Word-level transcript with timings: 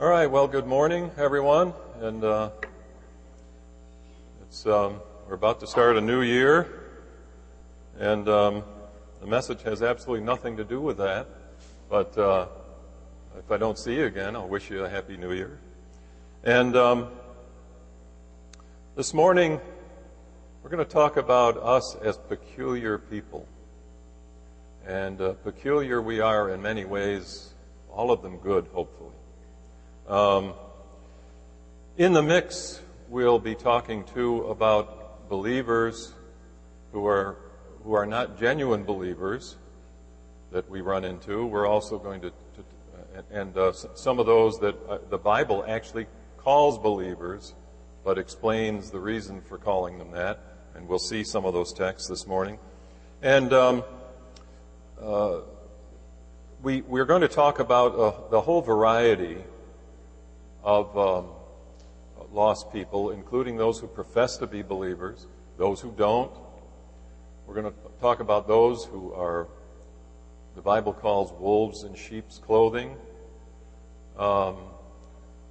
All 0.00 0.06
right. 0.06 0.30
Well, 0.30 0.46
good 0.46 0.68
morning, 0.68 1.10
everyone, 1.16 1.74
and 2.00 2.22
uh, 2.22 2.50
it's 4.42 4.64
um, 4.64 5.00
we're 5.26 5.34
about 5.34 5.58
to 5.58 5.66
start 5.66 5.96
a 5.96 6.00
new 6.00 6.22
year, 6.22 6.68
and 7.98 8.28
um, 8.28 8.62
the 9.20 9.26
message 9.26 9.60
has 9.62 9.82
absolutely 9.82 10.24
nothing 10.24 10.56
to 10.56 10.62
do 10.62 10.80
with 10.80 10.98
that. 10.98 11.26
But 11.90 12.16
uh, 12.16 12.46
if 13.40 13.50
I 13.50 13.56
don't 13.56 13.76
see 13.76 13.96
you 13.96 14.04
again, 14.04 14.36
I'll 14.36 14.46
wish 14.46 14.70
you 14.70 14.84
a 14.84 14.88
happy 14.88 15.16
New 15.16 15.32
Year. 15.32 15.58
And 16.44 16.76
um, 16.76 17.08
this 18.94 19.12
morning, 19.12 19.60
we're 20.62 20.70
going 20.70 20.86
to 20.86 20.88
talk 20.88 21.16
about 21.16 21.56
us 21.56 21.96
as 21.96 22.18
peculiar 22.18 22.98
people, 22.98 23.48
and 24.86 25.20
uh, 25.20 25.32
peculiar 25.42 26.00
we 26.00 26.20
are 26.20 26.50
in 26.50 26.62
many 26.62 26.84
ways, 26.84 27.52
all 27.90 28.12
of 28.12 28.22
them 28.22 28.36
good, 28.36 28.68
hopefully. 28.72 29.17
Um, 30.08 30.54
in 31.98 32.14
the 32.14 32.22
mix, 32.22 32.80
we'll 33.10 33.38
be 33.38 33.54
talking 33.54 34.04
too 34.04 34.44
about 34.44 35.28
believers 35.28 36.14
who 36.92 37.06
are 37.06 37.36
who 37.84 37.92
are 37.92 38.06
not 38.06 38.40
genuine 38.40 38.84
believers 38.84 39.56
that 40.50 40.68
we 40.70 40.80
run 40.80 41.04
into. 41.04 41.44
We're 41.44 41.66
also 41.66 41.98
going 41.98 42.22
to, 42.22 42.30
to 42.30 43.24
and 43.30 43.54
uh, 43.58 43.72
some 43.72 44.18
of 44.18 44.24
those 44.24 44.58
that 44.60 44.76
uh, 44.88 44.98
the 45.10 45.18
Bible 45.18 45.62
actually 45.68 46.06
calls 46.38 46.78
believers, 46.78 47.54
but 48.02 48.16
explains 48.16 48.90
the 48.90 49.00
reason 49.00 49.42
for 49.42 49.58
calling 49.58 49.98
them 49.98 50.12
that. 50.12 50.40
And 50.74 50.88
we'll 50.88 50.98
see 50.98 51.22
some 51.22 51.44
of 51.44 51.52
those 51.52 51.74
texts 51.74 52.08
this 52.08 52.26
morning. 52.26 52.58
And 53.20 53.52
um, 53.52 53.84
uh, 55.02 55.40
we 56.62 56.80
we're 56.80 57.04
going 57.04 57.20
to 57.20 57.28
talk 57.28 57.58
about 57.58 57.94
uh, 57.94 58.30
the 58.30 58.40
whole 58.40 58.62
variety 58.62 59.44
of 60.68 60.98
um, 60.98 61.28
lost 62.30 62.70
people, 62.74 63.10
including 63.12 63.56
those 63.56 63.78
who 63.78 63.86
profess 63.86 64.36
to 64.36 64.46
be 64.46 64.60
believers, 64.60 65.26
those 65.56 65.80
who 65.80 65.90
don't. 65.92 66.30
We're 67.46 67.54
going 67.54 67.72
to 67.72 67.78
talk 68.02 68.20
about 68.20 68.46
those 68.46 68.84
who 68.84 69.14
are, 69.14 69.48
the 70.54 70.60
Bible 70.60 70.92
calls 70.92 71.32
wolves 71.40 71.84
in 71.84 71.94
sheep's 71.94 72.36
clothing. 72.36 72.96
Um, 74.18 74.56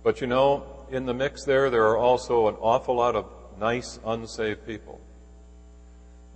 but 0.03 0.21
you 0.21 0.27
know, 0.27 0.85
in 0.91 1.07
the 1.07 1.15
mix 1.15 1.45
there, 1.45 1.71
there 1.71 1.87
are 1.87 1.97
also 1.97 2.47
an 2.47 2.55
awful 2.59 2.95
lot 2.95 3.15
of 3.15 3.25
nice, 3.59 3.99
unsaved 4.05 4.67
people. 4.67 5.01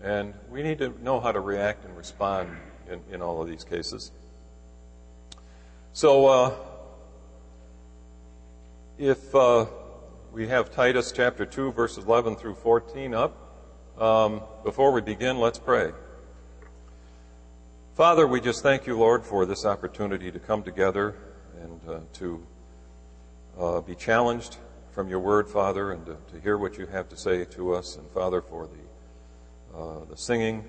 And 0.01 0.33
we 0.49 0.63
need 0.63 0.79
to 0.79 0.89
know 1.03 1.19
how 1.19 1.31
to 1.31 1.39
react 1.39 1.85
and 1.85 1.95
respond 1.95 2.49
in, 2.89 2.99
in 3.13 3.21
all 3.21 3.43
of 3.43 3.47
these 3.47 3.63
cases. 3.63 4.11
So, 5.93 6.25
uh, 6.25 6.55
if 9.01 9.33
uh, 9.33 9.65
we 10.31 10.47
have 10.47 10.69
Titus 10.69 11.11
chapter 11.11 11.43
2, 11.43 11.71
verses 11.71 12.05
11 12.05 12.35
through 12.35 12.53
14 12.53 13.15
up, 13.15 13.35
um, 13.97 14.43
before 14.63 14.91
we 14.91 15.01
begin, 15.01 15.39
let's 15.39 15.57
pray. 15.57 15.91
Father, 17.95 18.27
we 18.27 18.39
just 18.39 18.61
thank 18.61 18.85
you, 18.85 18.95
Lord, 18.95 19.25
for 19.25 19.47
this 19.47 19.65
opportunity 19.65 20.31
to 20.31 20.37
come 20.37 20.61
together 20.61 21.15
and 21.59 21.81
uh, 21.89 21.99
to 22.13 22.45
uh, 23.59 23.81
be 23.81 23.95
challenged 23.95 24.57
from 24.91 25.09
your 25.09 25.19
word, 25.19 25.49
Father, 25.49 25.93
and 25.93 26.05
to, 26.05 26.17
to, 26.31 26.39
hear 26.39 26.59
what 26.59 26.77
you 26.77 26.85
have 26.85 27.09
to 27.09 27.17
say 27.17 27.43
to 27.43 27.73
us. 27.73 27.95
And 27.95 28.07
Father, 28.11 28.39
for 28.39 28.67
the, 28.67 29.79
uh, 29.79 30.05
the 30.11 30.15
singing 30.15 30.63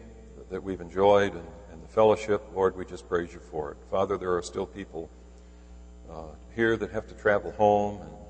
that 0.51 0.63
we've 0.63 0.81
enjoyed 0.81 1.35
and, 1.35 1.47
and, 1.71 1.83
the 1.83 1.89
fellowship, 1.89 2.43
Lord, 2.55 2.79
we 2.79 2.87
just 2.87 3.07
praise 3.11 3.35
you 3.35 3.41
for 3.41 3.73
it. 3.73 3.77
Father, 3.91 4.17
there 4.17 4.35
are 4.35 4.43
still 4.43 4.65
people 4.65 5.11
uh, 6.11 6.23
here 6.55 6.79
that 6.79 6.93
have 6.93 7.07
to 7.09 7.15
travel 7.15 7.53
home 7.53 8.01
and 8.01 8.22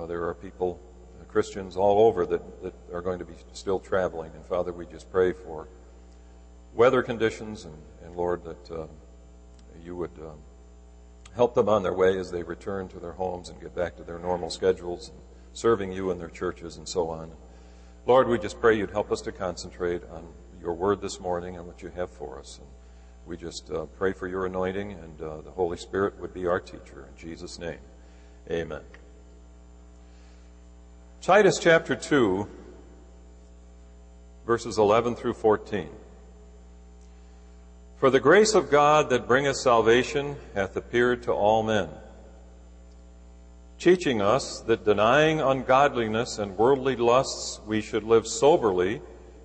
uh, 0.00 0.06
there 0.06 0.26
are 0.26 0.34
people, 0.34 0.80
uh, 1.20 1.24
Christians 1.24 1.76
all 1.76 2.06
over 2.06 2.24
that, 2.26 2.62
that 2.62 2.74
are 2.92 3.02
going 3.02 3.18
to 3.18 3.24
be 3.24 3.34
still 3.52 3.78
traveling. 3.78 4.32
And 4.34 4.44
Father, 4.46 4.72
we 4.72 4.86
just 4.86 5.10
pray 5.10 5.32
for 5.32 5.68
weather 6.74 7.02
conditions 7.02 7.64
and, 7.64 7.76
and 8.04 8.16
Lord, 8.16 8.44
that 8.44 8.70
uh, 8.70 8.86
you 9.84 9.96
would 9.96 10.16
um, 10.20 10.38
help 11.34 11.54
them 11.54 11.68
on 11.68 11.82
their 11.82 11.92
way 11.92 12.18
as 12.18 12.30
they 12.30 12.42
return 12.42 12.88
to 12.88 12.98
their 12.98 13.12
homes 13.12 13.48
and 13.48 13.60
get 13.60 13.74
back 13.74 13.96
to 13.96 14.04
their 14.04 14.18
normal 14.18 14.50
schedules 14.50 15.08
and 15.08 15.18
serving 15.52 15.92
you 15.92 16.10
in 16.10 16.18
their 16.18 16.28
churches 16.28 16.76
and 16.76 16.88
so 16.88 17.08
on. 17.08 17.30
Lord, 18.06 18.28
we 18.28 18.38
just 18.38 18.60
pray 18.60 18.78
you'd 18.78 18.90
help 18.90 19.12
us 19.12 19.20
to 19.22 19.32
concentrate 19.32 20.02
on 20.10 20.26
your 20.60 20.74
word 20.74 21.00
this 21.00 21.20
morning 21.20 21.56
and 21.56 21.66
what 21.66 21.82
you 21.82 21.90
have 21.90 22.10
for 22.10 22.38
us. 22.38 22.58
And 22.58 22.68
we 23.26 23.36
just 23.36 23.70
uh, 23.70 23.84
pray 23.98 24.12
for 24.12 24.26
your 24.26 24.46
anointing 24.46 24.92
and 24.92 25.20
uh, 25.20 25.40
the 25.42 25.50
Holy 25.50 25.76
Spirit 25.76 26.18
would 26.20 26.32
be 26.32 26.46
our 26.46 26.60
teacher. 26.60 27.08
In 27.10 27.20
Jesus' 27.20 27.58
name, 27.58 27.78
amen. 28.50 28.82
Titus 31.22 31.58
chapter 31.58 31.94
2, 31.94 32.48
verses 34.46 34.78
11 34.78 35.16
through 35.16 35.34
14. 35.34 35.90
For 37.98 38.08
the 38.08 38.18
grace 38.18 38.54
of 38.54 38.70
God 38.70 39.10
that 39.10 39.28
bringeth 39.28 39.58
salvation 39.58 40.36
hath 40.54 40.74
appeared 40.76 41.24
to 41.24 41.32
all 41.32 41.62
men, 41.62 41.90
teaching 43.78 44.22
us 44.22 44.60
that 44.60 44.86
denying 44.86 45.42
ungodliness 45.42 46.38
and 46.38 46.56
worldly 46.56 46.96
lusts, 46.96 47.60
we 47.66 47.82
should 47.82 48.04
live 48.04 48.26
soberly, 48.26 49.02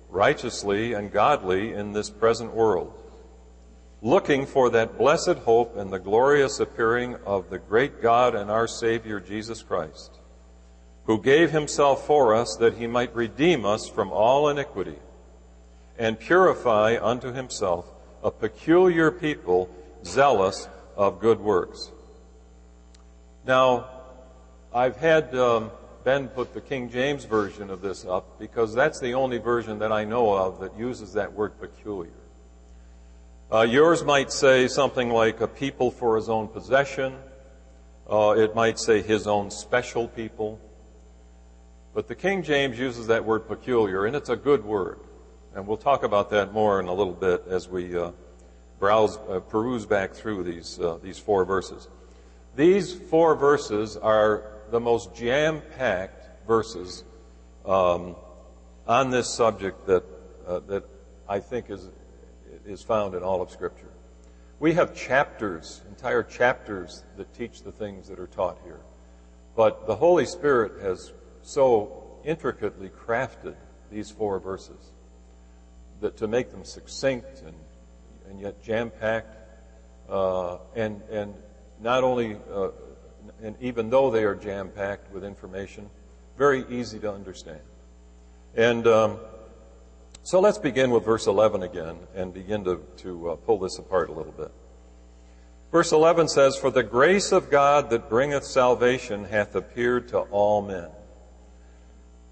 righteously, 0.08 0.94
and 0.94 1.12
godly 1.12 1.74
in 1.74 1.92
this 1.92 2.08
present 2.08 2.54
world, 2.54 2.94
looking 4.00 4.46
for 4.46 4.70
that 4.70 4.96
blessed 4.96 5.36
hope 5.44 5.76
and 5.76 5.92
the 5.92 5.98
glorious 5.98 6.58
appearing 6.58 7.16
of 7.26 7.50
the 7.50 7.58
great 7.58 8.00
God 8.00 8.34
and 8.34 8.50
our 8.50 8.66
Savior 8.66 9.20
Jesus 9.20 9.62
Christ 9.62 10.20
who 11.06 11.20
gave 11.20 11.50
himself 11.50 12.06
for 12.06 12.34
us 12.34 12.56
that 12.56 12.74
he 12.74 12.86
might 12.86 13.14
redeem 13.14 13.64
us 13.64 13.88
from 13.88 14.10
all 14.10 14.48
iniquity 14.48 14.98
and 15.98 16.18
purify 16.18 16.96
unto 17.00 17.32
himself 17.32 17.86
a 18.22 18.30
peculiar 18.30 19.10
people 19.10 19.70
zealous 20.04 20.68
of 20.96 21.20
good 21.20 21.40
works. 21.40 21.90
Now, 23.46 23.86
I've 24.74 24.96
had 24.96 25.34
um, 25.36 25.70
Ben 26.02 26.28
put 26.28 26.52
the 26.52 26.60
King 26.60 26.90
James 26.90 27.24
version 27.24 27.70
of 27.70 27.80
this 27.80 28.04
up 28.04 28.38
because 28.38 28.74
that's 28.74 28.98
the 28.98 29.14
only 29.14 29.38
version 29.38 29.78
that 29.78 29.92
I 29.92 30.04
know 30.04 30.34
of 30.34 30.60
that 30.60 30.76
uses 30.76 31.12
that 31.12 31.32
word 31.32 31.58
peculiar. 31.60 32.10
Uh, 33.52 33.60
yours 33.60 34.02
might 34.02 34.32
say 34.32 34.66
something 34.66 35.10
like 35.10 35.40
a 35.40 35.46
people 35.46 35.92
for 35.92 36.16
his 36.16 36.28
own 36.28 36.48
possession. 36.48 37.14
Uh, 38.10 38.34
it 38.36 38.56
might 38.56 38.78
say 38.78 39.02
his 39.02 39.28
own 39.28 39.52
special 39.52 40.08
people. 40.08 40.60
But 41.96 42.08
the 42.08 42.14
King 42.14 42.42
James 42.42 42.78
uses 42.78 43.06
that 43.06 43.24
word 43.24 43.48
peculiar, 43.48 44.04
and 44.04 44.14
it's 44.14 44.28
a 44.28 44.36
good 44.36 44.62
word. 44.62 45.00
And 45.54 45.66
we'll 45.66 45.78
talk 45.78 46.02
about 46.02 46.28
that 46.28 46.52
more 46.52 46.78
in 46.78 46.88
a 46.88 46.92
little 46.92 47.14
bit 47.14 47.44
as 47.48 47.70
we 47.70 47.96
uh, 47.96 48.10
browse, 48.78 49.16
uh, 49.30 49.40
peruse 49.40 49.86
back 49.86 50.12
through 50.12 50.44
these, 50.44 50.78
uh, 50.78 50.98
these 51.02 51.18
four 51.18 51.46
verses. 51.46 51.88
These 52.54 52.92
four 52.92 53.34
verses 53.34 53.96
are 53.96 54.42
the 54.70 54.78
most 54.78 55.14
jam-packed 55.14 56.46
verses 56.46 57.02
um, 57.64 58.14
on 58.86 59.08
this 59.08 59.26
subject 59.26 59.86
that, 59.86 60.04
uh, 60.46 60.58
that 60.66 60.84
I 61.26 61.40
think 61.40 61.70
is, 61.70 61.88
is 62.66 62.82
found 62.82 63.14
in 63.14 63.22
all 63.22 63.40
of 63.40 63.50
Scripture. 63.50 63.88
We 64.60 64.74
have 64.74 64.94
chapters, 64.94 65.80
entire 65.88 66.22
chapters 66.22 67.04
that 67.16 67.32
teach 67.32 67.62
the 67.62 67.72
things 67.72 68.06
that 68.08 68.18
are 68.20 68.26
taught 68.26 68.58
here. 68.64 68.80
But 69.56 69.86
the 69.86 69.96
Holy 69.96 70.26
Spirit 70.26 70.82
has 70.82 71.14
so 71.46 72.18
intricately 72.24 72.88
crafted 72.88 73.54
these 73.90 74.10
four 74.10 74.40
verses 74.40 74.90
that 76.00 76.16
to 76.16 76.26
make 76.26 76.50
them 76.50 76.64
succinct 76.64 77.40
and, 77.46 77.54
and 78.28 78.40
yet 78.40 78.62
jam 78.64 78.90
packed, 78.90 79.36
uh, 80.08 80.58
and 80.74 81.00
and 81.10 81.34
not 81.80 82.02
only 82.02 82.36
uh, 82.52 82.70
and 83.42 83.54
even 83.60 83.90
though 83.90 84.10
they 84.10 84.24
are 84.24 84.34
jam 84.34 84.70
packed 84.70 85.12
with 85.12 85.24
information, 85.24 85.88
very 86.36 86.64
easy 86.68 86.98
to 86.98 87.12
understand. 87.12 87.60
And 88.56 88.86
um, 88.88 89.18
so 90.24 90.40
let's 90.40 90.58
begin 90.58 90.90
with 90.90 91.04
verse 91.04 91.28
11 91.28 91.62
again 91.62 91.96
and 92.16 92.34
begin 92.34 92.64
to 92.64 92.84
to 92.98 93.30
uh, 93.30 93.36
pull 93.36 93.60
this 93.60 93.78
apart 93.78 94.08
a 94.08 94.12
little 94.12 94.32
bit. 94.32 94.50
Verse 95.70 95.92
11 95.92 96.26
says, 96.26 96.56
"For 96.56 96.72
the 96.72 96.82
grace 96.82 97.30
of 97.30 97.50
God 97.50 97.90
that 97.90 98.08
bringeth 98.08 98.44
salvation 98.44 99.24
hath 99.24 99.54
appeared 99.54 100.08
to 100.08 100.18
all 100.18 100.60
men." 100.60 100.90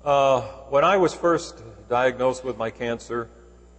Uh, 0.05 0.43
when 0.69 0.85
I 0.85 0.99
was 0.99 1.15
first 1.15 1.63
diagnosed 1.89 2.45
with 2.45 2.59
my 2.59 2.69
cancer, 2.69 3.31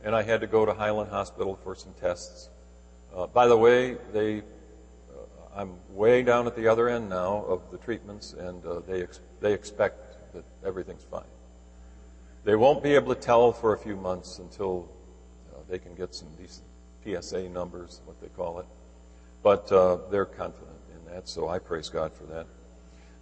and 0.03 0.15
I 0.15 0.23
had 0.23 0.41
to 0.41 0.47
go 0.47 0.65
to 0.65 0.73
Highland 0.73 1.11
Hospital 1.11 1.55
for 1.63 1.75
some 1.75 1.93
tests. 2.01 2.49
Uh, 3.15 3.27
by 3.27 3.47
the 3.47 3.55
way, 3.55 3.97
they, 4.11 4.39
uh, 4.39 4.43
I'm 5.55 5.73
way 5.91 6.23
down 6.23 6.47
at 6.47 6.55
the 6.55 6.67
other 6.67 6.89
end 6.89 7.09
now 7.09 7.45
of 7.47 7.69
the 7.69 7.77
treatments, 7.77 8.33
and 8.33 8.65
uh, 8.65 8.79
they 8.87 9.03
ex- 9.03 9.19
they 9.39 9.53
expect 9.53 10.33
that 10.33 10.43
everything's 10.65 11.03
fine. 11.03 11.29
They 12.43 12.55
won't 12.55 12.81
be 12.81 12.95
able 12.95 13.13
to 13.13 13.21
tell 13.21 13.51
for 13.51 13.73
a 13.73 13.77
few 13.77 13.95
months 13.95 14.39
until 14.39 14.89
uh, 15.53 15.59
they 15.69 15.77
can 15.77 15.93
get 15.93 16.15
some 16.15 16.29
decent 16.39 16.65
PSA 17.03 17.49
numbers, 17.49 18.01
what 18.05 18.19
they 18.19 18.29
call 18.29 18.57
it. 18.57 18.65
But 19.43 19.71
uh, 19.71 19.99
they're 20.09 20.25
confident 20.25 20.79
in 20.91 21.13
that, 21.13 21.29
so 21.29 21.49
I 21.49 21.59
praise 21.59 21.89
God 21.89 22.11
for 22.13 22.23
that. 22.23 22.47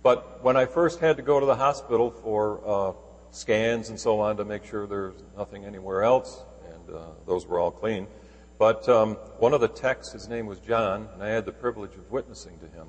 But 0.03 0.44
when 0.44 0.57
I 0.57 0.65
first 0.65 1.00
had 1.00 1.15
to 1.15 1.23
go 1.23 1.39
to 1.39 1.45
the 1.45 1.55
hospital 1.55 2.11
for 2.11 2.61
uh, 2.67 2.94
scans 3.31 3.89
and 3.89 3.97
so 3.97 4.19
on 4.19 4.35
to 4.38 4.44
make 4.44 4.65
sure 4.65 4.85
there's 4.85 5.23
nothing 5.38 5.63
anywhere 5.63 6.03
else, 6.03 6.44
and 6.73 6.95
uh, 6.95 7.00
those 7.25 7.47
were 7.47 7.57
all 7.57 7.71
clean. 7.71 8.07
But 8.59 8.88
um, 8.89 9.15
one 9.39 9.53
of 9.53 9.61
the 9.61 9.69
techs, 9.69 10.11
his 10.11 10.27
name 10.27 10.45
was 10.45 10.59
John, 10.59 11.07
and 11.13 11.23
I 11.23 11.29
had 11.29 11.45
the 11.45 11.53
privilege 11.53 11.95
of 11.95 12.11
witnessing 12.11 12.59
to 12.59 12.67
him. 12.67 12.88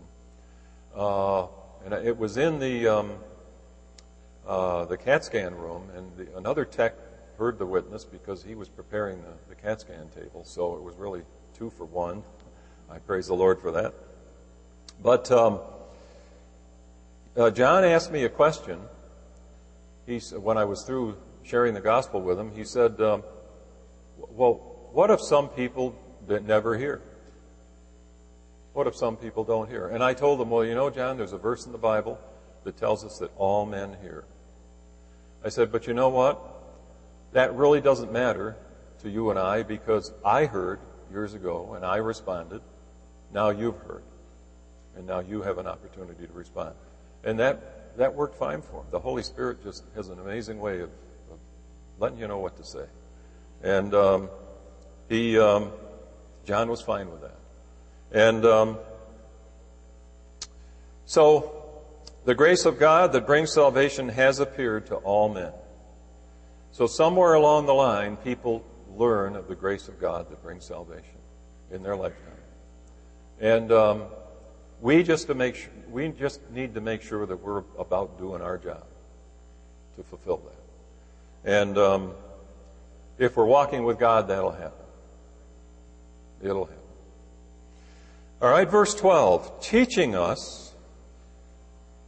Uh, 0.94 1.46
and 1.84 1.94
it 1.94 2.19
was 2.19 2.37
in 2.37 2.58
the 2.58 2.88
um, 2.88 3.12
uh, 4.46 4.84
the 4.84 4.96
CAT 4.96 5.25
scan 5.25 5.55
room, 5.55 5.88
and 5.96 6.16
the, 6.16 6.37
another 6.37 6.64
tech 6.64 6.94
heard 7.38 7.58
the 7.58 7.66
witness 7.66 8.05
because 8.05 8.43
he 8.43 8.55
was 8.55 8.69
preparing 8.69 9.22
the, 9.22 9.32
the 9.49 9.55
CAT 9.55 9.81
scan 9.81 10.08
table. 10.08 10.44
So 10.44 10.75
it 10.75 10.82
was 10.82 10.96
really 10.96 11.22
two 11.56 11.70
for 11.70 11.84
one. 11.84 12.22
I 12.90 12.99
praise 12.99 13.28
the 13.28 13.34
Lord 13.34 13.61
for 13.61 13.70
that. 13.70 13.94
But 15.02 15.31
um, 15.31 15.61
uh, 17.37 17.51
John 17.51 17.85
asked 17.85 18.13
me 18.13 18.25
a 18.25 18.29
question. 18.29 18.81
He 20.07 20.21
when 20.37 20.57
I 20.57 20.65
was 20.65 20.83
through 20.83 21.17
sharing 21.43 21.75
the 21.75 21.81
gospel 21.81 22.21
with 22.21 22.39
him, 22.39 22.53
he 22.53 22.65
said, 22.65 23.01
um, 23.01 23.23
"Well, 24.19 24.55
what 24.93 25.11
if 25.11 25.21
some 25.21 25.49
people 25.49 25.95
that 26.27 26.45
never 26.45 26.77
hear? 26.77 27.03
What 28.73 28.87
if 28.87 28.95
some 28.95 29.17
people 29.17 29.45
don't 29.45 29.69
hear?" 29.69 29.89
And 29.89 30.03
I 30.03 30.15
told 30.15 30.41
him, 30.41 30.51
"Well, 30.51 30.65
you 30.65 30.75
know, 30.75 30.91
John, 30.91 31.17
there's 31.17 31.33
a 31.33 31.39
verse 31.39 31.67
in 31.67 31.73
the 31.73 31.79
Bible 31.79 32.19
that 32.65 32.77
tells 32.77 33.05
us 33.05 33.19
that 33.19 33.31
all 33.37 33.67
men 33.67 33.97
hear." 34.01 34.25
I 35.45 35.49
said, 35.49 35.73
"But 35.73 35.87
you 35.87 35.95
know 35.95 36.11
what? 36.11 36.39
That 37.33 37.55
really 37.55 37.81
doesn't 37.81 38.13
matter 38.13 38.57
to 39.01 39.11
you 39.11 39.31
and 39.31 39.39
I 39.39 39.63
because 39.65 40.13
I 40.25 40.47
heard 40.47 40.79
years 41.11 41.35
ago 41.35 41.75
and 41.75 41.85
I 41.85 41.97
responded. 41.97 42.63
Now 43.33 43.51
you've 43.51 43.79
heard, 43.79 44.05
and 44.97 45.07
now 45.07 45.19
you 45.19 45.43
have 45.43 45.59
an 45.59 45.67
opportunity 45.67 46.27
to 46.27 46.33
respond." 46.33 46.75
And 47.25 47.38
that, 47.38 47.97
that 47.97 48.15
worked 48.15 48.37
fine 48.37 48.62
for 48.62 48.81
him. 48.81 48.87
The 48.91 49.00
Holy 49.00 49.23
Spirit 49.23 49.62
just 49.62 49.85
has 49.94 50.09
an 50.09 50.19
amazing 50.19 50.61
way 50.61 50.81
of, 50.81 50.91
of 51.31 51.38
letting 51.99 52.19
you 52.19 52.29
know 52.29 52.38
what 52.38 52.56
to 52.59 52.65
say. 52.65 52.85
And 53.62 53.94
um, 53.94 54.29
he, 55.09 55.38
um, 55.38 55.73
John 56.44 56.69
was 56.69 56.82
fine 56.82 57.11
with 57.11 57.23
that. 57.23 57.38
And 58.12 58.44
um, 58.44 58.79
so, 61.06 61.61
the 62.25 62.35
grace 62.35 62.65
of 62.65 62.79
God 62.79 63.12
that 63.12 63.26
brings 63.26 63.53
salvation 63.53 64.09
has 64.09 64.38
appeared 64.38 64.87
to 64.87 64.97
all 64.97 65.29
men. 65.29 65.53
So, 66.71 66.87
somewhere 66.87 67.35
along 67.35 67.67
the 67.67 67.75
line, 67.75 68.17
people 68.17 68.65
learn 68.97 69.37
of 69.37 69.49
the 69.49 69.55
grace 69.55 69.88
of 69.88 70.00
God 70.00 70.31
that 70.31 70.43
brings 70.43 70.65
salvation 70.65 71.19
in 71.71 71.82
their 71.82 71.97
lifetime. 71.97 72.32
And 73.41 73.73
um, 73.73 74.03
we 74.85 75.03
just 75.03 75.29
to 75.29 75.35
make 75.35 75.55
sure, 75.55 75.71
we 75.91 76.09
just 76.09 76.43
need 76.51 76.75
to 76.75 76.81
make 76.83 77.01
sure 77.01 77.25
that 77.25 77.43
we're 77.43 77.63
about 77.79 78.19
doing 78.19 78.43
our 78.43 78.59
job 78.59 78.85
to 79.97 80.03
fulfill 80.03 80.43
that. 80.45 81.51
And 81.51 81.79
um, 81.79 82.13
if 83.17 83.35
we're 83.35 83.47
walking 83.47 83.85
with 83.85 83.99
God, 83.99 84.29
that'll 84.29 84.51
happen. 84.51 84.85
It'll 86.43 86.67
happen. 86.67 86.83
All 88.43 88.51
right, 88.51 88.71
verse 88.71 88.95
12. 88.95 89.63
Teaching 89.63 90.15
us, 90.15 90.75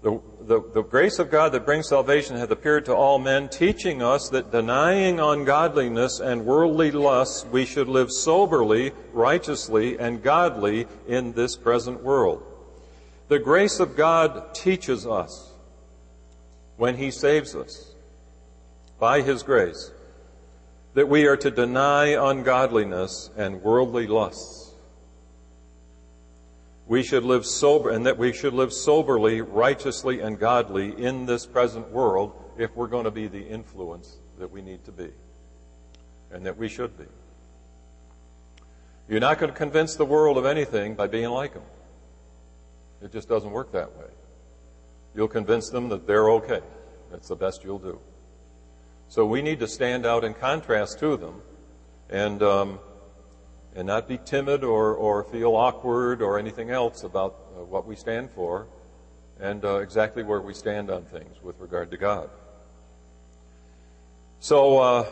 the, 0.02 0.20
the, 0.42 0.60
the 0.74 0.82
grace 0.82 1.18
of 1.18 1.30
God 1.30 1.52
that 1.52 1.64
brings 1.64 1.88
salvation 1.88 2.36
hath 2.36 2.50
appeared 2.50 2.84
to 2.84 2.94
all 2.94 3.18
men, 3.18 3.48
teaching 3.48 4.02
us 4.02 4.28
that 4.28 4.52
denying 4.52 5.18
ungodliness 5.18 6.20
and 6.20 6.44
worldly 6.44 6.90
lusts, 6.90 7.46
we 7.46 7.64
should 7.64 7.88
live 7.88 8.12
soberly, 8.12 8.92
righteously, 9.14 9.98
and 9.98 10.22
godly 10.22 10.86
in 11.08 11.32
this 11.32 11.56
present 11.56 12.02
world 12.02 12.42
the 13.28 13.38
grace 13.38 13.80
of 13.80 13.96
God 13.96 14.54
teaches 14.54 15.06
us 15.06 15.52
when 16.76 16.96
He 16.96 17.10
saves 17.10 17.54
us 17.54 17.94
by 18.98 19.22
His 19.22 19.42
grace 19.42 19.90
that 20.94 21.08
we 21.08 21.26
are 21.26 21.36
to 21.36 21.50
deny 21.50 22.30
ungodliness 22.30 23.30
and 23.36 23.62
worldly 23.62 24.06
lusts. 24.06 24.72
We 26.86 27.02
should 27.02 27.24
live 27.24 27.44
sober, 27.44 27.90
and 27.90 28.06
that 28.06 28.16
we 28.16 28.32
should 28.32 28.54
live 28.54 28.72
soberly, 28.72 29.40
righteously, 29.40 30.20
and 30.20 30.38
godly 30.38 30.90
in 31.02 31.26
this 31.26 31.44
present 31.44 31.90
world 31.90 32.32
if 32.56 32.74
we're 32.76 32.86
going 32.86 33.04
to 33.04 33.10
be 33.10 33.26
the 33.26 33.46
influence 33.46 34.16
that 34.38 34.50
we 34.50 34.62
need 34.62 34.84
to 34.84 34.92
be 34.92 35.10
and 36.30 36.46
that 36.46 36.56
we 36.56 36.68
should 36.68 36.96
be. 36.96 37.04
You're 39.08 39.20
not 39.20 39.38
going 39.38 39.52
to 39.52 39.56
convince 39.56 39.96
the 39.96 40.04
world 40.04 40.38
of 40.38 40.46
anything 40.46 40.94
by 40.94 41.06
being 41.06 41.30
like 41.30 41.54
them. 41.54 41.62
It 43.02 43.12
just 43.12 43.28
doesn't 43.28 43.50
work 43.50 43.72
that 43.72 43.96
way. 43.96 44.08
You'll 45.14 45.28
convince 45.28 45.70
them 45.70 45.88
that 45.90 46.06
they're 46.06 46.30
okay. 46.32 46.60
That's 47.10 47.28
the 47.28 47.36
best 47.36 47.64
you'll 47.64 47.78
do. 47.78 47.98
So 49.08 49.24
we 49.24 49.40
need 49.40 49.60
to 49.60 49.68
stand 49.68 50.04
out 50.04 50.24
in 50.24 50.34
contrast 50.34 50.98
to 51.00 51.16
them 51.16 51.42
and, 52.10 52.42
um, 52.42 52.78
and 53.74 53.86
not 53.86 54.08
be 54.08 54.18
timid 54.18 54.64
or, 54.64 54.94
or 54.94 55.24
feel 55.24 55.54
awkward 55.54 56.20
or 56.20 56.38
anything 56.38 56.70
else 56.70 57.04
about 57.04 57.36
uh, 57.56 57.64
what 57.64 57.86
we 57.86 57.94
stand 57.94 58.30
for 58.30 58.66
and 59.38 59.64
uh, 59.64 59.76
exactly 59.76 60.22
where 60.22 60.40
we 60.40 60.54
stand 60.54 60.90
on 60.90 61.04
things 61.04 61.42
with 61.42 61.58
regard 61.60 61.90
to 61.90 61.96
God. 61.96 62.30
So 64.40 64.78
uh, 64.78 65.06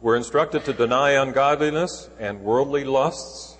we're 0.00 0.16
instructed 0.16 0.64
to 0.66 0.72
deny 0.72 1.12
ungodliness 1.12 2.08
and 2.18 2.40
worldly 2.40 2.84
lusts. 2.84 3.56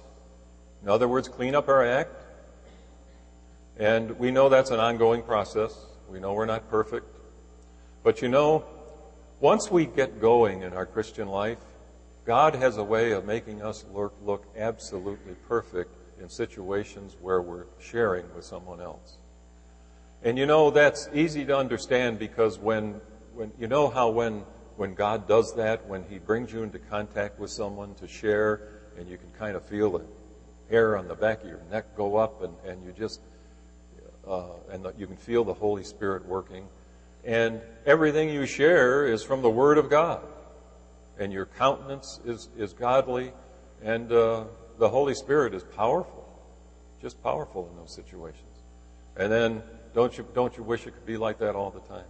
In 0.82 0.88
other 0.88 1.08
words, 1.08 1.28
clean 1.28 1.54
up 1.54 1.68
our 1.68 1.84
act 1.84 2.17
and 3.78 4.18
we 4.18 4.30
know 4.30 4.48
that's 4.48 4.70
an 4.70 4.80
ongoing 4.80 5.22
process. 5.22 5.86
We 6.08 6.18
know 6.20 6.32
we're 6.32 6.46
not 6.46 6.68
perfect. 6.68 7.06
But 8.02 8.22
you 8.22 8.28
know, 8.28 8.64
once 9.40 9.70
we 9.70 9.86
get 9.86 10.20
going 10.20 10.62
in 10.62 10.72
our 10.72 10.86
Christian 10.86 11.28
life, 11.28 11.58
God 12.24 12.54
has 12.56 12.76
a 12.76 12.84
way 12.84 13.12
of 13.12 13.24
making 13.24 13.62
us 13.62 13.84
look, 13.94 14.14
look 14.24 14.44
absolutely 14.56 15.34
perfect 15.46 15.94
in 16.20 16.28
situations 16.28 17.16
where 17.20 17.40
we're 17.40 17.66
sharing 17.78 18.24
with 18.34 18.44
someone 18.44 18.80
else. 18.80 19.18
And 20.22 20.36
you 20.36 20.46
know, 20.46 20.70
that's 20.70 21.08
easy 21.14 21.44
to 21.44 21.56
understand 21.56 22.18
because 22.18 22.58
when, 22.58 23.00
when 23.34 23.52
you 23.58 23.68
know 23.68 23.88
how 23.88 24.10
when, 24.10 24.44
when 24.76 24.94
God 24.94 25.28
does 25.28 25.54
that, 25.54 25.86
when 25.86 26.04
He 26.10 26.18
brings 26.18 26.52
you 26.52 26.64
into 26.64 26.78
contact 26.78 27.38
with 27.38 27.50
someone 27.50 27.94
to 27.94 28.08
share, 28.08 28.60
and 28.98 29.08
you 29.08 29.16
can 29.16 29.30
kind 29.38 29.56
of 29.56 29.64
feel 29.64 29.92
the 29.92 30.04
hair 30.68 30.96
on 30.96 31.06
the 31.06 31.14
back 31.14 31.42
of 31.42 31.48
your 31.48 31.62
neck 31.70 31.96
go 31.96 32.16
up, 32.16 32.42
and, 32.42 32.54
and 32.66 32.84
you 32.84 32.92
just, 32.92 33.20
uh, 34.26 34.44
and 34.70 34.86
you 34.96 35.06
can 35.06 35.16
feel 35.16 35.44
the 35.44 35.54
Holy 35.54 35.84
Spirit 35.84 36.26
working. 36.26 36.66
And 37.24 37.60
everything 37.84 38.30
you 38.30 38.46
share 38.46 39.06
is 39.06 39.22
from 39.22 39.42
the 39.42 39.50
Word 39.50 39.78
of 39.78 39.90
God. 39.90 40.22
And 41.18 41.32
your 41.32 41.46
countenance 41.46 42.20
is, 42.24 42.48
is 42.56 42.72
godly, 42.72 43.32
and 43.82 44.10
uh, 44.12 44.44
the 44.78 44.88
Holy 44.88 45.14
Spirit 45.14 45.52
is 45.54 45.64
powerful, 45.64 46.26
just 47.02 47.20
powerful 47.22 47.68
in 47.70 47.76
those 47.76 47.94
situations. 47.94 48.44
And 49.16 49.32
then 49.32 49.62
don't 49.94 50.16
you, 50.16 50.26
don't 50.34 50.56
you 50.56 50.62
wish 50.62 50.86
it 50.86 50.92
could 50.92 51.06
be 51.06 51.16
like 51.16 51.38
that 51.40 51.56
all 51.56 51.70
the 51.70 51.80
time? 51.80 52.06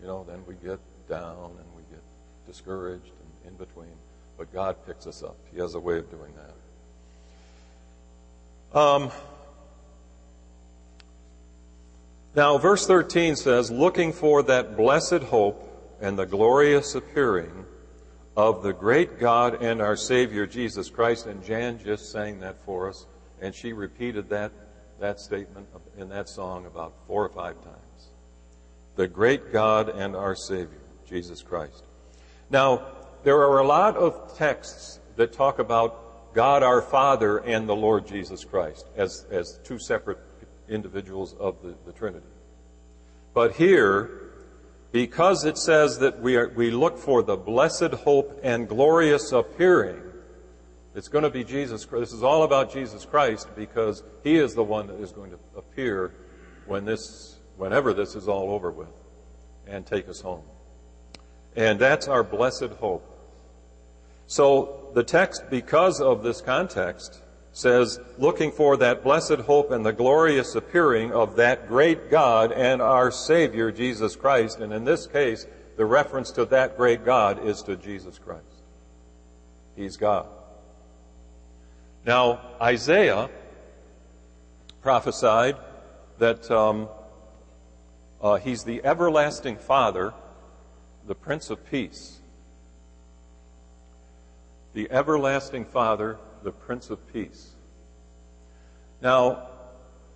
You 0.00 0.08
know, 0.08 0.24
then 0.24 0.44
we 0.46 0.54
get 0.54 0.80
down 1.08 1.52
and 1.58 1.66
we 1.76 1.82
get 1.90 2.02
discouraged 2.46 3.12
and 3.44 3.52
in 3.52 3.56
between. 3.56 3.94
But 4.36 4.52
God 4.52 4.76
picks 4.86 5.06
us 5.06 5.22
up. 5.22 5.36
He 5.52 5.60
has 5.60 5.74
a 5.74 5.80
way 5.80 5.98
of 5.98 6.10
doing 6.10 6.32
that. 8.72 8.78
Um, 8.78 9.12
now, 12.34 12.58
verse 12.58 12.86
13 12.86 13.36
says, 13.36 13.70
looking 13.70 14.12
for 14.12 14.42
that 14.44 14.76
blessed 14.76 15.22
hope 15.24 15.96
and 16.00 16.18
the 16.18 16.26
glorious 16.26 16.94
appearing 16.94 17.64
of 18.36 18.62
the 18.62 18.72
great 18.72 19.20
God 19.20 19.62
and 19.62 19.80
our 19.80 19.96
Savior 19.96 20.46
Jesus 20.46 20.90
Christ. 20.90 21.26
And 21.26 21.44
Jan 21.44 21.78
just 21.78 22.10
sang 22.10 22.40
that 22.40 22.60
for 22.64 22.88
us, 22.88 23.06
and 23.40 23.54
she 23.54 23.72
repeated 23.72 24.28
that, 24.30 24.52
that 25.00 25.20
statement 25.20 25.68
in 25.96 26.08
that 26.08 26.28
song 26.28 26.66
about 26.66 26.94
four 27.06 27.24
or 27.24 27.28
five 27.28 27.62
times. 27.62 28.08
The 28.96 29.06
great 29.06 29.52
God 29.52 29.88
and 29.88 30.16
our 30.16 30.34
Savior, 30.34 30.80
Jesus 31.08 31.42
Christ. 31.42 31.84
Now, 32.50 32.86
there 33.22 33.40
are 33.40 33.60
a 33.60 33.66
lot 33.66 33.96
of 33.96 34.36
texts 34.36 35.00
that 35.16 35.32
talk 35.32 35.58
about 35.58 36.34
God 36.34 36.62
our 36.62 36.82
Father 36.82 37.38
and 37.38 37.68
the 37.68 37.76
Lord 37.76 38.06
Jesus 38.06 38.44
Christ 38.44 38.86
as, 38.96 39.24
as 39.30 39.60
two 39.62 39.78
separate 39.78 40.18
individuals 40.68 41.34
of 41.38 41.62
the, 41.62 41.74
the 41.86 41.92
Trinity. 41.92 42.26
But 43.32 43.56
here, 43.56 44.32
because 44.92 45.44
it 45.44 45.58
says 45.58 45.98
that 45.98 46.20
we, 46.20 46.36
are, 46.36 46.48
we 46.48 46.70
look 46.70 46.98
for 46.98 47.22
the 47.22 47.36
blessed 47.36 47.92
hope 48.04 48.40
and 48.42 48.68
glorious 48.68 49.32
appearing, 49.32 50.00
it's 50.94 51.08
going 51.08 51.24
to 51.24 51.30
be 51.30 51.42
Jesus 51.42 51.84
Christ. 51.84 52.02
This 52.02 52.12
is 52.12 52.22
all 52.22 52.44
about 52.44 52.72
Jesus 52.72 53.04
Christ 53.04 53.48
because 53.56 54.04
He 54.22 54.36
is 54.36 54.54
the 54.54 54.62
one 54.62 54.86
that 54.86 55.00
is 55.00 55.10
going 55.10 55.32
to 55.32 55.38
appear 55.56 56.14
when 56.66 56.84
this, 56.84 57.36
whenever 57.56 57.92
this 57.92 58.14
is 58.14 58.28
all 58.28 58.50
over 58.52 58.70
with 58.70 58.92
and 59.66 59.84
take 59.84 60.08
us 60.08 60.20
home. 60.20 60.44
And 61.56 61.78
that's 61.78 62.06
our 62.06 62.22
blessed 62.22 62.70
hope. 62.78 63.10
So 64.26 64.90
the 64.94 65.02
text, 65.02 65.42
because 65.50 66.00
of 66.00 66.22
this 66.22 66.40
context, 66.40 67.20
says, 67.54 68.00
looking 68.18 68.50
for 68.50 68.76
that 68.76 69.04
blessed 69.04 69.38
hope 69.46 69.70
and 69.70 69.86
the 69.86 69.92
glorious 69.92 70.56
appearing 70.56 71.12
of 71.12 71.36
that 71.36 71.68
great 71.68 72.10
God 72.10 72.50
and 72.50 72.82
our 72.82 73.12
Savior, 73.12 73.70
Jesus 73.70 74.16
Christ. 74.16 74.58
And 74.58 74.72
in 74.72 74.84
this 74.84 75.06
case, 75.06 75.46
the 75.76 75.86
reference 75.86 76.32
to 76.32 76.44
that 76.46 76.76
great 76.76 77.04
God 77.04 77.46
is 77.46 77.62
to 77.62 77.76
Jesus 77.76 78.18
Christ. 78.18 78.42
He's 79.76 79.96
God. 79.96 80.26
Now, 82.04 82.40
Isaiah 82.60 83.30
prophesied 84.82 85.56
that 86.18 86.50
um, 86.50 86.88
uh, 88.20 88.34
he's 88.36 88.64
the 88.64 88.84
everlasting 88.84 89.58
Father, 89.58 90.12
the 91.06 91.14
Prince 91.14 91.50
of 91.50 91.64
Peace. 91.70 92.18
The 94.72 94.90
everlasting 94.90 95.64
Father, 95.66 96.18
the 96.44 96.52
Prince 96.52 96.90
of 96.90 97.12
Peace. 97.12 97.54
Now, 99.00 99.48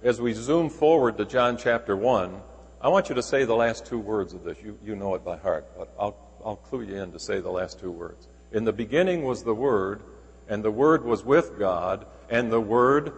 as 0.03 0.21
we 0.21 0.33
zoom 0.35 0.69
forward 0.69 1.19
to 1.19 1.25
John 1.25 1.57
chapter 1.57 1.97
1, 1.97 2.41
I 2.81 2.89
want 2.89 3.09
you 3.09 3.15
to 3.17 3.23
say 3.23 3.45
the 3.45 3.57
last 3.57 3.87
two 3.87 3.99
words 3.99 4.35
of 4.35 4.45
this. 4.45 4.59
You, 4.63 4.79
you 4.85 4.95
know 4.95 5.15
it 5.15 5.25
by 5.25 5.39
heart, 5.39 5.67
but 5.77 5.93
I'll, 5.99 6.17
I'll 6.45 6.57
clue 6.57 6.83
you 6.83 7.03
in 7.03 7.11
to 7.13 7.19
say 7.19 7.41
the 7.41 7.51
last 7.51 7.81
two 7.81 7.91
words. 7.91 8.29
In 8.53 8.65
the 8.65 8.73
beginning 8.73 9.25
was 9.25 9.43
the 9.43 9.55
Word, 9.55 10.03
and 10.49 10.63
the 10.63 10.71
Word 10.71 11.05
was 11.05 11.25
with 11.25 11.59
God, 11.59 12.07
and 12.31 12.53
the 12.53 12.61
Word 12.61 13.13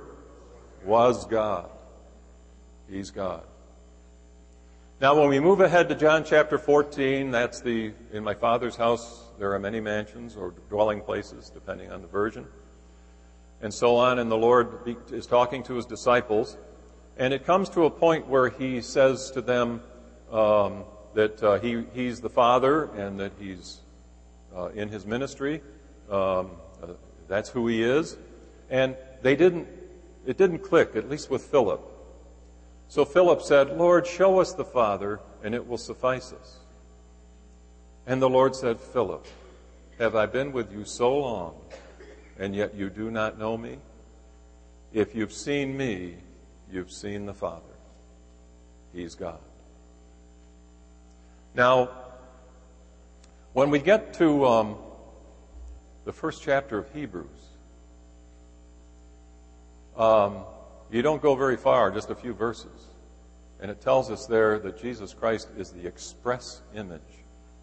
was 0.85 1.27
God. 1.27 1.69
He's 2.89 3.11
God. 3.11 3.43
Now, 5.01 5.19
when 5.19 5.29
we 5.29 5.41
move 5.41 5.61
ahead 5.61 5.89
to 5.89 5.95
John 5.95 6.25
chapter 6.25 6.59
14, 6.59 7.31
that's 7.31 7.61
the, 7.61 7.93
in 8.13 8.23
my 8.23 8.35
Father's 8.35 8.77
house, 8.77 9.25
there 9.39 9.53
are 9.53 9.59
many 9.59 9.81
mansions 9.81 10.37
or 10.37 10.55
dwelling 10.69 11.01
places, 11.01 11.51
depending 11.51 11.91
on 11.91 12.03
the 12.03 12.09
version 12.09 12.47
and 13.63 13.73
so 13.73 13.97
on. 13.97 14.19
And 14.19 14.31
the 14.31 14.37
Lord 14.37 14.97
is 15.11 15.27
talking 15.27 15.63
to 15.65 15.75
his 15.75 15.87
disciples. 15.87 16.57
And 17.17 17.35
it 17.35 17.45
comes 17.45 17.69
to 17.71 17.85
a 17.85 17.91
point 17.91 18.27
where 18.29 18.49
he 18.49 18.81
says 18.81 19.31
to 19.33 19.43
them 19.43 19.83
um, 20.33 20.85
that 21.15 21.43
uh, 21.43 21.59
he, 21.59 21.85
he's 21.93 22.21
the 22.21 22.31
Father 22.31 22.85
and 22.97 23.21
that 23.21 23.33
he's 23.39 23.81
uh, 24.57 24.69
in 24.69 24.89
his 24.89 25.07
ministry. 25.07 25.61
Um, 26.11 26.51
uh, 26.83 26.95
that's 27.29 27.51
who 27.51 27.67
he 27.67 27.83
is. 27.83 28.17
And 28.71 28.97
they 29.23 29.37
didn't, 29.37 29.69
it 30.27 30.39
didn't 30.39 30.61
click, 30.61 30.97
at 30.97 31.09
least 31.09 31.31
with 31.31 31.43
Philip. 31.43 31.81
So 32.89 33.05
Philip 33.05 33.43
said, 33.43 33.77
Lord, 33.77 34.07
show 34.07 34.41
us 34.41 34.53
the 34.53 34.65
Father, 34.65 35.21
and 35.45 35.55
it 35.55 35.67
will 35.67 35.79
suffice 35.79 36.33
us. 36.33 36.59
And 38.07 38.21
the 38.21 38.29
Lord 38.29 38.57
said, 38.57 38.81
Philip, 38.81 39.27
have 39.99 40.17
I 40.17 40.27
been 40.27 40.53
with 40.53 40.73
you 40.73 40.85
so 40.85 41.17
long, 41.17 41.55
and 42.41 42.57
yet 42.57 42.75
you 42.75 42.89
do 42.89 43.11
not 43.11 43.39
know 43.39 43.57
me? 43.57 43.77
If 44.93 45.15
you've 45.15 45.33
seen 45.33 45.77
me, 45.77 46.17
you've 46.73 46.91
seen 46.91 47.27
the 47.27 47.35
Father. 47.35 47.63
He's 48.93 49.15
God. 49.15 49.39
Now, 51.55 51.91
when 53.53 53.71
we 53.71 53.79
get 53.79 54.15
to 54.15 54.47
um, 54.47 54.77
the 56.05 56.13
first 56.13 56.43
chapter 56.43 56.79
of 56.79 56.93
Hebrews, 56.93 57.29
um, 59.97 60.39
you 60.91 61.03
don't 61.03 61.21
go 61.21 61.35
very 61.35 61.59
far, 61.59 61.91
just 61.91 62.11
a 62.11 62.15
few 62.15 62.33
verses. 62.33 62.87
And 63.61 63.71
it 63.71 63.83
tells 63.83 64.11
us 64.11 64.27
there 64.27 64.59
that 64.61 64.81
Jesus 64.81 65.13
Christ 65.13 65.49
is 65.59 65.71
the 65.71 65.87
express 65.87 66.63
image, 66.75 67.03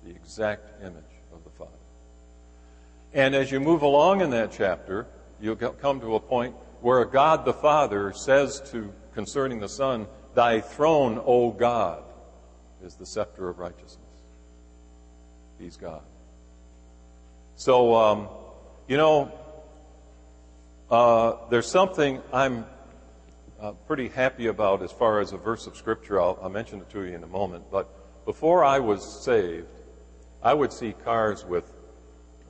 the 0.05 0.12
exact 0.12 0.84
image 0.84 1.03
of 1.34 1.43
the 1.43 1.50
Father. 1.50 1.72
And 3.17 3.33
as 3.33 3.51
you 3.51 3.59
move 3.59 3.81
along 3.81 4.21
in 4.21 4.29
that 4.29 4.51
chapter, 4.51 5.07
you'll 5.41 5.55
come 5.55 6.00
to 6.01 6.13
a 6.13 6.19
point 6.19 6.55
where 6.81 7.03
God 7.03 7.45
the 7.45 7.53
Father 7.53 8.13
says 8.13 8.62
to 8.69 8.93
concerning 9.15 9.59
the 9.59 9.67
Son, 9.67 10.05
Thy 10.36 10.62
throne, 10.62 11.19
O 11.25 11.50
God, 11.50 12.03
is 12.83 12.93
the 12.93 13.07
scepter 13.07 13.50
of 13.50 13.57
righteousness. 13.57 14.05
He's 15.57 15.77
God. 15.77 16.03
So, 17.55 17.95
um, 17.95 18.27
you 18.88 18.97
know, 18.97 19.31
uh, 20.91 21.38
there's 21.50 21.65
something 21.65 22.21
I'm 22.31 22.67
uh, 23.59 23.71
pretty 23.88 24.09
happy 24.09 24.45
about 24.45 24.83
as 24.83 24.91
far 24.91 25.21
as 25.21 25.33
a 25.33 25.38
verse 25.38 25.65
of 25.65 25.75
Scripture. 25.75 26.21
I'll, 26.21 26.38
I'll 26.39 26.50
mention 26.50 26.81
it 26.81 26.89
to 26.91 27.01
you 27.01 27.15
in 27.15 27.24
a 27.24 27.27
moment. 27.27 27.63
But 27.71 28.25
before 28.25 28.63
I 28.63 28.77
was 28.77 29.24
saved, 29.24 29.71
I 30.43 30.53
would 30.53 30.71
see 30.71 30.93
cars 31.03 31.43
with 31.43 31.74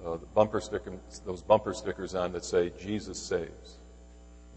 uh, 0.07 0.17
bumper 0.33 0.61
sticker, 0.61 0.93
those 1.25 1.41
bumper 1.41 1.73
stickers 1.73 2.15
on 2.15 2.31
that 2.33 2.45
say, 2.45 2.71
Jesus 2.79 3.19
saves. 3.19 3.77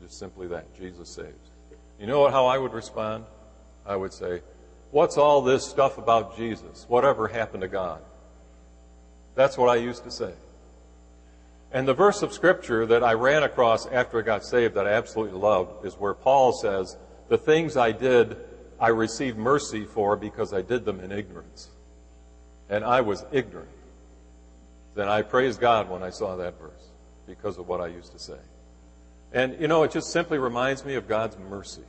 Just 0.01 0.19
simply 0.19 0.47
that, 0.49 0.73
Jesus 0.79 1.09
saves. 1.09 1.51
You 1.99 2.07
know 2.07 2.31
how 2.31 2.47
I 2.47 2.57
would 2.57 2.73
respond? 2.73 3.25
I 3.85 3.97
would 3.97 4.13
say, 4.13 4.43
What's 4.91 5.17
all 5.17 5.43
this 5.43 5.65
stuff 5.65 5.99
about 5.99 6.37
Jesus? 6.37 6.85
Whatever 6.89 7.29
happened 7.29 7.63
to 7.63 7.69
God? 7.69 8.03
That's 9.37 9.57
what 9.57 9.69
I 9.69 9.77
used 9.77 10.03
to 10.05 10.11
say. 10.11 10.33
And 11.73 11.87
the 11.87 11.95
verse 11.95 12.23
of 12.23 12.33
Scripture 12.33 12.87
that 12.87 13.05
I 13.05 13.13
ran 13.13 13.45
across 13.45 13.87
after 13.87 14.19
I 14.19 14.23
got 14.23 14.45
saved 14.45 14.75
that 14.75 14.89
I 14.89 14.93
absolutely 14.93 15.39
loved 15.39 15.87
is 15.87 15.95
where 15.95 16.15
Paul 16.15 16.53
says, 16.53 16.97
The 17.29 17.39
things 17.39 17.77
I 17.77 17.93
did, 17.93 18.37
I 18.81 18.89
received 18.89 19.39
mercy 19.39 19.85
for 19.85 20.17
because 20.17 20.53
I 20.53 20.63
did 20.63 20.85
them 20.85 20.99
in 20.99 21.13
ignorance. 21.13 21.69
And 22.69 22.85
I 22.85 23.01
was 23.03 23.25
ignorant 23.31 23.71
then 24.95 25.09
I 25.09 25.23
praised 25.23 25.61
God 25.61 25.89
when 25.89 26.03
I 26.03 26.11
saw 26.11 26.37
that 26.37 26.59
verse 26.59 26.91
because 27.27 27.59
of 27.59 27.69
what 27.69 27.81
I 27.81 27.87
used 27.87 28.13
to 28.13 28.19
say. 28.19 28.39
And, 29.33 29.61
you 29.61 29.69
know, 29.69 29.85
it 29.85 29.93
just 29.93 30.11
simply 30.11 30.39
reminds 30.39 30.85
me 30.85 30.97
of 30.97 31.07
God's 31.07 31.39
mercy. 31.39 31.85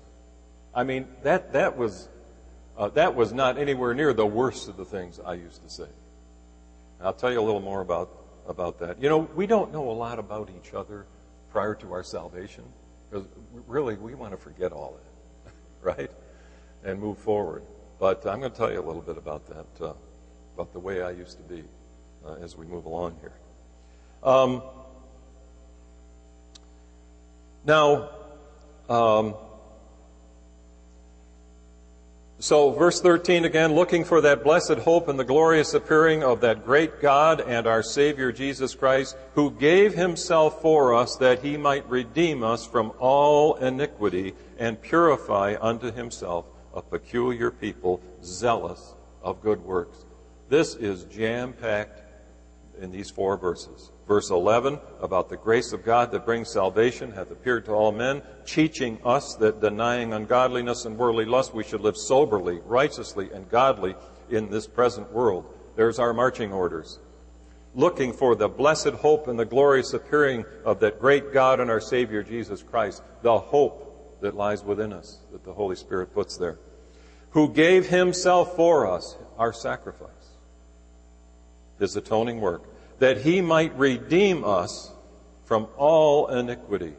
I 0.73 0.83
mean, 0.83 1.07
that, 1.23 1.53
that, 1.53 1.75
was, 1.75 2.07
uh, 2.77 2.89
that 2.89 3.15
was 3.15 3.33
not 3.33 3.57
anywhere 3.57 3.93
near 3.93 4.13
the 4.13 4.25
worst 4.25 4.69
of 4.69 4.77
the 4.77 4.85
things 4.85 5.19
I 5.19 5.33
used 5.33 5.63
to 5.63 5.69
say. 5.69 5.87
I'll 7.01 7.13
tell 7.13 7.31
you 7.31 7.39
a 7.39 7.41
little 7.41 7.61
more 7.61 7.81
about, 7.81 8.11
about 8.47 8.79
that. 8.79 9.01
You 9.01 9.09
know, 9.09 9.17
we 9.35 9.47
don't 9.47 9.71
know 9.71 9.89
a 9.89 9.93
lot 9.93 10.19
about 10.19 10.51
each 10.55 10.73
other 10.75 11.07
prior 11.51 11.73
to 11.75 11.93
our 11.93 12.03
salvation 12.03 12.63
because 13.09 13.27
really 13.67 13.95
we 13.95 14.13
want 14.13 14.31
to 14.31 14.37
forget 14.37 14.71
all 14.71 14.99
that, 15.43 15.53
right? 15.81 16.11
And 16.83 16.99
move 16.99 17.17
forward. 17.17 17.63
But 17.99 18.25
I'm 18.27 18.39
going 18.39 18.51
to 18.51 18.57
tell 18.57 18.71
you 18.71 18.79
a 18.79 18.85
little 18.85 19.01
bit 19.01 19.17
about 19.17 19.47
that, 19.47 19.83
uh, 19.83 19.93
about 20.53 20.71
the 20.73 20.79
way 20.79 21.01
I 21.01 21.11
used 21.11 21.37
to 21.37 21.43
be 21.43 21.63
uh, 22.25 22.35
as 22.41 22.57
we 22.57 22.65
move 22.65 22.85
along 22.85 23.15
here. 23.21 23.33
Um, 24.23 24.61
now, 27.65 28.09
um, 28.89 29.35
so 32.39 32.71
verse 32.71 32.99
13 33.01 33.45
again, 33.45 33.75
looking 33.75 34.03
for 34.03 34.21
that 34.21 34.43
blessed 34.43 34.79
hope 34.79 35.07
and 35.07 35.19
the 35.19 35.23
glorious 35.23 35.75
appearing 35.75 36.23
of 36.23 36.41
that 36.41 36.65
great 36.65 36.99
God 36.99 37.39
and 37.39 37.67
our 37.67 37.83
Savior 37.83 38.31
Jesus 38.31 38.73
Christ, 38.73 39.15
who 39.35 39.51
gave 39.51 39.93
himself 39.93 40.59
for 40.59 40.95
us 40.95 41.15
that 41.17 41.43
he 41.43 41.55
might 41.55 41.87
redeem 41.87 42.43
us 42.43 42.65
from 42.65 42.93
all 42.97 43.55
iniquity 43.55 44.33
and 44.57 44.81
purify 44.81 45.55
unto 45.61 45.91
himself 45.91 46.45
a 46.73 46.81
peculiar 46.81 47.51
people 47.51 48.01
zealous 48.23 48.95
of 49.21 49.41
good 49.43 49.63
works. 49.63 50.05
This 50.49 50.73
is 50.73 51.03
jam 51.05 51.53
packed 51.53 52.00
in 52.81 52.91
these 52.91 53.09
four 53.09 53.37
verses. 53.37 53.91
Verse 54.07 54.29
11, 54.29 54.79
about 54.99 55.29
the 55.29 55.37
grace 55.37 55.71
of 55.71 55.85
God 55.85 56.11
that 56.11 56.25
brings 56.25 56.49
salvation 56.49 57.11
hath 57.11 57.31
appeared 57.31 57.65
to 57.65 57.71
all 57.71 57.91
men, 57.91 58.21
teaching 58.45 58.99
us 59.05 59.35
that 59.35 59.61
denying 59.61 60.13
ungodliness 60.13 60.85
and 60.85 60.97
worldly 60.97 61.25
lust, 61.25 61.53
we 61.53 61.63
should 61.63 61.81
live 61.81 61.95
soberly, 61.95 62.59
righteously, 62.65 63.29
and 63.31 63.49
godly 63.49 63.95
in 64.29 64.49
this 64.49 64.67
present 64.67 65.11
world. 65.11 65.45
There's 65.75 65.99
our 65.99 66.13
marching 66.13 66.51
orders. 66.51 66.99
Looking 67.73 68.11
for 68.11 68.35
the 68.35 68.49
blessed 68.49 68.89
hope 68.89 69.27
and 69.27 69.39
the 69.39 69.45
glorious 69.45 69.93
appearing 69.93 70.43
of 70.65 70.79
that 70.81 70.99
great 70.99 71.31
God 71.31 71.59
and 71.59 71.69
our 71.69 71.79
Savior 71.79 72.21
Jesus 72.21 72.61
Christ, 72.63 73.01
the 73.21 73.39
hope 73.39 74.19
that 74.21 74.35
lies 74.35 74.63
within 74.63 74.91
us, 74.91 75.19
that 75.31 75.45
the 75.45 75.53
Holy 75.53 75.75
Spirit 75.75 76.13
puts 76.13 76.35
there, 76.35 76.59
who 77.29 77.53
gave 77.53 77.87
himself 77.87 78.55
for 78.57 78.87
us, 78.87 79.15
our 79.37 79.53
sacrifice 79.53 80.21
his 81.81 81.95
atoning 81.95 82.39
work, 82.39 82.63
that 83.01 83.17
he 83.17 83.41
might 83.41 83.75
redeem 83.79 84.43
us 84.43 84.91
from 85.45 85.67
all 85.75 86.27
iniquity 86.27 86.93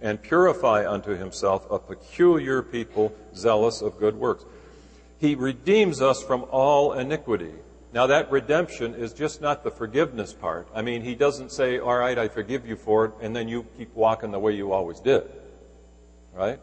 and 0.00 0.22
purify 0.22 0.90
unto 0.90 1.14
himself 1.14 1.70
a 1.70 1.78
peculiar 1.78 2.62
people 2.62 3.14
zealous 3.36 3.82
of 3.82 3.98
good 3.98 4.16
works. 4.16 4.42
He 5.18 5.34
redeems 5.34 6.00
us 6.00 6.22
from 6.22 6.46
all 6.50 6.94
iniquity. 6.94 7.52
Now 7.92 8.06
that 8.06 8.30
redemption 8.32 8.94
is 8.94 9.12
just 9.12 9.42
not 9.42 9.62
the 9.62 9.70
forgiveness 9.70 10.32
part. 10.32 10.66
I 10.74 10.80
mean, 10.80 11.02
he 11.02 11.14
doesn't 11.14 11.52
say, 11.52 11.78
all 11.78 11.98
right, 11.98 12.18
I 12.18 12.28
forgive 12.28 12.66
you 12.66 12.76
for 12.76 13.04
it, 13.04 13.12
and 13.20 13.36
then 13.36 13.46
you 13.46 13.66
keep 13.76 13.94
walking 13.94 14.30
the 14.30 14.38
way 14.38 14.52
you 14.52 14.72
always 14.72 14.98
did. 14.98 15.24
Right? 16.32 16.58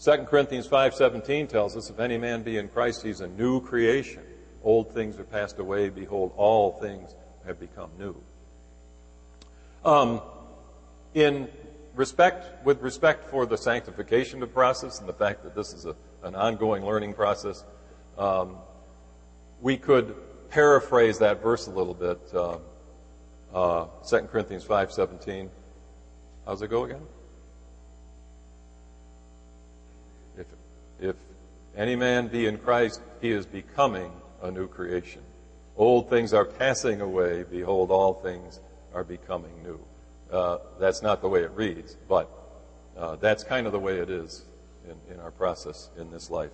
2 0.00 0.12
Corinthians 0.28 0.68
5.17 0.68 1.48
tells 1.48 1.76
us, 1.76 1.90
if 1.90 1.98
any 1.98 2.18
man 2.18 2.44
be 2.44 2.56
in 2.56 2.68
Christ, 2.68 3.02
he's 3.02 3.20
a 3.20 3.26
new 3.26 3.60
creation. 3.60 4.22
Old 4.62 4.94
things 4.94 5.18
are 5.18 5.24
passed 5.24 5.58
away. 5.58 5.88
Behold, 5.88 6.32
all 6.36 6.78
things 6.80 7.16
have 7.46 7.58
become 7.58 7.90
new. 7.98 8.16
Um, 9.84 10.20
in 11.14 11.48
respect, 11.94 12.64
with 12.64 12.80
respect 12.82 13.28
for 13.30 13.46
the 13.46 13.56
sanctification 13.56 14.42
of 14.42 14.52
process 14.52 15.00
and 15.00 15.08
the 15.08 15.12
fact 15.12 15.42
that 15.44 15.54
this 15.54 15.72
is 15.72 15.86
a, 15.86 15.96
an 16.22 16.34
ongoing 16.34 16.84
learning 16.84 17.14
process, 17.14 17.64
um, 18.18 18.56
we 19.60 19.76
could 19.76 20.14
paraphrase 20.50 21.18
that 21.18 21.42
verse 21.42 21.66
a 21.66 21.70
little 21.70 21.94
bit. 21.94 22.20
Uh, 22.34 22.58
uh, 23.54 23.86
2 24.08 24.20
Corinthians 24.22 24.64
5.17. 24.64 25.48
How's 26.46 26.62
it 26.62 26.68
go 26.68 26.84
again? 26.84 27.02
If, 30.38 30.46
if 31.00 31.16
any 31.76 31.96
man 31.96 32.28
be 32.28 32.46
in 32.46 32.58
Christ, 32.58 33.00
he 33.20 33.30
is 33.30 33.46
becoming 33.46 34.12
a 34.42 34.50
new 34.50 34.68
creation. 34.68 35.22
Old 35.80 36.10
things 36.10 36.34
are 36.34 36.44
passing 36.44 37.00
away. 37.00 37.42
Behold, 37.50 37.90
all 37.90 38.12
things 38.12 38.60
are 38.92 39.02
becoming 39.02 39.62
new. 39.62 39.80
Uh, 40.30 40.58
that's 40.78 41.00
not 41.00 41.22
the 41.22 41.28
way 41.28 41.40
it 41.40 41.50
reads, 41.52 41.96
but 42.06 42.30
uh, 42.98 43.16
that's 43.16 43.42
kind 43.44 43.66
of 43.66 43.72
the 43.72 43.78
way 43.78 43.96
it 43.96 44.10
is 44.10 44.44
in, 44.84 45.14
in 45.14 45.18
our 45.20 45.30
process 45.30 45.88
in 45.96 46.10
this 46.10 46.28
life. 46.28 46.50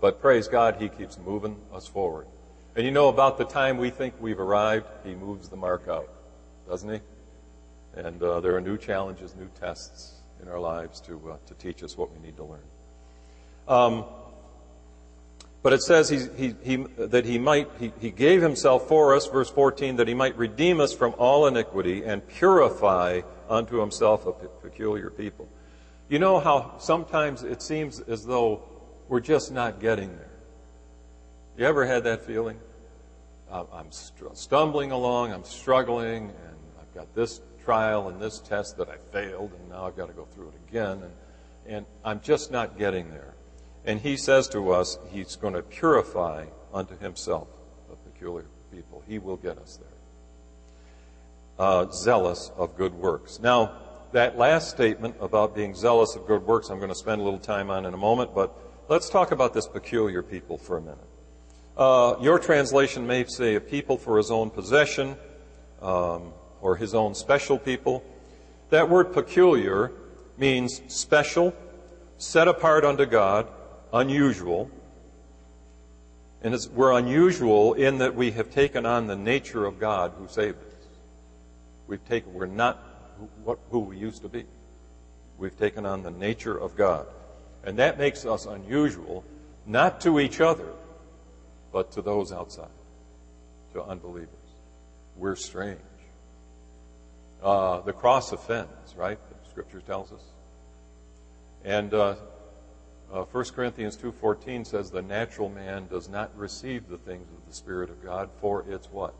But 0.00 0.22
praise 0.22 0.48
God, 0.48 0.76
He 0.80 0.88
keeps 0.88 1.18
moving 1.18 1.60
us 1.70 1.86
forward. 1.86 2.26
And 2.74 2.86
you 2.86 2.92
know, 2.92 3.08
about 3.08 3.36
the 3.36 3.44
time 3.44 3.76
we 3.76 3.90
think 3.90 4.14
we've 4.18 4.40
arrived, 4.40 4.86
He 5.04 5.14
moves 5.14 5.50
the 5.50 5.56
mark 5.56 5.86
out, 5.86 6.08
doesn't 6.66 6.88
He? 6.88 7.00
And 7.94 8.22
uh, 8.22 8.40
there 8.40 8.56
are 8.56 8.60
new 8.62 8.78
challenges, 8.78 9.36
new 9.36 9.50
tests 9.60 10.14
in 10.40 10.48
our 10.48 10.58
lives 10.58 10.98
to, 11.02 11.32
uh, 11.32 11.36
to 11.44 11.52
teach 11.56 11.82
us 11.82 11.98
what 11.98 12.10
we 12.10 12.26
need 12.26 12.38
to 12.38 12.44
learn. 12.44 12.64
Um, 13.68 14.06
but 15.62 15.72
it 15.72 15.82
says 15.82 16.08
he, 16.08 16.26
he, 16.36 16.54
he, 16.62 16.76
that 16.96 17.24
he 17.24 17.38
might, 17.38 17.68
he, 17.78 17.92
he 18.00 18.10
gave 18.10 18.42
himself 18.42 18.88
for 18.88 19.14
us, 19.14 19.26
verse 19.28 19.48
14, 19.48 19.96
that 19.96 20.08
he 20.08 20.14
might 20.14 20.36
redeem 20.36 20.80
us 20.80 20.92
from 20.92 21.14
all 21.18 21.46
iniquity 21.46 22.04
and 22.04 22.26
purify 22.26 23.20
unto 23.48 23.78
himself 23.78 24.26
a 24.26 24.32
peculiar 24.32 25.10
people. 25.10 25.48
You 26.08 26.18
know 26.18 26.40
how 26.40 26.74
sometimes 26.78 27.44
it 27.44 27.62
seems 27.62 28.00
as 28.00 28.24
though 28.26 28.62
we're 29.08 29.20
just 29.20 29.52
not 29.52 29.80
getting 29.80 30.08
there. 30.16 30.30
You 31.56 31.66
ever 31.66 31.86
had 31.86 32.04
that 32.04 32.26
feeling? 32.26 32.58
I'm 33.52 33.92
stumbling 33.92 34.90
along, 34.90 35.32
I'm 35.32 35.44
struggling, 35.44 36.24
and 36.30 36.56
I've 36.80 36.94
got 36.94 37.14
this 37.14 37.40
trial 37.62 38.08
and 38.08 38.20
this 38.20 38.40
test 38.40 38.78
that 38.78 38.88
I 38.88 38.96
failed, 39.12 39.52
and 39.52 39.68
now 39.68 39.86
I've 39.86 39.96
got 39.96 40.08
to 40.08 40.14
go 40.14 40.24
through 40.24 40.48
it 40.48 40.54
again, 40.68 41.02
and, 41.02 41.12
and 41.66 41.86
I'm 42.04 42.20
just 42.20 42.50
not 42.50 42.78
getting 42.78 43.10
there. 43.10 43.34
And 43.84 44.00
he 44.00 44.16
says 44.16 44.48
to 44.48 44.70
us, 44.72 44.98
he's 45.10 45.36
going 45.36 45.54
to 45.54 45.62
purify 45.62 46.46
unto 46.72 46.96
himself 46.98 47.48
a 47.90 47.96
peculiar 47.96 48.46
people. 48.72 49.02
He 49.08 49.18
will 49.18 49.36
get 49.36 49.58
us 49.58 49.78
there. 49.78 49.88
Uh, 51.58 51.90
zealous 51.90 52.50
of 52.56 52.76
good 52.76 52.94
works. 52.94 53.40
Now, 53.40 53.72
that 54.12 54.38
last 54.38 54.70
statement 54.70 55.16
about 55.20 55.54
being 55.54 55.74
zealous 55.74 56.14
of 56.14 56.26
good 56.26 56.46
works, 56.46 56.70
I'm 56.70 56.78
going 56.78 56.90
to 56.90 56.94
spend 56.94 57.20
a 57.20 57.24
little 57.24 57.38
time 57.38 57.70
on 57.70 57.84
in 57.84 57.94
a 57.94 57.98
moment, 57.98 58.34
but 58.34 58.54
let's 58.88 59.08
talk 59.08 59.32
about 59.32 59.54
this 59.54 59.66
peculiar 59.66 60.22
people 60.22 60.58
for 60.58 60.76
a 60.76 60.80
minute. 60.80 60.98
Uh, 61.76 62.16
your 62.20 62.38
translation 62.38 63.06
may 63.06 63.24
say 63.24 63.54
a 63.54 63.60
people 63.60 63.96
for 63.96 64.18
his 64.18 64.30
own 64.30 64.50
possession 64.50 65.16
um, 65.80 66.32
or 66.60 66.76
his 66.76 66.94
own 66.94 67.14
special 67.14 67.58
people. 67.58 68.04
That 68.70 68.88
word 68.88 69.12
peculiar 69.12 69.92
means 70.36 70.82
special, 70.88 71.54
set 72.18 72.48
apart 72.48 72.84
unto 72.84 73.06
God, 73.06 73.48
unusual. 73.92 74.70
And 76.42 76.56
we're 76.74 76.92
unusual 76.92 77.74
in 77.74 77.98
that 77.98 78.14
we 78.14 78.32
have 78.32 78.50
taken 78.50 78.84
on 78.84 79.06
the 79.06 79.16
nature 79.16 79.64
of 79.64 79.78
God 79.78 80.12
who 80.18 80.26
saved 80.26 80.58
us. 80.58 80.72
We've 81.86 82.04
taken, 82.08 82.34
we're 82.34 82.46
not 82.46 82.82
who, 83.44 83.58
who 83.70 83.78
we 83.80 83.98
used 83.98 84.22
to 84.22 84.28
be. 84.28 84.44
We've 85.38 85.56
taken 85.56 85.86
on 85.86 86.02
the 86.02 86.10
nature 86.10 86.56
of 86.56 86.76
God. 86.76 87.06
And 87.64 87.78
that 87.78 87.98
makes 87.98 88.26
us 88.26 88.46
unusual, 88.46 89.24
not 89.66 90.00
to 90.00 90.18
each 90.18 90.40
other, 90.40 90.66
but 91.72 91.92
to 91.92 92.02
those 92.02 92.32
outside, 92.32 92.66
to 93.72 93.82
unbelievers. 93.82 94.28
We're 95.16 95.36
strange. 95.36 95.78
Uh, 97.42 97.80
the 97.80 97.92
cross 97.92 98.32
offends, 98.32 98.96
right? 98.96 99.18
The 99.44 99.50
scripture 99.50 99.80
tells 99.80 100.12
us. 100.12 100.22
And 101.64 101.94
uh, 101.94 102.14
uh, 103.12 103.24
1 103.24 103.44
Corinthians 103.54 103.96
2.14 103.96 104.66
says 104.66 104.90
the 104.90 105.02
natural 105.02 105.50
man 105.50 105.86
does 105.88 106.08
not 106.08 106.34
receive 106.36 106.88
the 106.88 106.96
things 106.96 107.28
of 107.30 107.46
the 107.46 107.54
Spirit 107.54 107.90
of 107.90 108.02
God, 108.02 108.30
for 108.40 108.64
it's 108.68 108.90
what? 108.90 109.14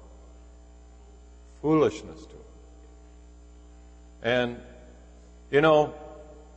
Foolishness 1.61 2.25
to 2.25 2.33
him. 2.33 2.41
And, 4.23 4.61
you 5.51 5.61
know, 5.61 5.93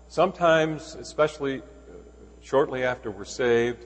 sometimes, 0.07 0.95
especially 0.95 1.59
uh, 1.59 1.63
shortly 2.41 2.85
after 2.85 3.11
we're 3.11 3.25
saved, 3.25 3.85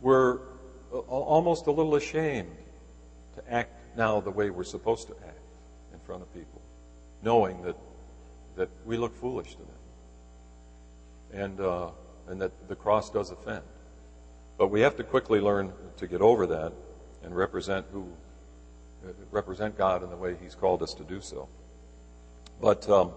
we're 0.00 0.38
almost 0.92 1.66
a 1.66 1.72
little 1.72 1.96
ashamed 1.96 2.54
to 3.34 3.52
act 3.52 3.72
now 3.96 4.20
the 4.20 4.30
way 4.30 4.50
we're 4.50 4.62
supposed 4.62 5.08
to 5.08 5.14
act 5.26 5.34
in 5.92 5.98
front 6.00 6.22
of 6.22 6.32
people, 6.32 6.62
knowing 7.22 7.60
that, 7.62 7.76
that 8.56 8.68
we 8.86 8.96
look 8.96 9.14
foolish 9.16 9.50
to 9.52 9.62
them 9.62 9.77
and, 11.32 11.60
uh, 11.60 11.90
and 12.28 12.40
that 12.40 12.68
the 12.68 12.76
cross 12.76 13.10
does 13.10 13.30
offend. 13.30 13.62
But 14.56 14.68
we 14.68 14.80
have 14.80 14.96
to 14.96 15.04
quickly 15.04 15.40
learn 15.40 15.72
to 15.98 16.06
get 16.06 16.20
over 16.20 16.46
that 16.46 16.72
and 17.22 17.34
represent 17.36 17.86
who 17.92 18.08
represent 19.30 19.76
God 19.78 20.02
in 20.02 20.10
the 20.10 20.16
way 20.16 20.36
He's 20.40 20.54
called 20.54 20.82
us 20.82 20.94
to 20.94 21.04
do 21.04 21.20
so. 21.20 21.48
But 22.60 22.88
um, 22.90 23.12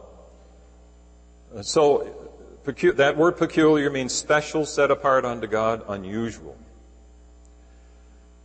so 1.61 2.29
pecu- 2.63 2.93
that 2.93 3.17
word 3.17 3.37
peculiar 3.37 3.89
means 3.89 4.13
special, 4.13 4.65
set 4.65 4.91
apart 4.91 5.25
unto 5.25 5.47
God, 5.47 5.83
unusual. 5.87 6.57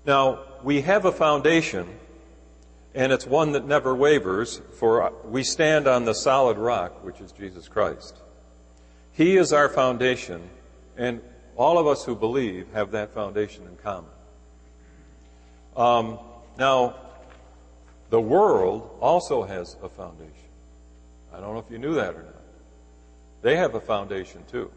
Now 0.07 0.41
we 0.63 0.83
have 0.83 1.05
a 1.05 1.13
foundation, 1.13 1.87
and 2.95 3.13
it's 3.13 3.27
one 3.27 3.53
that 3.53 3.67
never 3.67 3.95
wavers. 3.95 4.63
For 4.79 5.13
we 5.25 5.43
stand 5.43 5.87
on 5.87 6.05
the 6.05 6.15
solid 6.15 6.57
rock, 6.57 7.05
which 7.05 7.21
is 7.21 7.33
Jesus 7.33 7.69
Christ. 7.69 8.23
He 9.17 9.39
is 9.39 9.55
our 9.55 9.71
foundation, 9.71 10.43
and 10.99 11.23
all 11.57 11.79
of 11.79 11.87
us 11.87 12.05
who 12.05 12.15
believe 12.15 12.71
have 12.75 12.91
that 12.91 13.15
foundation 13.15 13.67
in 13.67 13.77
common. 13.77 14.11
Um, 15.75 16.19
now, 16.59 16.97
the 18.11 18.21
world 18.21 18.91
also 19.01 19.43
has 19.43 19.75
a 19.83 19.89
foundation. 19.89 20.33
I 21.33 21.41
don't 21.41 21.55
know 21.55 21.61
if 21.61 21.71
you 21.71 21.79
knew 21.79 21.95
that 21.95 22.15
or 22.15 22.25
not. 22.25 22.43
They 23.41 23.57
have 23.57 23.75
a 23.75 23.81
foundation 23.81 24.45
too. 24.51 24.71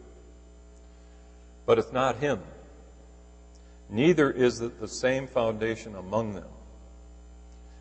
But 1.65 1.77
it's 1.77 1.91
not 1.91 2.15
Him. 2.17 2.39
Neither 3.89 4.31
is 4.31 4.61
it 4.61 4.79
the 4.79 4.87
same 4.87 5.27
foundation 5.27 5.95
among 5.95 6.35
them. 6.35 6.47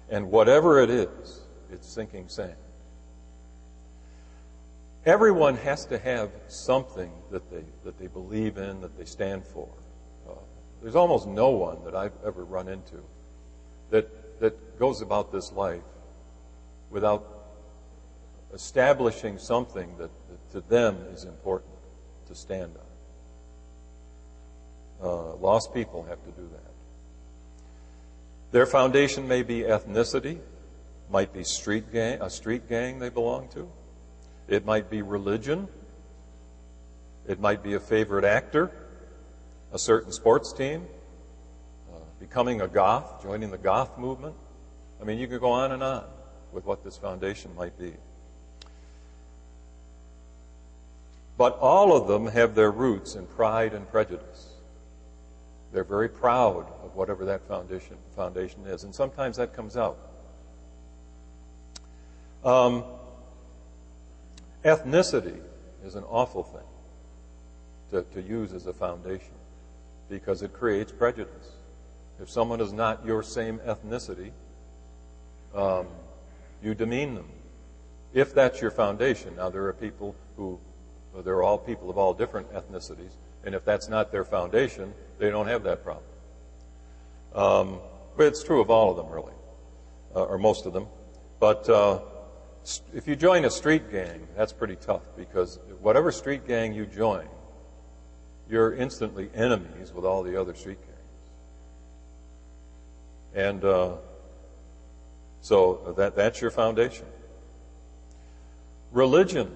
And 0.09 0.33
whatever 0.33 0.81
it 0.81 0.91
is, 0.91 1.41
it's 1.71 1.89
sinking 1.89 2.29
sand. 2.29 2.57
Everyone 5.07 5.57
has 5.57 5.87
to 5.87 5.99
have 5.99 6.31
something 6.49 7.11
that 7.31 7.51
they, 7.51 7.65
that 7.85 7.99
they 7.99 8.09
believe 8.09 8.59
in, 8.59 8.81
that 8.81 8.99
they 8.99 9.05
stand 9.05 9.45
for. 9.45 9.69
Uh, 10.29 10.33
there's 10.83 10.97
almost 10.97 11.27
no 11.27 11.51
one 11.51 11.85
that 11.85 11.95
I've 11.95 12.13
ever 12.25 12.45
run 12.45 12.69
into 12.69 13.03
that, 13.91 14.41
that 14.41 14.79
goes 14.79 15.01
about 15.01 15.33
this 15.33 15.53
life 15.53 15.83
without 16.91 17.39
establishing 18.53 19.39
something 19.39 19.97
that, 19.99 20.11
that 20.29 20.53
to 20.53 20.61
them 20.69 20.97
is 21.13 21.25
important 21.25 21.73
to 22.27 22.35
stand 22.35 22.75
on. 25.01 25.09
Uh, 25.09 25.37
lost 25.37 25.73
people 25.73 26.03
have 26.05 26.23
to 26.25 26.31
do 26.33 26.49
that. 26.53 26.73
Their 28.51 28.67
foundation 28.67 29.29
may 29.29 29.43
be 29.43 29.61
ethnicity, 29.61 30.41
might 31.11 31.33
be 31.33 31.45
street 31.45 31.93
gang, 31.93 32.21
a 32.21 32.31
street 32.31 32.69
gang 32.69 32.99
they 32.99 33.11
belong 33.11 33.49
to. 33.49 33.71
It 34.49 34.65
might 34.65 34.89
be 34.91 35.03
religion. 35.03 35.69
It 37.27 37.39
might 37.39 37.63
be 37.63 37.75
a 37.75 37.81
favorite 37.81 38.25
actor, 38.25 38.71
a 39.73 39.79
certain 39.79 40.13
sports 40.13 40.53
team, 40.55 40.87
uh, 41.93 41.99
becoming 42.19 42.63
a 42.63 42.69
goth, 42.69 43.23
joining 43.23 43.51
the 43.51 43.59
goth 43.59 43.99
movement. 43.99 44.35
I 45.01 45.05
mean, 45.05 45.19
you 45.19 45.29
could 45.29 45.41
go 45.41 45.51
on 45.51 45.73
and 45.73 45.83
on 45.83 46.05
with 46.53 46.65
what 46.65 46.83
this 46.83 46.97
foundation 46.97 47.55
might 47.55 47.79
be. 47.79 47.93
But 51.37 51.59
all 51.59 51.95
of 51.95 52.09
them 52.09 52.27
have 52.27 52.55
their 52.55 52.71
roots 52.71 53.15
in 53.15 53.27
pride 53.27 53.75
and 53.75 53.89
prejudice. 53.89 54.49
They're 55.73 55.85
very 55.85 56.09
proud 56.09 56.67
of 56.83 56.97
whatever 56.97 57.27
that 57.27 57.47
foundation, 57.47 57.97
foundation 58.17 58.67
is, 58.67 58.85
and 58.85 58.95
sometimes 58.95 59.37
that 59.37 59.53
comes 59.53 59.77
out. 59.77 59.99
Um, 62.43 62.85
Ethnicity 64.65 65.41
is 65.85 65.95
an 65.95 66.05
awful 66.05 66.43
thing 66.43 66.61
to, 67.91 68.03
to 68.15 68.21
use 68.21 68.53
as 68.53 68.67
a 68.67 68.73
foundation 68.73 69.35
because 70.09 70.43
it 70.43 70.53
creates 70.53 70.91
prejudice. 70.91 71.53
If 72.21 72.29
someone 72.29 72.61
is 72.61 72.73
not 72.73 73.05
your 73.05 73.23
same 73.23 73.59
ethnicity, 73.61 74.33
um, 75.55 75.87
you 76.63 76.75
demean 76.75 77.15
them. 77.15 77.29
If 78.13 78.35
that's 78.35 78.61
your 78.61 78.71
foundation. 78.71 79.37
Now, 79.37 79.51
there 79.51 79.67
are 79.67 79.73
people 79.73 80.17
who, 80.37 80.59
well, 81.13 81.23
they're 81.23 81.43
all 81.43 81.59
people 81.59 81.91
of 81.91 81.99
all 81.99 82.15
different 82.15 82.53
ethnicities, 82.53 83.13
and 83.45 83.55
if 83.55 83.65
that's 83.65 83.89
not 83.89 84.11
their 84.11 84.25
foundation, 84.25 84.93
they 85.19 85.31
don't 85.31 85.47
have 85.47 85.63
that 85.65 85.85
problem. 85.85 86.05
Um, 87.35 87.81
but 88.17 88.27
it's 88.27 88.43
true 88.43 88.61
of 88.61 88.71
all 88.71 88.91
of 88.91 88.97
them, 88.97 89.09
really, 89.11 89.33
uh, 90.17 90.25
or 90.25 90.39
most 90.39 90.67
of 90.67 90.73
them. 90.73 90.87
But 91.39 91.69
uh, 91.69 92.01
if 92.95 93.07
you 93.07 93.17
join 93.17 93.45
a 93.45 93.51
street 93.51 93.91
gang, 93.91 94.27
that's 94.37 94.53
pretty 94.53 94.77
tough 94.77 95.03
because 95.17 95.59
whatever 95.81 96.13
street 96.13 96.47
gang 96.47 96.75
you 96.75 96.87
join, 96.87 97.27
you're 98.49 98.75
instantly 98.75 99.31
enemies 99.35 99.93
with 99.93 100.05
all 100.05 100.23
the 100.23 100.41
other 100.41 100.55
street 100.55 100.79
gangs. 100.81 100.99
And 103.35 103.65
uh, 103.65 103.97
so 105.41 105.95
that, 105.97 106.17
that's 106.17 106.41
your 106.41 106.51
foundation. 106.51 107.07
Religion. 108.93 109.51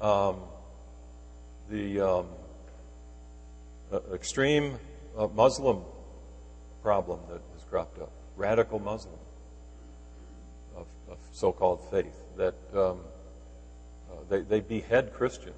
Um, 0.00 0.36
the 1.70 2.00
um, 2.00 2.26
extreme 4.12 4.78
uh, 5.16 5.26
Muslim 5.28 5.82
problem 6.82 7.20
that 7.28 7.40
has 7.54 7.64
cropped 7.68 8.00
up. 8.00 8.10
Radical 8.36 8.78
Muslim 8.78 9.14
of, 9.14 9.20
of 9.20 9.27
so-called 11.38 11.80
faith 11.90 12.24
that 12.36 12.54
um, 12.74 12.98
uh, 14.10 14.14
they, 14.28 14.40
they 14.40 14.60
behead 14.60 15.12
Christians 15.12 15.54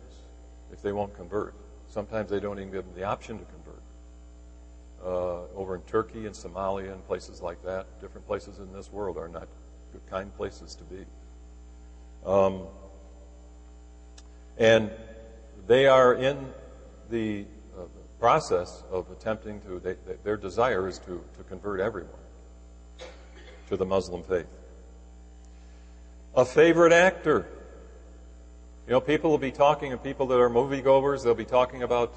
if 0.72 0.82
they 0.82 0.92
won't 0.92 1.14
convert. 1.16 1.54
Sometimes 1.88 2.30
they 2.30 2.38
don't 2.38 2.58
even 2.58 2.70
give 2.70 2.84
them 2.84 2.94
the 2.94 3.04
option 3.04 3.38
to 3.38 3.44
convert. 3.44 3.82
Uh, 5.02 5.56
over 5.56 5.76
in 5.76 5.80
Turkey 5.82 6.26
and 6.26 6.34
Somalia 6.34 6.92
and 6.92 7.04
places 7.06 7.40
like 7.40 7.64
that, 7.64 7.86
different 8.00 8.26
places 8.26 8.58
in 8.58 8.70
this 8.74 8.92
world 8.92 9.16
are 9.16 9.28
not 9.28 9.48
good, 9.92 10.06
kind 10.10 10.36
places 10.36 10.74
to 10.74 10.84
be. 10.84 11.04
Um, 12.26 12.66
and 14.58 14.90
they 15.66 15.86
are 15.86 16.14
in 16.14 16.52
the 17.08 17.46
uh, 17.74 17.84
process 18.18 18.84
of 18.92 19.10
attempting 19.10 19.62
to, 19.62 19.80
they, 19.80 19.94
they, 20.06 20.16
their 20.24 20.36
desire 20.36 20.86
is 20.86 20.98
to, 20.98 21.24
to 21.38 21.42
convert 21.48 21.80
everyone 21.80 22.12
to 23.70 23.78
the 23.78 23.86
Muslim 23.86 24.22
faith. 24.22 24.46
A 26.34 26.44
favorite 26.44 26.92
actor. 26.92 27.46
You 28.86 28.92
know, 28.92 29.00
people 29.00 29.30
will 29.30 29.38
be 29.38 29.52
talking, 29.52 29.92
and 29.92 30.02
people 30.02 30.26
that 30.26 30.38
are 30.38 30.50
moviegoers, 30.50 31.22
they'll 31.22 31.34
be 31.34 31.44
talking 31.44 31.82
about 31.82 32.16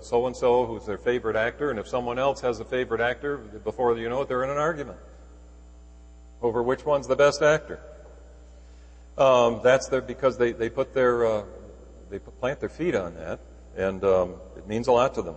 so 0.00 0.26
and 0.26 0.36
so 0.36 0.66
who's 0.66 0.84
their 0.86 0.98
favorite 0.98 1.36
actor, 1.36 1.70
and 1.70 1.78
if 1.78 1.88
someone 1.88 2.18
else 2.18 2.40
has 2.40 2.60
a 2.60 2.64
favorite 2.64 3.00
actor, 3.00 3.38
before 3.38 3.96
you 3.96 4.08
know 4.08 4.22
it, 4.22 4.28
they're 4.28 4.44
in 4.44 4.50
an 4.50 4.58
argument 4.58 4.98
over 6.42 6.62
which 6.62 6.84
one's 6.84 7.06
the 7.06 7.16
best 7.16 7.42
actor. 7.42 7.80
Um, 9.18 9.60
that's 9.62 9.88
their, 9.88 10.00
because 10.00 10.38
they, 10.38 10.52
they 10.52 10.70
put 10.70 10.94
their, 10.94 11.26
uh, 11.26 11.44
they 12.08 12.18
plant 12.18 12.60
their 12.60 12.68
feet 12.68 12.94
on 12.94 13.14
that, 13.16 13.40
and 13.76 14.02
um, 14.04 14.34
it 14.56 14.66
means 14.66 14.88
a 14.88 14.92
lot 14.92 15.14
to 15.14 15.22
them. 15.22 15.36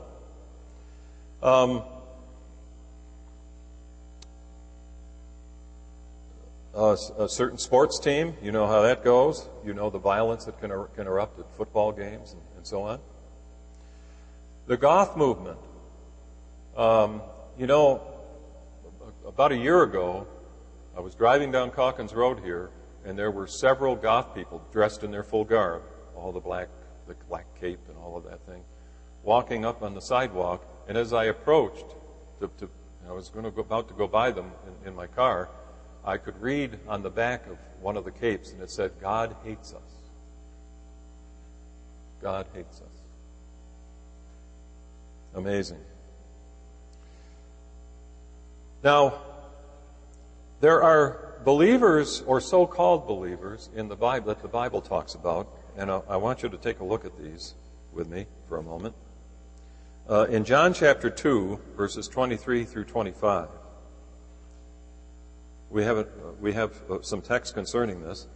Um, 1.42 1.84
a, 6.74 6.98
a 7.20 7.30
certain 7.30 7.58
sports 7.58 8.00
team, 8.00 8.36
you 8.42 8.52
know 8.52 8.66
how 8.68 8.82
that 8.82 9.04
goes. 9.04 9.48
You 9.64 9.74
know 9.74 9.90
the 9.90 10.00
violence 10.00 10.46
that 10.46 10.60
can, 10.60 10.72
er, 10.72 10.90
can 10.96 11.08
erupt 11.08 11.40
at 11.40 11.56
football 11.56 11.92
games 11.92 12.34
and, 12.34 12.42
and, 12.56 12.66
so 12.66 12.84
on. 12.84 13.00
The 14.66 14.78
goth 14.78 15.16
movement. 15.16 15.60
Um, 16.76 17.22
you 17.58 17.68
know, 17.68 18.02
about 19.28 19.52
a 19.52 19.58
year 19.58 19.84
ago, 19.84 20.28
I 20.98 21.02
was 21.02 21.14
driving 21.14 21.52
down 21.52 21.72
Calkins 21.72 22.14
Road 22.14 22.40
here, 22.40 22.72
and 23.06 23.18
there 23.18 23.30
were 23.30 23.46
several 23.46 23.96
goth 23.96 24.34
people 24.34 24.64
dressed 24.72 25.04
in 25.04 25.12
their 25.12 25.24
full 25.24 25.44
garb, 25.44 25.84
all 26.16 26.32
the 26.32 26.40
black, 26.40 26.70
the 27.08 27.16
black 27.30 27.46
cape 27.60 27.80
and 27.88 27.98
all 27.98 28.18
of 28.18 28.24
that 28.24 28.44
thing, 28.48 28.64
walking 29.22 29.66
up 29.66 29.84
on 29.84 29.94
the 29.94 30.02
sidewalk. 30.02 30.66
And 30.88 30.98
as 30.98 31.14
I 31.14 31.26
approached, 31.26 31.86
to, 32.40 32.50
to, 32.58 32.70
I 33.08 33.12
was 33.12 33.30
going 33.30 33.46
to 33.46 33.52
go, 33.52 33.62
about 33.62 33.88
to 33.90 33.94
go 33.94 34.08
by 34.08 34.32
them 34.32 34.52
in, 34.82 34.90
in 34.90 34.96
my 34.96 35.08
car, 35.08 35.50
I 36.06 36.18
could 36.18 36.42
read 36.42 36.80
on 36.88 37.02
the 37.02 37.10
back 37.10 37.48
of 37.48 37.58
one 37.82 37.98
of 37.98 38.06
the 38.06 38.12
capes, 38.12 38.52
and 38.52 38.62
it 38.62 38.70
said, 38.70 38.92
God 39.00 39.36
hates 39.44 39.74
us. 39.74 39.82
God 42.22 42.46
hates 42.54 42.82
us. 42.82 42.88
Amazing. 45.36 45.80
Now, 48.84 49.22
there 50.60 50.84
are 50.84 51.36
believers 51.44 52.22
or 52.22 52.40
so 52.40 52.66
called 52.66 53.08
believers 53.08 53.70
in 53.76 53.88
the 53.88 53.96
Bible 53.96 54.28
that 54.28 54.42
the 54.42 54.48
Bible 54.48 54.82
talks 54.82 55.16
about, 55.16 55.48
and 55.78 55.90
I 55.90 56.18
want 56.18 56.44
you 56.44 56.50
to 56.50 56.58
take 56.58 56.80
a 56.80 56.84
look 56.84 57.06
at 57.06 57.18
these 57.18 57.56
with 57.94 58.10
me 58.10 58.26
for 58.48 58.58
a 58.58 58.64
moment. 58.64 58.96
Uh, 60.10 60.26
in 60.30 60.44
John 60.44 60.74
chapter 60.74 61.10
2, 61.10 61.60
verses 61.78 62.08
23 62.10 62.66
through 62.66 62.84
25, 62.86 63.48
we 65.74 65.84
have, 65.84 65.98
a, 65.98 66.08
we 66.40 66.54
have 66.54 66.80
uh, 66.90 67.02
some 67.02 67.22
text 67.22 67.56
concerning 67.56 68.02
this. 68.04 68.28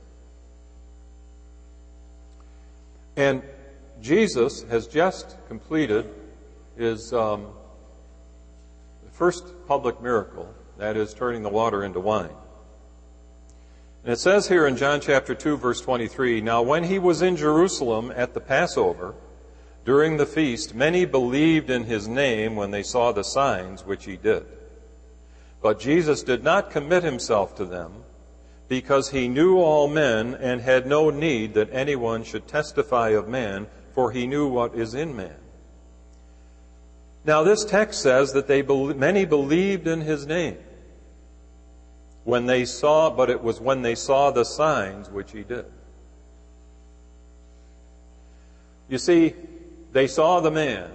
And 3.16 3.44
Jesus 4.02 4.64
has 4.64 4.88
just 4.88 5.38
completed 5.48 6.10
his 6.76 7.14
um, 7.14 7.48
first 9.12 9.46
public 9.68 10.02
miracle, 10.02 10.52
that 10.78 10.98
is, 10.98 11.14
turning 11.14 11.44
the 11.44 11.50
water 11.50 11.84
into 11.84 12.00
wine. 12.00 12.36
And 14.04 14.14
it 14.14 14.20
says 14.20 14.48
here 14.48 14.66
in 14.66 14.76
John 14.76 15.00
chapter 15.00 15.36
2, 15.36 15.58
verse 15.58 15.82
23 15.82 16.42
Now, 16.42 16.64
when 16.64 16.84
he 16.84 16.98
was 16.98 17.22
in 17.22 17.36
Jerusalem 17.36 18.12
at 18.16 18.34
the 18.34 18.40
Passover, 18.40 19.14
during 19.86 20.18
the 20.18 20.26
feast, 20.26 20.74
many 20.74 21.06
believed 21.06 21.70
in 21.70 21.84
his 21.84 22.08
name 22.08 22.56
when 22.56 22.72
they 22.72 22.84
saw 22.84 23.12
the 23.12 23.24
signs 23.24 23.86
which 23.86 24.06
he 24.06 24.18
did. 24.18 24.46
But 25.62 25.80
Jesus 25.80 26.24
did 26.24 26.44
not 26.44 26.72
commit 26.72 27.04
himself 27.04 27.56
to 27.56 27.66
them 27.66 28.04
because 28.68 29.10
he 29.10 29.28
knew 29.28 29.58
all 29.58 29.88
men 29.88 30.36
and 30.36 30.62
had 30.62 30.86
no 30.86 31.10
need 31.10 31.54
that 31.54 31.70
anyone 31.72 32.24
should 32.24 32.48
testify 32.48 33.10
of 33.10 33.28
man, 33.28 33.68
for 33.94 34.12
he 34.12 34.28
knew 34.28 34.48
what 34.48 34.76
is 34.76 34.94
in 34.94 35.16
man. 35.16 35.36
Now 37.26 37.44
this 37.44 37.66
text 37.66 38.02
says 38.02 38.34
that 38.34 38.48
they 38.48 38.62
many 38.62 39.26
believed 39.26 39.88
in 39.88 40.02
his 40.02 40.26
name 40.26 40.58
when 42.24 42.46
they 42.46 42.66
saw, 42.66 43.10
but 43.10 43.30
it 43.30 43.42
was 43.42 43.60
when 43.60 43.82
they 43.82 43.96
saw 43.96 44.32
the 44.32 44.44
signs 44.44 45.10
which 45.10 45.32
he 45.32 45.44
did. 45.44 45.66
You 48.90 48.98
see, 48.98 49.34
they 49.92 50.08
saw 50.08 50.40
the 50.40 50.52
man, 50.52 50.90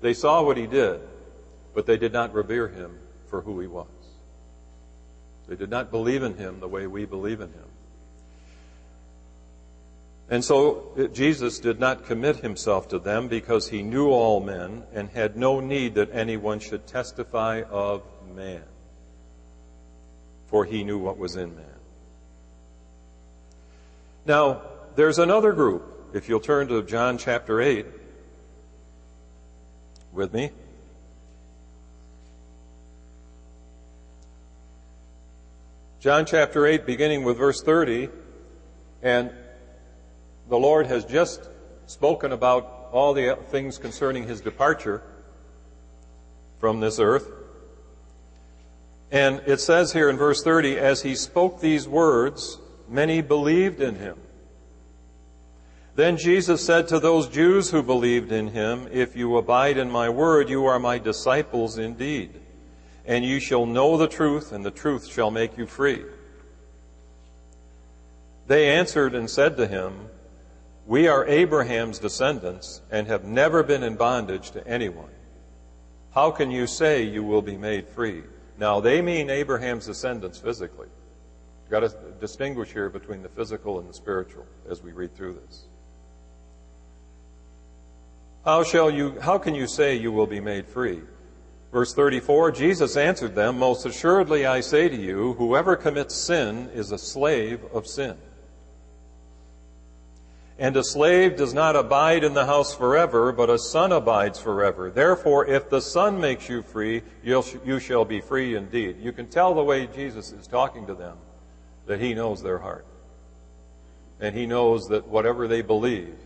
they 0.00 0.14
saw 0.14 0.42
what 0.42 0.56
he 0.56 0.66
did, 0.66 1.00
but 1.74 1.86
they 1.86 1.96
did 1.96 2.12
not 2.12 2.32
revere 2.32 2.68
him 2.68 2.98
for 3.28 3.40
who 3.40 3.60
he 3.60 3.66
was. 3.66 3.86
They 5.48 5.56
did 5.56 5.70
not 5.70 5.90
believe 5.90 6.22
in 6.22 6.36
him 6.36 6.60
the 6.60 6.68
way 6.68 6.86
we 6.86 7.04
believe 7.04 7.40
in 7.40 7.48
him. 7.48 7.68
And 10.28 10.44
so 10.44 11.08
Jesus 11.12 11.60
did 11.60 11.78
not 11.78 12.06
commit 12.06 12.38
himself 12.38 12.88
to 12.88 12.98
them 12.98 13.28
because 13.28 13.68
he 13.68 13.82
knew 13.82 14.08
all 14.08 14.40
men 14.40 14.82
and 14.92 15.08
had 15.10 15.36
no 15.36 15.60
need 15.60 15.94
that 15.94 16.10
anyone 16.12 16.58
should 16.58 16.86
testify 16.86 17.62
of 17.70 18.02
man, 18.34 18.64
for 20.48 20.64
he 20.64 20.82
knew 20.82 20.98
what 20.98 21.16
was 21.16 21.36
in 21.36 21.54
man. 21.54 21.64
Now, 24.24 24.62
there's 24.96 25.20
another 25.20 25.52
group. 25.52 26.10
If 26.12 26.28
you'll 26.28 26.40
turn 26.40 26.66
to 26.68 26.82
John 26.82 27.18
chapter 27.18 27.60
8 27.60 27.86
with 30.12 30.32
me. 30.32 30.50
John 36.06 36.24
chapter 36.24 36.64
8, 36.64 36.86
beginning 36.86 37.24
with 37.24 37.36
verse 37.36 37.60
30, 37.62 38.10
and 39.02 39.32
the 40.48 40.56
Lord 40.56 40.86
has 40.86 41.04
just 41.04 41.48
spoken 41.86 42.30
about 42.30 42.90
all 42.92 43.12
the 43.12 43.36
things 43.48 43.76
concerning 43.76 44.22
his 44.22 44.40
departure 44.40 45.02
from 46.60 46.78
this 46.78 47.00
earth. 47.00 47.28
And 49.10 49.42
it 49.46 49.58
says 49.58 49.92
here 49.94 50.08
in 50.08 50.16
verse 50.16 50.44
30, 50.44 50.78
as 50.78 51.02
he 51.02 51.16
spoke 51.16 51.60
these 51.60 51.88
words, 51.88 52.60
many 52.88 53.20
believed 53.20 53.80
in 53.80 53.96
him. 53.96 54.16
Then 55.96 56.18
Jesus 56.18 56.64
said 56.64 56.86
to 56.86 57.00
those 57.00 57.26
Jews 57.26 57.72
who 57.72 57.82
believed 57.82 58.30
in 58.30 58.46
him, 58.46 58.86
If 58.92 59.16
you 59.16 59.36
abide 59.36 59.76
in 59.76 59.90
my 59.90 60.08
word, 60.08 60.50
you 60.50 60.66
are 60.66 60.78
my 60.78 60.98
disciples 60.98 61.78
indeed 61.78 62.42
and 63.06 63.24
you 63.24 63.40
shall 63.40 63.66
know 63.66 63.96
the 63.96 64.08
truth, 64.08 64.52
and 64.52 64.64
the 64.64 64.70
truth 64.70 65.06
shall 65.06 65.30
make 65.30 65.56
you 65.56 65.66
free. 65.66 66.04
They 68.46 68.70
answered 68.70 69.14
and 69.14 69.30
said 69.30 69.56
to 69.56 69.66
him, 69.66 70.08
We 70.86 71.08
are 71.08 71.26
Abraham's 71.26 71.98
descendants 71.98 72.80
and 72.90 73.06
have 73.06 73.24
never 73.24 73.62
been 73.62 73.82
in 73.82 73.96
bondage 73.96 74.50
to 74.52 74.66
anyone. 74.66 75.10
How 76.12 76.30
can 76.30 76.50
you 76.50 76.66
say 76.66 77.02
you 77.02 77.22
will 77.22 77.42
be 77.42 77.56
made 77.56 77.88
free? 77.88 78.22
Now, 78.58 78.80
they 78.80 79.02
mean 79.02 79.30
Abraham's 79.30 79.86
descendants 79.86 80.38
physically. 80.38 80.88
You've 81.64 81.70
Got 81.70 81.80
to 81.80 81.96
distinguish 82.20 82.72
here 82.72 82.88
between 82.88 83.22
the 83.22 83.28
physical 83.28 83.78
and 83.78 83.88
the 83.88 83.94
spiritual 83.94 84.46
as 84.68 84.82
we 84.82 84.92
read 84.92 85.14
through 85.14 85.40
this. 85.46 85.64
How 88.44 88.62
shall 88.62 88.90
you, 88.90 89.18
how 89.20 89.38
can 89.38 89.54
you 89.54 89.66
say 89.66 89.96
you 89.96 90.12
will 90.12 90.28
be 90.28 90.40
made 90.40 90.66
free? 90.66 91.02
Verse 91.72 91.92
34, 91.92 92.52
Jesus 92.52 92.96
answered 92.96 93.34
them, 93.34 93.58
Most 93.58 93.84
assuredly 93.84 94.46
I 94.46 94.60
say 94.60 94.88
to 94.88 94.96
you, 94.96 95.34
whoever 95.34 95.76
commits 95.76 96.14
sin 96.14 96.70
is 96.72 96.92
a 96.92 96.98
slave 96.98 97.60
of 97.72 97.86
sin. 97.86 98.16
And 100.58 100.74
a 100.74 100.84
slave 100.84 101.36
does 101.36 101.52
not 101.52 101.76
abide 101.76 102.24
in 102.24 102.32
the 102.32 102.46
house 102.46 102.74
forever, 102.74 103.30
but 103.30 103.50
a 103.50 103.58
son 103.58 103.92
abides 103.92 104.38
forever. 104.38 104.90
Therefore, 104.90 105.44
if 105.46 105.68
the 105.68 105.82
son 105.82 106.18
makes 106.18 106.48
you 106.48 106.62
free, 106.62 107.02
you 107.22 107.78
shall 107.78 108.06
be 108.06 108.22
free 108.22 108.56
indeed. 108.56 108.96
You 108.98 109.12
can 109.12 109.26
tell 109.26 109.54
the 109.54 109.62
way 109.62 109.86
Jesus 109.86 110.32
is 110.32 110.46
talking 110.46 110.86
to 110.86 110.94
them 110.94 111.18
that 111.84 112.00
he 112.00 112.14
knows 112.14 112.42
their 112.42 112.58
heart. 112.58 112.86
And 114.18 114.34
he 114.34 114.46
knows 114.46 114.88
that 114.88 115.06
whatever 115.06 115.46
they 115.46 115.60
believe 115.60 116.16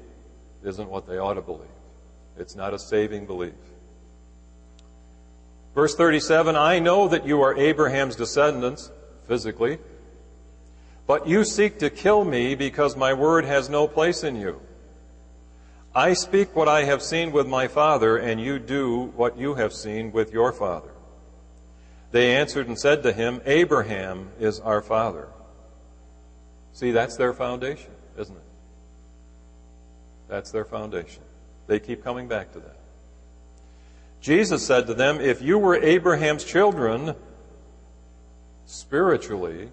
isn't 0.62 0.88
what 0.88 1.08
they 1.08 1.18
ought 1.18 1.34
to 1.34 1.42
believe. 1.42 1.66
It's 2.38 2.54
not 2.54 2.72
a 2.72 2.78
saving 2.78 3.26
belief. 3.26 3.54
Verse 5.74 5.94
37 5.94 6.56
I 6.56 6.78
know 6.78 7.08
that 7.08 7.26
you 7.26 7.42
are 7.42 7.56
Abraham's 7.56 8.16
descendants, 8.16 8.90
physically, 9.26 9.78
but 11.06 11.26
you 11.26 11.44
seek 11.44 11.78
to 11.78 11.90
kill 11.90 12.24
me 12.24 12.54
because 12.54 12.96
my 12.96 13.12
word 13.12 13.44
has 13.44 13.68
no 13.68 13.86
place 13.86 14.24
in 14.24 14.36
you. 14.36 14.60
I 15.94 16.12
speak 16.14 16.54
what 16.54 16.68
I 16.68 16.84
have 16.84 17.02
seen 17.02 17.32
with 17.32 17.48
my 17.48 17.66
father, 17.66 18.16
and 18.16 18.40
you 18.40 18.58
do 18.58 19.12
what 19.16 19.36
you 19.36 19.54
have 19.54 19.72
seen 19.72 20.12
with 20.12 20.32
your 20.32 20.52
father. 20.52 20.90
They 22.12 22.34
answered 22.36 22.68
and 22.68 22.78
said 22.78 23.02
to 23.04 23.12
him, 23.12 23.40
Abraham 23.44 24.30
is 24.38 24.60
our 24.60 24.82
father. 24.82 25.28
See, 26.72 26.90
that's 26.90 27.16
their 27.16 27.32
foundation, 27.32 27.90
isn't 28.16 28.36
it? 28.36 28.42
That's 30.28 30.50
their 30.50 30.64
foundation. 30.64 31.22
They 31.66 31.78
keep 31.78 32.02
coming 32.02 32.28
back 32.28 32.52
to 32.52 32.60
that. 32.60 32.79
Jesus 34.20 34.66
said 34.66 34.86
to 34.86 34.94
them, 34.94 35.20
If 35.20 35.40
you 35.40 35.58
were 35.58 35.76
Abraham's 35.76 36.44
children, 36.44 37.14
spiritually, 38.66 39.70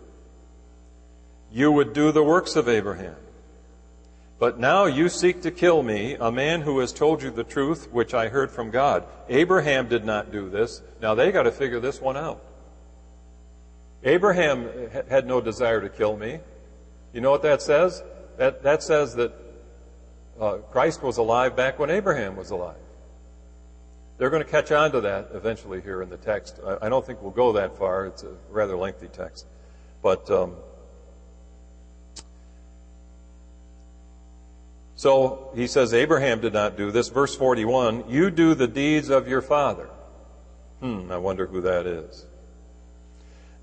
you 1.51 1.71
would 1.71 1.93
do 1.93 2.11
the 2.11 2.23
works 2.23 2.55
of 2.55 2.67
Abraham. 2.69 3.15
But 4.39 4.59
now 4.59 4.85
you 4.85 5.09
seek 5.09 5.41
to 5.41 5.51
kill 5.51 5.81
me, 5.81 6.15
a 6.19 6.31
man 6.31 6.61
who 6.61 6.79
has 6.79 6.93
told 6.93 7.23
you 7.23 7.31
the 7.31 7.43
truth, 7.43 7.91
which 7.91 8.13
I 8.13 8.27
heard 8.27 8.51
from 8.51 8.69
God. 8.69 9.05
Abraham 9.29 9.87
did 9.87 10.05
not 10.05 10.31
do 10.31 10.49
this. 10.49 10.81
Now 11.01 11.15
they 11.15 11.31
got 11.31 11.43
to 11.43 11.51
figure 11.51 11.79
this 11.79 11.99
one 11.99 12.15
out. 12.17 12.43
Abraham 14.03 14.69
had 15.09 15.25
no 15.25 15.41
desire 15.41 15.81
to 15.81 15.89
kill 15.89 16.15
me. 16.15 16.39
You 17.13 17.21
know 17.21 17.31
what 17.31 17.41
that 17.41 17.63
says? 17.63 18.03
That, 18.37 18.61
that 18.61 18.83
says 18.83 19.15
that 19.15 19.33
uh, 20.39 20.57
Christ 20.71 21.01
was 21.01 21.17
alive 21.17 21.55
back 21.55 21.79
when 21.79 21.89
Abraham 21.89 22.35
was 22.35 22.51
alive. 22.51 22.77
They're 24.17 24.31
going 24.31 24.43
to 24.43 24.49
catch 24.49 24.71
on 24.71 24.91
to 24.93 25.01
that 25.01 25.29
eventually 25.33 25.81
here 25.81 26.01
in 26.01 26.09
the 26.09 26.17
text. 26.17 26.59
I, 26.65 26.87
I 26.87 26.89
don't 26.89 27.05
think 27.05 27.21
we'll 27.21 27.31
go 27.31 27.53
that 27.53 27.77
far. 27.77 28.07
It's 28.07 28.23
a 28.23 28.33
rather 28.49 28.75
lengthy 28.75 29.07
text. 29.07 29.45
But, 30.01 30.29
um, 30.31 30.55
so 34.95 35.51
he 35.55 35.67
says 35.67 35.93
Abraham 35.93 36.41
did 36.41 36.53
not 36.53 36.77
do 36.77 36.89
this. 36.89 37.09
Verse 37.09 37.35
41, 37.35 38.09
you 38.09 38.31
do 38.31 38.55
the 38.55 38.67
deeds 38.67 39.09
of 39.09 39.27
your 39.27 39.41
father. 39.41 39.89
Hmm, 40.79 41.11
I 41.11 41.17
wonder 41.17 41.45
who 41.45 41.61
that 41.61 41.85
is. 41.85 42.25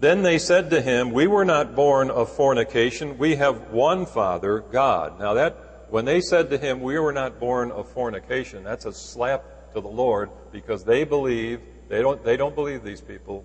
Then 0.01 0.23
they 0.23 0.39
said 0.39 0.71
to 0.71 0.83
him, 0.83 1.13
We 1.13 1.27
were 1.27 1.45
not 1.45 1.75
born 1.75 2.11
of 2.11 2.31
fornication. 2.31 3.17
We 3.17 3.37
have 3.37 3.71
one 3.71 4.07
Father, 4.07 4.61
God. 4.61 5.19
Now 5.21 5.35
that 5.35 5.87
when 5.89 6.05
they 6.05 6.21
said 6.21 6.51
to 6.51 6.59
him, 6.59 6.81
We 6.81 6.99
were 6.99 7.13
not 7.13 7.39
born 7.39 7.71
of 7.71 7.89
fornication, 7.89 8.65
that's 8.65 8.85
a 8.85 8.93
slap 8.93 9.45
to 9.75 9.81
the 9.81 9.89
Lord 9.89 10.31
because 10.53 10.85
they 10.85 11.05
believe, 11.05 11.61
they 11.89 12.01
don't, 12.01 12.23
they 12.25 12.37
don't 12.37 12.55
believe 12.55 12.83
these 12.83 13.01
people 13.01 13.45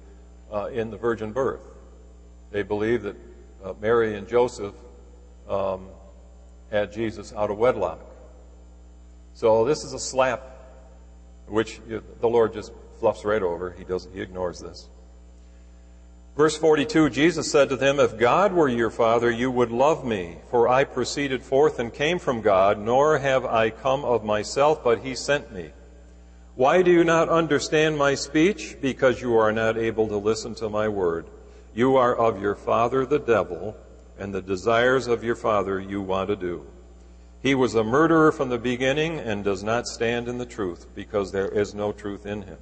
uh, 0.51 0.65
in 0.67 0.91
the 0.91 0.97
virgin 0.97 1.31
birth. 1.31 1.61
They 2.51 2.63
believe 2.63 3.03
that 3.03 3.15
uh, 3.63 3.73
Mary 3.81 4.15
and 4.15 4.27
Joseph 4.27 4.73
um, 5.47 5.89
had 6.71 6.91
Jesus 6.91 7.33
out 7.33 7.51
of 7.51 7.57
wedlock. 7.57 7.99
So 9.33 9.65
this 9.65 9.83
is 9.83 9.93
a 9.93 9.99
slap, 9.99 10.41
which 11.47 11.79
the 11.87 12.29
Lord 12.29 12.53
just 12.53 12.71
fluffs 12.99 13.23
right 13.23 13.41
over. 13.41 13.71
He 13.71 13.83
does 13.83 14.07
he 14.13 14.21
ignores 14.21 14.59
this. 14.59 14.89
Verse 16.35 16.55
42, 16.57 17.09
Jesus 17.09 17.51
said 17.51 17.69
to 17.69 17.75
them, 17.75 17.99
If 17.99 18.17
God 18.17 18.53
were 18.53 18.69
your 18.69 18.89
Father, 18.89 19.29
you 19.29 19.51
would 19.51 19.71
love 19.71 20.05
me, 20.05 20.37
for 20.49 20.69
I 20.69 20.85
proceeded 20.85 21.43
forth 21.43 21.79
and 21.79 21.93
came 21.93 22.17
from 22.17 22.41
God, 22.41 22.79
nor 22.79 23.17
have 23.17 23.45
I 23.45 23.71
come 23.71 24.05
of 24.05 24.23
myself, 24.23 24.81
but 24.81 24.99
he 24.99 25.15
sent 25.15 25.51
me. 25.51 25.71
Why 26.59 26.81
do 26.81 26.91
you 26.91 27.05
not 27.05 27.29
understand 27.29 27.97
my 27.97 28.15
speech? 28.15 28.75
Because 28.81 29.21
you 29.21 29.37
are 29.37 29.53
not 29.53 29.77
able 29.77 30.09
to 30.09 30.17
listen 30.17 30.55
to 30.55 30.67
my 30.67 30.89
word. 30.89 31.25
You 31.73 31.95
are 31.95 32.13
of 32.13 32.41
your 32.41 32.55
father 32.55 33.05
the 33.05 33.17
devil, 33.17 33.77
and 34.17 34.35
the 34.35 34.41
desires 34.41 35.07
of 35.07 35.23
your 35.23 35.37
father 35.37 35.79
you 35.79 36.01
want 36.01 36.27
to 36.27 36.35
do. 36.35 36.67
He 37.41 37.55
was 37.55 37.75
a 37.75 37.83
murderer 37.85 38.33
from 38.33 38.49
the 38.49 38.57
beginning 38.57 39.19
and 39.19 39.41
does 39.41 39.63
not 39.63 39.87
stand 39.87 40.27
in 40.27 40.37
the 40.37 40.45
truth, 40.45 40.87
because 40.95 41.31
there 41.31 41.47
is 41.47 41.73
no 41.73 41.93
truth 41.93 42.25
in 42.25 42.41
him. 42.41 42.57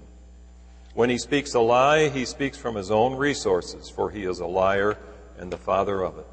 When 0.93 1.09
he 1.09 1.17
speaks 1.17 1.55
a 1.55 1.59
lie, 1.59 2.09
he 2.09 2.23
speaks 2.23 2.55
from 2.55 2.75
his 2.75 2.91
own 2.91 3.15
resources, 3.15 3.89
for 3.89 4.11
he 4.11 4.25
is 4.25 4.41
a 4.41 4.45
liar 4.45 4.99
and 5.39 5.51
the 5.51 5.57
father 5.57 6.03
of 6.03 6.19
it. 6.19 6.27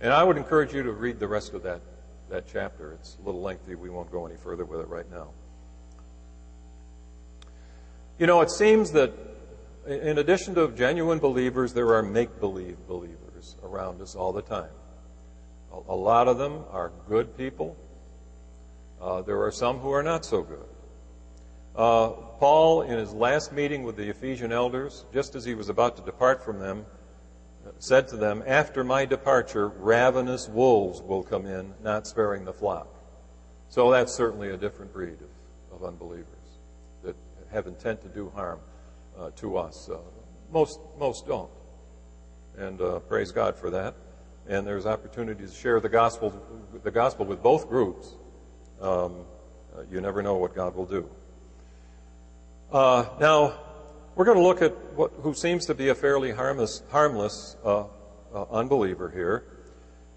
And 0.00 0.12
I 0.12 0.22
would 0.22 0.36
encourage 0.36 0.72
you 0.72 0.84
to 0.84 0.92
read 0.92 1.18
the 1.18 1.26
rest 1.26 1.54
of 1.54 1.64
that, 1.64 1.80
that 2.30 2.44
chapter. 2.46 2.92
It's 2.92 3.18
a 3.20 3.26
little 3.26 3.42
lengthy. 3.42 3.74
We 3.74 3.90
won't 3.90 4.12
go 4.12 4.26
any 4.26 4.36
further 4.36 4.64
with 4.64 4.78
it 4.78 4.86
right 4.86 5.10
now. 5.10 5.30
You 8.22 8.28
know, 8.28 8.40
it 8.40 8.52
seems 8.52 8.92
that 8.92 9.12
in 9.84 10.18
addition 10.18 10.54
to 10.54 10.68
genuine 10.68 11.18
believers, 11.18 11.74
there 11.74 11.92
are 11.92 12.04
make 12.04 12.38
believe 12.38 12.76
believers 12.86 13.56
around 13.64 14.00
us 14.00 14.14
all 14.14 14.32
the 14.32 14.42
time. 14.42 14.70
A, 15.88 15.96
lot 15.96 16.28
of 16.28 16.38
them 16.38 16.62
are 16.70 16.92
good 17.08 17.36
people. 17.36 17.76
Uh, 19.00 19.22
there 19.22 19.42
are 19.42 19.50
some 19.50 19.80
who 19.80 19.90
are 19.90 20.04
not 20.04 20.24
so 20.24 20.42
good. 20.42 20.64
Uh, 21.74 22.10
Paul, 22.38 22.82
in 22.82 22.96
his 22.96 23.12
last 23.12 23.52
meeting 23.52 23.82
with 23.82 23.96
the 23.96 24.08
Ephesian 24.08 24.52
elders, 24.52 25.04
just 25.12 25.34
as 25.34 25.44
he 25.44 25.56
was 25.56 25.68
about 25.68 25.96
to 25.96 26.02
depart 26.02 26.44
from 26.44 26.60
them, 26.60 26.86
said 27.80 28.06
to 28.06 28.16
them, 28.16 28.44
After 28.46 28.84
my 28.84 29.04
departure, 29.04 29.66
ravenous 29.66 30.48
wolves 30.48 31.02
will 31.02 31.24
come 31.24 31.44
in, 31.44 31.74
not 31.82 32.06
sparing 32.06 32.44
the 32.44 32.52
flock. 32.52 32.86
So 33.68 33.90
that's 33.90 34.14
certainly 34.14 34.50
a 34.50 34.56
different 34.56 34.92
breed 34.92 35.18
of, 35.72 35.80
of 35.80 35.84
unbelievers 35.84 36.41
have 37.52 37.66
intent 37.66 38.00
to 38.02 38.08
do 38.08 38.30
harm 38.34 38.58
uh, 39.18 39.30
to 39.36 39.56
us. 39.56 39.88
Uh, 39.88 39.98
most, 40.52 40.80
most 40.98 41.26
don't. 41.26 41.50
And 42.56 42.80
uh, 42.80 42.98
praise 43.00 43.30
God 43.30 43.56
for 43.56 43.70
that. 43.70 43.94
And 44.48 44.66
there's 44.66 44.86
opportunities 44.86 45.52
to 45.52 45.56
share 45.56 45.80
the 45.80 45.88
gospel, 45.88 46.32
the 46.82 46.90
gospel 46.90 47.24
with 47.24 47.42
both 47.42 47.68
groups. 47.68 48.14
Um, 48.80 49.24
uh, 49.74 49.82
you 49.90 50.00
never 50.00 50.22
know 50.22 50.36
what 50.36 50.54
God 50.54 50.74
will 50.74 50.86
do. 50.86 51.08
Uh, 52.72 53.06
now, 53.20 53.54
we're 54.16 54.24
going 54.24 54.36
to 54.36 54.42
look 54.42 54.60
at 54.60 54.72
what, 54.94 55.12
who 55.22 55.32
seems 55.32 55.66
to 55.66 55.74
be 55.74 55.88
a 55.88 55.94
fairly 55.94 56.32
harmless, 56.32 56.82
harmless 56.90 57.56
uh, 57.64 57.84
unbeliever 58.50 59.10
here. 59.10 59.44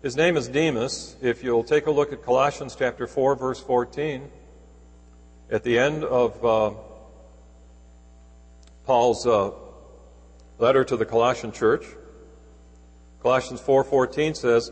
His 0.02 0.16
name 0.16 0.38
is 0.38 0.48
Demas. 0.48 1.16
If 1.22 1.44
you'll 1.44 1.64
take 1.64 1.86
a 1.88 1.92
look 1.92 2.12
at 2.12 2.24
Colossians 2.24 2.76
chapter 2.78 3.08
4, 3.08 3.36
verse 3.36 3.62
14, 3.62 4.30
at 5.50 5.64
the 5.64 5.78
end 5.78 6.04
of 6.04 6.44
Paul's 8.86 9.26
uh, 9.26 9.52
letter 10.60 10.84
to 10.84 10.96
the 10.96 11.06
Colossian 11.06 11.52
church, 11.52 11.86
Colossians 13.22 13.60
4:14 13.62 14.36
says, 14.36 14.72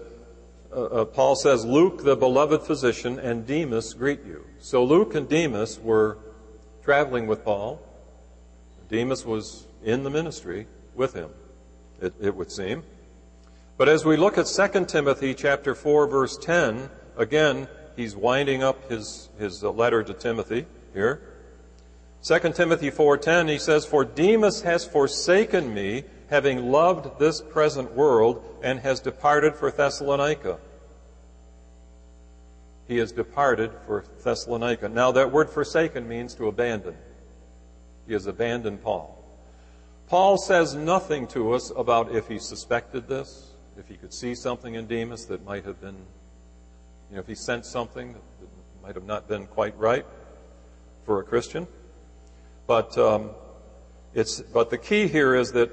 uh, 0.72 1.06
Paul 1.06 1.36
says, 1.36 1.66
"Luke, 1.66 2.04
the 2.04 2.16
beloved 2.16 2.62
physician, 2.62 3.20
and 3.20 3.46
Demas 3.48 3.94
greet 3.94 4.24
you." 4.24 4.46
So 4.60 4.84
Luke 4.84 5.16
and 5.16 5.28
Demas 5.28 5.80
were 5.80 6.18
traveling 6.84 7.28
with 7.28 7.44
Paul. 7.44 7.82
Demas 8.90 9.26
was 9.26 9.66
in 9.84 10.04
the 10.04 10.10
ministry 10.10 10.68
with 10.94 11.14
him, 11.14 11.32
it, 12.02 12.14
it 12.22 12.36
would 12.36 12.52
seem. 12.52 12.84
But 13.78 13.90
as 13.90 14.06
we 14.06 14.18
look 14.18 14.38
at 14.38 14.46
2 14.46 14.86
Timothy 14.86 15.34
chapter 15.34 15.74
4 15.74 16.08
verse 16.08 16.38
10, 16.38 16.90
again, 17.18 17.68
he's 17.96 18.16
winding 18.16 18.62
up 18.62 18.90
his, 18.90 19.30
his 19.40 19.64
letter 19.64 20.04
to 20.04 20.14
Timothy 20.14 20.68
here. 20.94 21.33
2 22.24 22.54
Timothy 22.54 22.90
4:10 22.90 23.50
he 23.50 23.58
says 23.58 23.86
for 23.86 24.06
Demas 24.06 24.62
has 24.62 24.86
forsaken 24.86 25.74
me 25.74 26.04
having 26.30 26.72
loved 26.72 27.20
this 27.20 27.42
present 27.42 27.94
world 27.94 28.44
and 28.64 28.80
has 28.80 29.00
departed 29.00 29.56
for 29.56 29.70
Thessalonica 29.70 30.58
he 32.88 32.98
has 32.98 33.12
departed 33.12 33.72
for 33.86 34.04
Thessalonica. 34.24 34.90
Now, 34.90 35.12
that 35.14 35.32
word 35.32 35.50
forsaken 35.50 36.08
means 36.08 36.36
to 36.36 36.48
abandon. 36.48 36.96
He 38.08 38.14
has 38.14 38.28
abandoned 38.28 38.82
Paul. 38.82 39.18
Paul 40.08 40.38
says 40.38 40.76
nothing 40.76 41.28
to 41.28 41.54
us 41.54 41.72
about 41.76 42.14
if 42.14 42.28
he 42.28 42.40
suspected 42.40 43.08
this, 43.08 43.54
if 43.78 43.88
he 43.88 43.96
could 43.96 44.14
see 44.14 44.36
something 44.36 44.76
in 44.76 44.86
Demas 44.86 45.26
that 45.28 45.46
might 45.46 45.64
have 45.66 45.80
been, 45.80 45.96
you 47.10 47.16
know, 47.16 47.20
if 47.20 47.28
he 47.28 47.36
sensed 47.36 47.72
something 47.72 48.14
that 48.14 48.50
might 48.84 48.96
have 48.96 49.06
not 49.06 49.28
been 49.28 49.48
quite 49.48 49.78
right 49.78 50.06
for 51.06 51.20
a 51.20 51.24
Christian. 51.24 51.68
But 52.68 52.98
um, 52.98 53.32
it's 54.14 54.42
but 54.42 54.70
the 54.70 54.78
key 54.78 55.08
here 55.08 55.36
is 55.36 55.52
that 55.54 55.70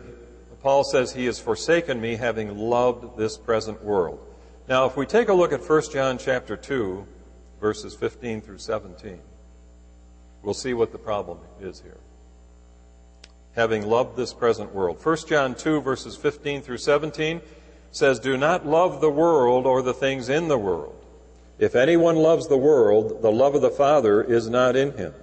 Paul 0.61 0.85
says 0.85 1.12
he 1.12 1.26
has 1.26 1.38
forsaken 1.38 2.00
me, 2.00 2.16
having 2.16 2.57
loved 2.57 3.16
this 3.16 3.38
present 3.38 3.83
world. 3.83 4.20
Now, 4.68 4.87
if 4.87 4.96
we 4.96 5.07
take 5.07 5.29
a 5.29 5.35
look 5.35 5.53
at 5.53 5.68
1 5.68 5.83
John 5.90 6.18
chapter 6.18 6.57
2, 6.57 7.07
verses 7.61 7.94
15 7.94 8.42
through 8.42 8.59
17, 8.59 9.18
we'll 10.42 10.55
see 10.55 10.74
what 10.74 10.92
the 10.92 10.98
problem 10.98 11.38
is 11.61 11.81
here. 11.81 11.98
Having 13.57 13.88
loved 13.88 14.16
this 14.16 14.33
present 14.33 14.72
world. 14.74 15.05
1 15.05 15.16
John 15.26 15.55
2, 15.55 15.81
verses 15.81 16.14
15 16.14 16.62
through 16.62 16.79
17 16.79 17.40
says, 17.90 18.20
Do 18.20 18.37
not 18.37 18.66
love 18.66 19.00
the 19.00 19.11
world 19.11 19.66
or 19.66 19.83
the 19.83 19.94
things 19.94 20.29
in 20.29 20.48
the 20.48 20.59
world. 20.59 20.94
If 21.59 21.74
anyone 21.74 22.16
loves 22.16 22.48
the 22.48 22.57
world, 22.57 23.22
the 23.22 23.33
love 23.33 23.55
of 23.55 23.62
the 23.62 23.70
Father 23.70 24.22
is 24.22 24.48
not 24.48 24.76
in 24.76 24.92
him. 24.92 25.14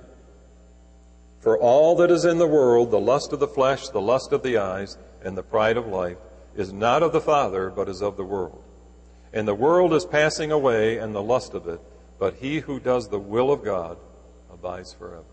For 1.48 1.58
all 1.58 1.96
that 1.96 2.12
is 2.12 2.26
in 2.26 2.40
the 2.40 2.46
world, 2.46 2.92
the 2.92 3.00
lust 3.00 3.32
of 3.32 3.40
the 3.40 3.48
flesh, 3.48 3.88
the 3.88 4.02
lust 4.02 4.34
of 4.34 4.44
the 4.44 4.58
eyes, 4.58 4.98
and 5.24 5.38
the 5.38 5.44
pride 5.44 5.78
of 5.78 5.88
life, 5.88 6.18
is 6.58 6.74
not 6.74 7.02
of 7.02 7.14
the 7.14 7.22
Father, 7.22 7.70
but 7.70 7.88
is 7.88 8.02
of 8.02 8.18
the 8.18 8.26
world. 8.26 8.62
And 9.32 9.48
the 9.48 9.56
world 9.56 9.94
is 9.94 10.04
passing 10.04 10.52
away 10.52 10.98
and 10.98 11.16
the 11.16 11.24
lust 11.24 11.54
of 11.54 11.66
it, 11.70 11.80
but 12.20 12.34
he 12.34 12.60
who 12.60 12.82
does 12.82 13.08
the 13.08 13.18
will 13.18 13.50
of 13.50 13.64
God 13.64 13.98
abides 14.52 14.92
forever. 14.92 15.24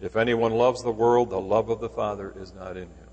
If 0.00 0.16
anyone 0.16 0.52
loves 0.52 0.82
the 0.82 0.90
world, 0.90 1.28
the 1.28 1.38
love 1.38 1.68
of 1.68 1.80
the 1.80 1.90
Father 1.90 2.32
is 2.40 2.54
not 2.54 2.78
in 2.78 2.84
him. 2.84 3.10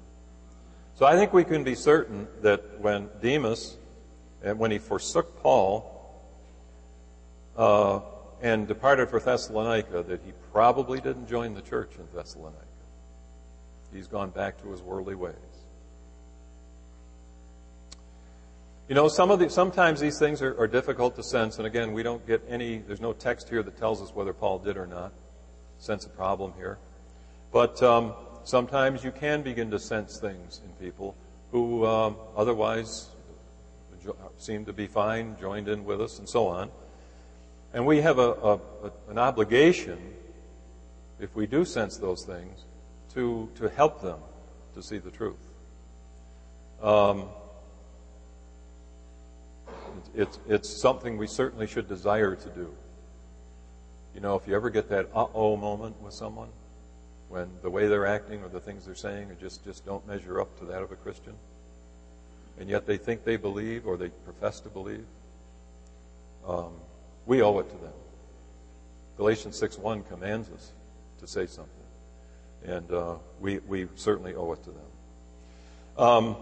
So 0.95 1.05
I 1.05 1.17
think 1.17 1.34
we 1.34 1.43
can 1.43 1.65
be 1.65 1.75
certain 1.75 2.29
that 2.43 2.79
when 2.79 3.10
Demas, 3.21 3.75
and 4.41 4.58
when 4.58 4.71
he 4.71 4.77
forsook 4.77 5.43
Paul, 5.43 6.15
uh, 7.58 7.99
and 8.41 8.67
departed 8.67 9.10
for 9.10 9.19
Thessalonica, 9.19 10.04
that 10.04 10.21
he 10.25 10.32
probably 10.52 10.99
didn't 10.99 11.28
join 11.28 11.54
the 11.54 11.62
church 11.62 11.91
in 11.97 12.08
Thessalonica. 12.15 12.58
He's 13.93 14.08
gone 14.08 14.30
back 14.30 14.62
to 14.62 14.71
his 14.71 14.82
worldly 14.82 15.15
ways. 15.15 15.36
You 18.88 18.95
know, 18.95 19.08
some 19.08 19.30
of 19.30 19.39
the, 19.39 19.49
sometimes 19.49 19.99
these 19.99 20.17
things 20.17 20.41
are, 20.41 20.60
are, 20.60 20.67
difficult 20.67 21.15
to 21.17 21.23
sense, 21.23 21.60
and 21.60 21.67
again, 21.67 21.93
we 21.93 22.02
don't 22.02 22.25
get 22.25 22.41
any, 22.49 22.80
there's 22.80 23.02
no 23.02 23.13
text 23.13 23.47
here 23.47 23.62
that 23.62 23.78
tells 23.78 24.02
us 24.02 24.15
whether 24.15 24.34
Paul 24.34 24.58
did 24.58 24.78
or 24.78 24.88
not. 24.88 25.13
Sense 25.78 26.06
a 26.06 26.10
problem 26.10 26.54
here. 26.58 26.80
But 27.52 27.82
um, 27.84 28.13
sometimes 28.43 29.04
you 29.04 29.12
can 29.12 29.43
begin 29.43 29.69
to 29.71 29.80
sense 29.80 30.17
things 30.17 30.62
in 30.65 30.71
people 30.84 31.15
who 31.52 31.86
um, 31.86 32.15
otherwise 32.36 33.10
seem 34.38 34.65
to 34.65 34.73
be 34.73 34.88
fine, 34.88 35.36
joined 35.39 35.67
in 35.67 35.86
with 35.86 36.02
us, 36.02 36.19
and 36.19 36.28
so 36.28 36.47
on. 36.47 36.71
And 37.73 37.86
we 37.86 38.01
have 38.01 38.17
a, 38.17 38.32
a, 38.32 38.60
an 39.10 39.17
obligation, 39.17 39.99
if 41.19 41.36
we 41.36 41.45
do 41.45 41.65
sense 41.65 41.97
those 41.97 42.23
things, 42.23 42.65
to, 43.13 43.49
to 43.55 43.69
help 43.69 44.01
them 44.01 44.19
to 44.73 44.82
see 44.82 44.97
the 44.97 45.12
truth. 45.12 45.36
Um, 46.82 47.25
it's, 50.15 50.39
it's 50.47 50.69
something 50.69 51.17
we 51.17 51.27
certainly 51.27 51.67
should 51.67 51.88
desire 51.88 52.36
to 52.36 52.49
do. 52.49 52.73
You 54.15 54.21
know, 54.21 54.36
if 54.36 54.47
you 54.47 54.55
ever 54.55 54.69
get 54.69 54.89
that 54.89 55.10
uh 55.13 55.27
oh 55.34 55.55
moment 55.55 56.01
with 56.01 56.13
someone, 56.13 56.49
when 57.29 57.49
the 57.62 57.69
way 57.69 57.88
they're 57.88 58.08
acting 58.08 58.41
or 58.43 58.49
the 58.49 58.60
things 58.60 58.86
they're 58.86 58.95
saying 58.95 59.29
just, 59.39 59.63
just 59.63 59.86
don't 59.86 60.05
measure 60.08 60.41
up 60.41 60.58
to 60.60 60.65
that 60.65 60.82
of 60.82 60.91
a 60.91 60.95
Christian, 60.95 61.34
and 62.60 62.67
yet 62.67 62.88
they 62.88 62.97
think 62.97 63.23
they 63.23 63.38
believe 63.38 63.86
or 63.86 63.97
they 63.97 64.10
profess 64.10 64.60
to 64.62 64.69
believe, 64.69 65.05
um, 66.47 66.73
we 67.29 67.43
owe 67.43 67.59
it 67.59 67.69
to 67.69 67.77
them. 67.77 67.93
Galatians 69.15 69.61
6.1 69.61 70.07
commands 70.09 70.49
us 70.49 70.71
to 71.19 71.27
say 71.27 71.45
something. 71.45 71.73
And 72.65 72.91
uh, 72.91 73.15
we, 73.39 73.59
we 73.59 73.87
certainly 73.95 74.33
owe 74.33 74.51
it 74.53 74.63
to 74.63 74.71
them. 74.71 76.05
Um, 76.05 76.35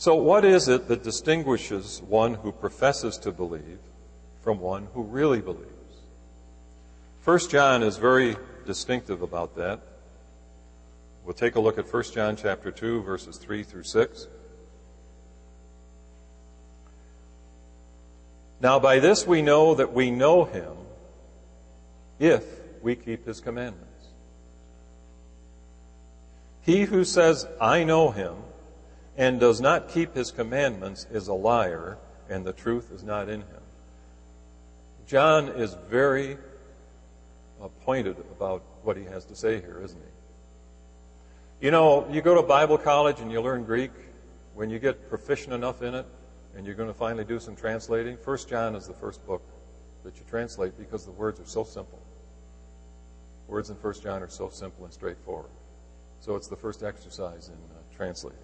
So, 0.00 0.14
what 0.14 0.44
is 0.44 0.68
it 0.68 0.86
that 0.86 1.02
distinguishes 1.02 2.00
one 2.02 2.34
who 2.34 2.52
professes 2.52 3.18
to 3.18 3.32
believe 3.32 3.80
from 4.42 4.60
one 4.60 4.86
who 4.94 5.02
really 5.02 5.40
believes? 5.40 5.96
First 7.20 7.50
John 7.50 7.82
is 7.82 7.96
very 7.96 8.36
distinctive 8.64 9.22
about 9.22 9.56
that. 9.56 9.80
We'll 11.24 11.34
take 11.34 11.56
a 11.56 11.60
look 11.60 11.78
at 11.78 11.92
1 11.92 12.02
John 12.14 12.36
chapter 12.36 12.70
2 12.70 13.02
verses 13.02 13.38
3 13.38 13.64
through 13.64 13.82
6. 13.82 14.28
Now 18.60 18.78
by 18.78 18.98
this 18.98 19.26
we 19.26 19.42
know 19.42 19.74
that 19.74 19.92
we 19.92 20.10
know 20.10 20.44
him 20.44 20.76
if 22.18 22.44
we 22.82 22.96
keep 22.96 23.26
his 23.26 23.40
commandments. 23.40 23.84
He 26.62 26.82
who 26.82 27.04
says, 27.04 27.46
I 27.60 27.84
know 27.84 28.10
him, 28.10 28.36
and 29.16 29.40
does 29.40 29.60
not 29.60 29.88
keep 29.88 30.14
his 30.14 30.30
commandments 30.30 31.06
is 31.10 31.28
a 31.28 31.34
liar, 31.34 31.98
and 32.28 32.44
the 32.44 32.52
truth 32.52 32.92
is 32.92 33.02
not 33.02 33.28
in 33.28 33.40
him. 33.40 33.62
John 35.06 35.48
is 35.48 35.74
very 35.88 36.36
pointed 37.84 38.18
about 38.32 38.62
what 38.82 38.96
he 38.96 39.04
has 39.04 39.24
to 39.26 39.34
say 39.34 39.60
here, 39.60 39.80
isn't 39.82 39.98
he? 39.98 41.66
You 41.66 41.70
know, 41.70 42.06
you 42.10 42.20
go 42.20 42.34
to 42.34 42.42
Bible 42.42 42.78
college 42.78 43.18
and 43.20 43.32
you 43.32 43.40
learn 43.40 43.64
Greek. 43.64 43.90
When 44.54 44.70
you 44.70 44.78
get 44.78 45.08
proficient 45.08 45.54
enough 45.54 45.82
in 45.82 45.94
it, 45.94 46.06
and 46.58 46.66
you're 46.66 46.74
going 46.74 46.88
to 46.88 46.94
finally 46.94 47.24
do 47.24 47.38
some 47.38 47.54
translating, 47.54 48.16
First 48.16 48.48
John 48.48 48.74
is 48.74 48.88
the 48.88 48.92
first 48.92 49.24
book 49.24 49.42
that 50.02 50.16
you 50.16 50.22
translate 50.28 50.76
because 50.76 51.04
the 51.04 51.12
words 51.12 51.38
are 51.38 51.46
so 51.46 51.62
simple. 51.62 52.00
Words 53.46 53.70
in 53.70 53.76
First 53.76 54.02
John 54.02 54.24
are 54.24 54.28
so 54.28 54.48
simple 54.48 54.84
and 54.84 54.92
straightforward. 54.92 55.52
So 56.18 56.34
it's 56.34 56.48
the 56.48 56.56
first 56.56 56.82
exercise 56.82 57.46
in 57.46 57.54
uh, 57.54 57.96
translating. 57.96 58.40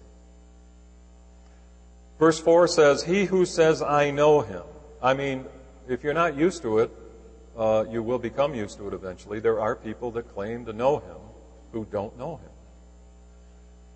Verse 2.17 2.39
4 2.39 2.69
says, 2.69 3.03
He 3.03 3.25
who 3.25 3.45
says, 3.45 3.81
I 3.81 4.11
know 4.11 4.39
him. 4.39 4.63
I 5.03 5.13
mean, 5.13 5.43
if 5.89 6.01
you're 6.01 6.13
not 6.13 6.37
used 6.37 6.61
to 6.61 6.79
it, 6.79 6.91
uh, 7.57 7.83
you 7.89 8.01
will 8.01 8.19
become 8.19 8.55
used 8.55 8.77
to 8.77 8.87
it 8.87 8.93
eventually. 8.93 9.41
There 9.41 9.59
are 9.59 9.75
people 9.75 10.11
that 10.11 10.33
claim 10.33 10.63
to 10.67 10.73
know 10.73 10.99
him 10.99 11.17
who 11.73 11.85
don't 11.91 12.17
know 12.17 12.37
him. 12.37 12.51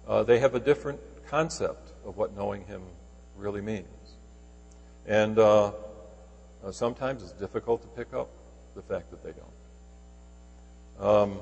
Uh, 0.06 0.24
they 0.24 0.40
have 0.40 0.56
a 0.56 0.60
different 0.60 1.00
concept 1.28 1.94
of 2.06 2.18
what 2.18 2.36
knowing 2.36 2.66
him 2.66 2.82
really 3.38 3.62
means. 3.62 3.88
And 5.10 5.38
uh, 5.38 5.72
uh 6.64 6.72
sometimes 6.72 7.24
it's 7.24 7.34
difficult 7.34 7.82
to 7.82 7.88
pick 7.90 8.14
up 8.14 8.30
the 8.76 8.82
fact 8.82 9.10
that 9.10 9.24
they 9.24 9.32
don't. 9.32 11.06
Um, 11.06 11.40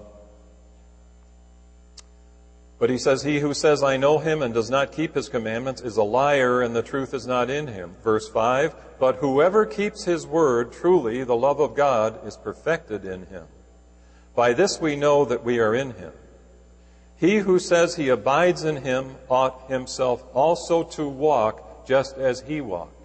but 2.80 2.89
he 2.89 2.97
says, 2.97 3.23
He 3.23 3.39
who 3.39 3.53
says, 3.53 3.84
I 3.84 3.97
know 3.97 4.19
him 4.19 4.41
and 4.41 4.53
does 4.53 4.69
not 4.69 4.91
keep 4.91 5.15
his 5.15 5.30
commandments 5.30 5.82
is 5.82 5.97
a 5.97 6.03
liar 6.03 6.62
and 6.62 6.75
the 6.75 6.84
truth 6.84 7.13
is 7.13 7.27
not 7.27 7.49
in 7.49 7.67
him. 7.67 7.95
Verse 8.03 8.30
5 8.30 8.73
But 8.99 9.17
whoever 9.17 9.65
keeps 9.65 10.06
his 10.06 10.25
word, 10.25 10.71
truly 10.71 11.23
the 11.23 11.36
love 11.36 11.60
of 11.60 11.75
God 11.75 12.25
is 12.25 12.38
perfected 12.38 13.03
in 13.03 13.25
him. 13.25 13.45
By 14.36 14.53
this 14.53 14.80
we 14.80 14.95
know 14.95 15.25
that 15.25 15.43
we 15.43 15.60
are 15.60 15.73
in 15.73 15.91
him. 15.91 16.13
He 17.17 17.38
who 17.38 17.58
says 17.58 17.95
he 17.95 18.10
abides 18.10 18.63
in 18.63 18.77
him 18.77 19.15
ought 19.27 19.69
himself 19.69 20.23
also 20.36 20.84
to 20.84 21.10
walk 21.10 21.88
just 21.88 22.17
as 22.17 22.41
he 22.41 22.62
walked. 22.62 22.96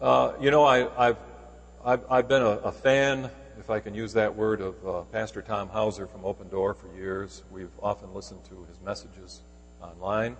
Uh, 0.00 0.32
you 0.40 0.52
know, 0.52 0.64
I, 0.64 0.78
have 0.78 1.18
I've, 1.84 2.00
I've 2.08 2.28
been 2.28 2.42
a, 2.42 2.58
a 2.62 2.70
fan 2.70 3.28
if 3.58 3.68
I 3.68 3.80
can 3.80 3.94
use 3.94 4.12
that 4.12 4.36
word, 4.36 4.60
of 4.60 4.86
uh, 4.86 5.02
Pastor 5.10 5.42
Tom 5.42 5.68
Hauser 5.68 6.06
from 6.06 6.24
Open 6.24 6.48
Door 6.48 6.74
for 6.74 6.86
years. 6.96 7.42
We've 7.50 7.72
often 7.82 8.14
listened 8.14 8.44
to 8.44 8.64
his 8.68 8.80
messages 8.80 9.42
online, 9.82 10.36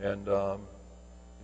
and 0.00 0.28
um, 0.28 0.62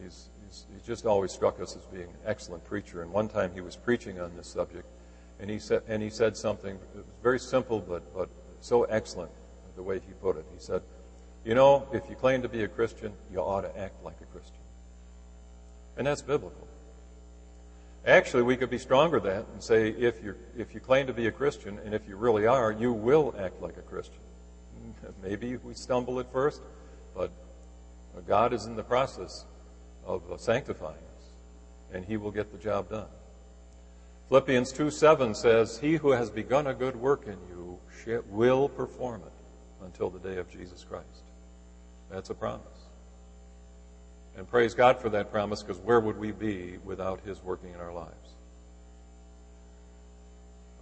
he's, 0.02 0.30
he's, 0.44 0.66
he's, 0.72 0.82
just 0.82 1.06
always 1.06 1.30
struck 1.30 1.60
us 1.60 1.76
as 1.76 1.82
being 1.86 2.08
an 2.08 2.18
excellent 2.26 2.64
preacher. 2.64 3.02
And 3.02 3.12
one 3.12 3.28
time 3.28 3.52
he 3.54 3.60
was 3.60 3.76
preaching 3.76 4.20
on 4.20 4.36
this 4.36 4.48
subject, 4.48 4.86
and 5.38 5.48
he 5.48 5.60
said, 5.60 5.82
and 5.86 6.02
he 6.02 6.10
said 6.10 6.36
something 6.36 6.74
it 6.74 6.96
was 6.96 7.04
very 7.22 7.38
simple 7.38 7.78
but, 7.78 8.02
but 8.16 8.28
so 8.60 8.82
excellent 8.84 9.30
the 9.76 9.82
way 9.82 10.00
he 10.00 10.12
put 10.20 10.36
it. 10.36 10.44
He 10.52 10.58
said, 10.58 10.82
You 11.44 11.54
know, 11.54 11.86
if 11.92 12.02
you 12.10 12.16
claim 12.16 12.42
to 12.42 12.48
be 12.48 12.64
a 12.64 12.68
Christian, 12.68 13.12
you 13.30 13.38
ought 13.38 13.60
to 13.60 13.78
act 13.78 14.02
like 14.02 14.16
a 14.20 14.26
Christian. 14.26 14.58
And 15.96 16.06
that's 16.06 16.22
biblical. 16.22 16.67
Actually, 18.08 18.42
we 18.42 18.56
could 18.56 18.70
be 18.70 18.78
stronger 18.78 19.20
than 19.20 19.34
that 19.34 19.46
and 19.52 19.62
say 19.62 19.90
if, 19.90 20.24
you 20.24 20.34
if 20.56 20.72
you 20.72 20.80
claim 20.80 21.06
to 21.06 21.12
be 21.12 21.26
a 21.26 21.30
Christian, 21.30 21.78
and 21.84 21.94
if 21.94 22.08
you 22.08 22.16
really 22.16 22.46
are, 22.46 22.72
you 22.72 22.90
will 22.90 23.34
act 23.38 23.60
like 23.60 23.76
a 23.76 23.82
Christian. 23.82 24.22
Maybe 25.22 25.58
we 25.58 25.74
stumble 25.74 26.18
at 26.18 26.32
first, 26.32 26.62
but 27.14 27.30
God 28.26 28.54
is 28.54 28.64
in 28.64 28.76
the 28.76 28.82
process 28.82 29.44
of 30.06 30.22
sanctifying 30.38 30.96
us, 30.96 31.24
and 31.92 32.02
He 32.02 32.16
will 32.16 32.30
get 32.30 32.50
the 32.50 32.56
job 32.56 32.88
done. 32.88 33.08
Philippians 34.28 34.72
2 34.72 34.90
7 34.90 35.34
says, 35.34 35.78
He 35.78 35.96
who 35.96 36.12
has 36.12 36.30
begun 36.30 36.66
a 36.66 36.74
good 36.74 36.96
work 36.96 37.26
in 37.26 37.36
you 37.50 37.78
will 38.30 38.70
perform 38.70 39.20
it 39.20 39.84
until 39.84 40.08
the 40.08 40.18
day 40.18 40.38
of 40.38 40.50
Jesus 40.50 40.82
Christ. 40.82 41.24
That's 42.10 42.30
a 42.30 42.34
promise. 42.34 42.77
And 44.38 44.48
praise 44.48 44.72
God 44.72 45.00
for 45.00 45.08
that 45.10 45.32
promise 45.32 45.64
because 45.64 45.82
where 45.82 45.98
would 45.98 46.16
we 46.16 46.30
be 46.30 46.78
without 46.84 47.20
His 47.22 47.42
working 47.42 47.74
in 47.74 47.80
our 47.80 47.92
lives? 47.92 48.14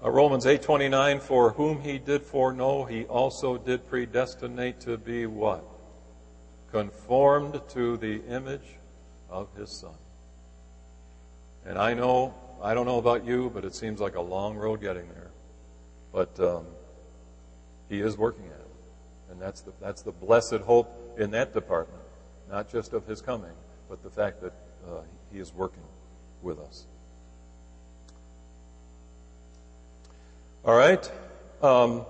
Uh, 0.05 0.11
Romans 0.11 0.45
8:29 0.45 1.21
for 1.21 1.53
whom 1.53 1.81
he 1.81 1.99
did 1.99 2.23
foreknow 2.23 2.85
he 2.85 3.05
also 3.07 3.57
did 3.57 3.89
predestinate 3.89 4.79
to 4.81 4.99
be 4.99 5.25
what 5.25 5.65
conformed 6.71 7.63
to 7.71 7.97
the 7.97 8.23
image 8.27 8.77
of 9.31 9.49
his 9.57 9.71
son. 9.71 9.97
And 11.65 11.79
I 11.79 11.95
know 11.95 12.35
I 12.63 12.75
don't 12.75 12.85
know 12.85 12.99
about 12.99 13.25
you 13.25 13.51
but 13.55 13.65
it 13.65 13.75
seems 13.75 14.01
like 14.01 14.17
a 14.17 14.21
long 14.21 14.57
road 14.57 14.83
getting 14.83 15.09
there. 15.09 15.31
But 16.13 16.39
um, 16.41 16.67
he 17.89 18.01
is 18.01 18.19
working 18.19 18.45
at 18.45 18.61
it. 18.61 18.71
And 19.31 19.41
that's 19.41 19.63
the 19.63 19.73
that's 19.81 20.03
the 20.03 20.13
blessed 20.13 20.61
hope 20.67 21.17
in 21.19 21.31
that 21.31 21.55
department, 21.55 22.03
not 22.51 22.71
just 22.71 22.93
of 22.93 23.07
his 23.07 23.21
coming, 23.21 23.53
but 23.89 24.03
the 24.03 24.11
fact 24.11 24.41
that 24.43 24.53
uh, 24.89 25.01
he 25.33 25.39
is 25.39 25.53
working 25.53 25.83
with 26.43 26.59
us. 26.59 26.85
All 30.65 30.77
right? 30.77 31.11
Um, 31.63 32.05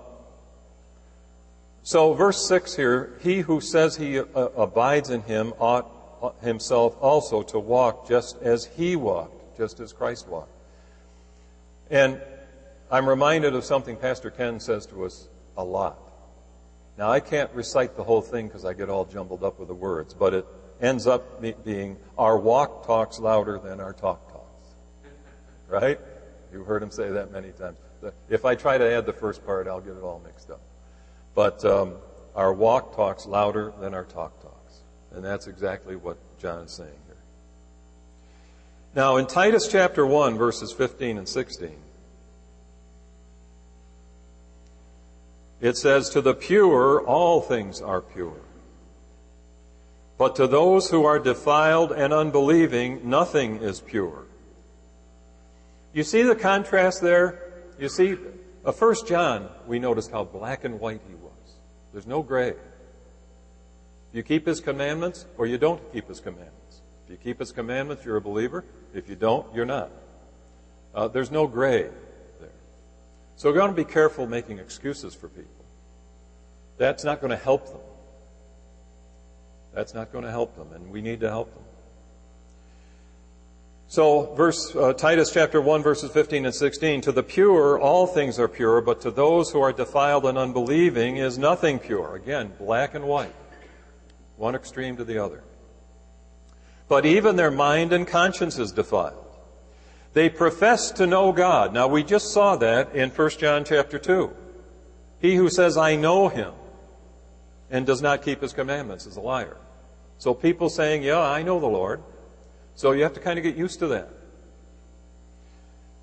so, 1.83 2.13
verse 2.13 2.45
6 2.47 2.75
here 2.75 3.17
he 3.21 3.41
who 3.41 3.61
says 3.61 3.95
he 3.95 4.19
uh, 4.19 4.23
abides 4.25 5.09
in 5.09 5.21
him 5.21 5.53
ought 5.59 5.89
uh, 6.21 6.31
himself 6.41 6.97
also 6.99 7.43
to 7.43 7.59
walk 7.59 8.07
just 8.07 8.41
as 8.41 8.65
he 8.65 8.95
walked, 8.95 9.57
just 9.57 9.79
as 9.79 9.93
Christ 9.93 10.27
walked. 10.27 10.51
And 11.89 12.19
I'm 12.91 13.07
reminded 13.07 13.55
of 13.55 13.63
something 13.63 13.95
Pastor 13.95 14.31
Ken 14.31 14.59
says 14.59 14.85
to 14.87 15.05
us 15.05 15.27
a 15.55 15.63
lot. 15.63 15.99
Now, 16.97 17.11
I 17.11 17.19
can't 17.19 17.51
recite 17.53 17.95
the 17.95 18.03
whole 18.03 18.21
thing 18.21 18.47
because 18.47 18.65
I 18.65 18.73
get 18.73 18.89
all 18.89 19.05
jumbled 19.05 19.43
up 19.43 19.59
with 19.59 19.67
the 19.67 19.75
words, 19.75 20.13
but 20.13 20.33
it 20.33 20.45
ends 20.81 21.05
up 21.05 21.41
being 21.63 21.97
our 22.17 22.37
walk 22.37 22.85
talks 22.85 23.19
louder 23.19 23.59
than 23.59 23.79
our 23.79 23.93
talk 23.93 24.31
talks. 24.31 24.43
Right? 25.67 25.99
You've 26.51 26.65
heard 26.65 26.81
him 26.81 26.91
say 26.91 27.09
that 27.09 27.31
many 27.31 27.51
times. 27.51 27.77
If 28.29 28.45
I 28.45 28.55
try 28.55 28.77
to 28.77 28.89
add 28.89 29.05
the 29.05 29.13
first 29.13 29.45
part, 29.45 29.67
I'll 29.67 29.81
get 29.81 29.97
it 29.97 30.01
all 30.01 30.21
mixed 30.23 30.49
up. 30.49 30.61
But 31.35 31.63
um, 31.65 31.95
our 32.35 32.53
walk 32.53 32.95
talks 32.95 33.25
louder 33.25 33.73
than 33.79 33.93
our 33.93 34.05
talk 34.05 34.41
talks. 34.41 34.79
And 35.11 35.23
that's 35.23 35.47
exactly 35.47 35.95
what 35.95 36.17
John 36.39 36.65
is 36.65 36.71
saying 36.71 36.89
here. 37.05 37.17
Now, 38.95 39.17
in 39.17 39.27
Titus 39.27 39.67
chapter 39.67 40.05
1, 40.05 40.37
verses 40.37 40.71
15 40.71 41.17
and 41.17 41.27
16, 41.27 41.75
it 45.61 45.77
says, 45.77 46.09
To 46.09 46.21
the 46.21 46.33
pure, 46.33 47.01
all 47.01 47.41
things 47.41 47.81
are 47.81 48.01
pure. 48.01 48.41
But 50.17 50.35
to 50.37 50.47
those 50.47 50.89
who 50.89 51.05
are 51.05 51.19
defiled 51.19 51.91
and 51.91 52.11
unbelieving, 52.11 53.07
nothing 53.07 53.57
is 53.57 53.79
pure. 53.79 54.25
You 55.93 56.03
see 56.03 56.23
the 56.23 56.35
contrast 56.35 57.01
there? 57.01 57.63
You 57.79 57.89
see, 57.89 58.17
uh, 58.65 58.71
First 58.71 59.07
John, 59.07 59.49
we 59.67 59.79
noticed 59.79 60.11
how 60.11 60.23
black 60.23 60.63
and 60.63 60.79
white 60.79 61.01
he 61.07 61.15
was. 61.15 61.31
There's 61.93 62.07
no 62.07 62.23
gray. 62.23 62.53
You 64.11 64.23
keep 64.23 64.47
his 64.47 64.59
commandments 64.59 65.25
or 65.37 65.45
you 65.45 65.57
don't 65.57 65.81
keep 65.93 66.07
his 66.07 66.19
commandments. 66.19 66.81
If 67.05 67.11
you 67.11 67.17
keep 67.17 67.39
his 67.39 67.51
commandments, 67.51 68.03
you're 68.03 68.17
a 68.17 68.21
believer. 68.21 68.65
If 68.93 69.09
you 69.09 69.15
don't, 69.15 69.53
you're 69.53 69.65
not. 69.65 69.91
Uh, 70.93 71.07
there's 71.07 71.31
no 71.31 71.45
gray. 71.45 71.89
So 73.37 73.49
we're 73.49 73.55
going 73.55 73.69
to 73.69 73.75
be 73.75 73.85
careful 73.85 74.25
making 74.25 74.57
excuses 74.57 75.13
for 75.13 75.29
people. 75.29 75.63
That's 76.77 77.03
not 77.03 77.21
going 77.21 77.29
to 77.29 77.37
help 77.37 77.67
them. 77.67 77.81
That's 79.75 79.93
not 79.93 80.11
going 80.11 80.23
to 80.23 80.31
help 80.31 80.55
them, 80.55 80.73
and 80.73 80.89
we 80.89 81.01
need 81.01 81.19
to 81.19 81.29
help 81.29 81.53
them. 81.53 81.63
So, 83.89 84.33
verse 84.33 84.75
uh, 84.75 84.93
Titus 84.93 85.31
chapter 85.31 85.61
1 85.61 85.83
verses 85.83 86.11
15 86.11 86.47
and 86.47 86.53
16, 86.53 87.01
to 87.01 87.11
the 87.11 87.21
pure 87.21 87.79
all 87.79 88.07
things 88.07 88.39
are 88.39 88.47
pure, 88.47 88.81
but 88.81 89.01
to 89.01 89.11
those 89.11 89.51
who 89.51 89.61
are 89.61 89.71
defiled 89.71 90.25
and 90.25 90.37
unbelieving 90.37 91.17
is 91.17 91.37
nothing 91.37 91.77
pure. 91.77 92.15
Again, 92.15 92.51
black 92.57 92.95
and 92.95 93.05
white. 93.05 93.33
One 94.35 94.55
extreme 94.55 94.97
to 94.97 95.03
the 95.03 95.23
other. 95.23 95.43
But 96.89 97.05
even 97.05 97.35
their 97.35 97.51
mind 97.51 97.93
and 97.93 98.07
conscience 98.07 98.57
is 98.57 98.71
defiled. 98.71 99.26
They 100.13 100.29
profess 100.29 100.91
to 100.91 101.05
know 101.05 101.31
God. 101.31 101.73
Now 101.73 101.87
we 101.87 102.03
just 102.03 102.31
saw 102.31 102.55
that 102.57 102.95
in 102.95 103.09
1 103.09 103.29
John 103.31 103.63
chapter 103.63 103.99
2. 103.99 104.31
He 105.19 105.35
who 105.35 105.49
says, 105.49 105.77
I 105.77 105.95
know 105.95 106.27
him, 106.27 106.53
and 107.69 107.85
does 107.85 108.01
not 108.01 108.21
keep 108.21 108.41
his 108.41 108.53
commandments 108.53 109.05
is 109.05 109.17
a 109.17 109.21
liar. 109.21 109.57
So 110.17 110.33
people 110.33 110.69
saying, 110.69 111.03
yeah, 111.03 111.19
I 111.19 111.43
know 111.43 111.59
the 111.59 111.67
Lord, 111.67 112.01
so 112.75 112.91
you 112.91 113.03
have 113.03 113.13
to 113.13 113.19
kind 113.19 113.37
of 113.37 113.43
get 113.43 113.55
used 113.55 113.79
to 113.79 113.87
that. 113.87 114.09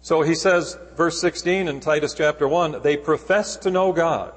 So 0.01 0.23
he 0.23 0.35
says, 0.35 0.77
verse 0.97 1.21
16 1.21 1.67
in 1.67 1.81
Titus 1.81 2.13
chapter 2.13 2.47
1, 2.47 2.83
they 2.83 2.97
profess 2.97 3.57
to 3.59 3.71
know 3.71 3.93
God, 3.93 4.35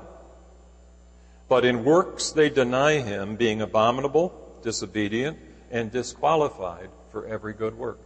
but 1.49 1.65
in 1.65 1.83
works 1.83 2.31
they 2.31 2.49
deny 2.49 2.99
him, 3.01 3.35
being 3.35 3.61
abominable, 3.61 4.59
disobedient, 4.61 5.37
and 5.69 5.91
disqualified 5.91 6.89
for 7.11 7.27
every 7.27 7.53
good 7.53 7.77
work. 7.77 7.99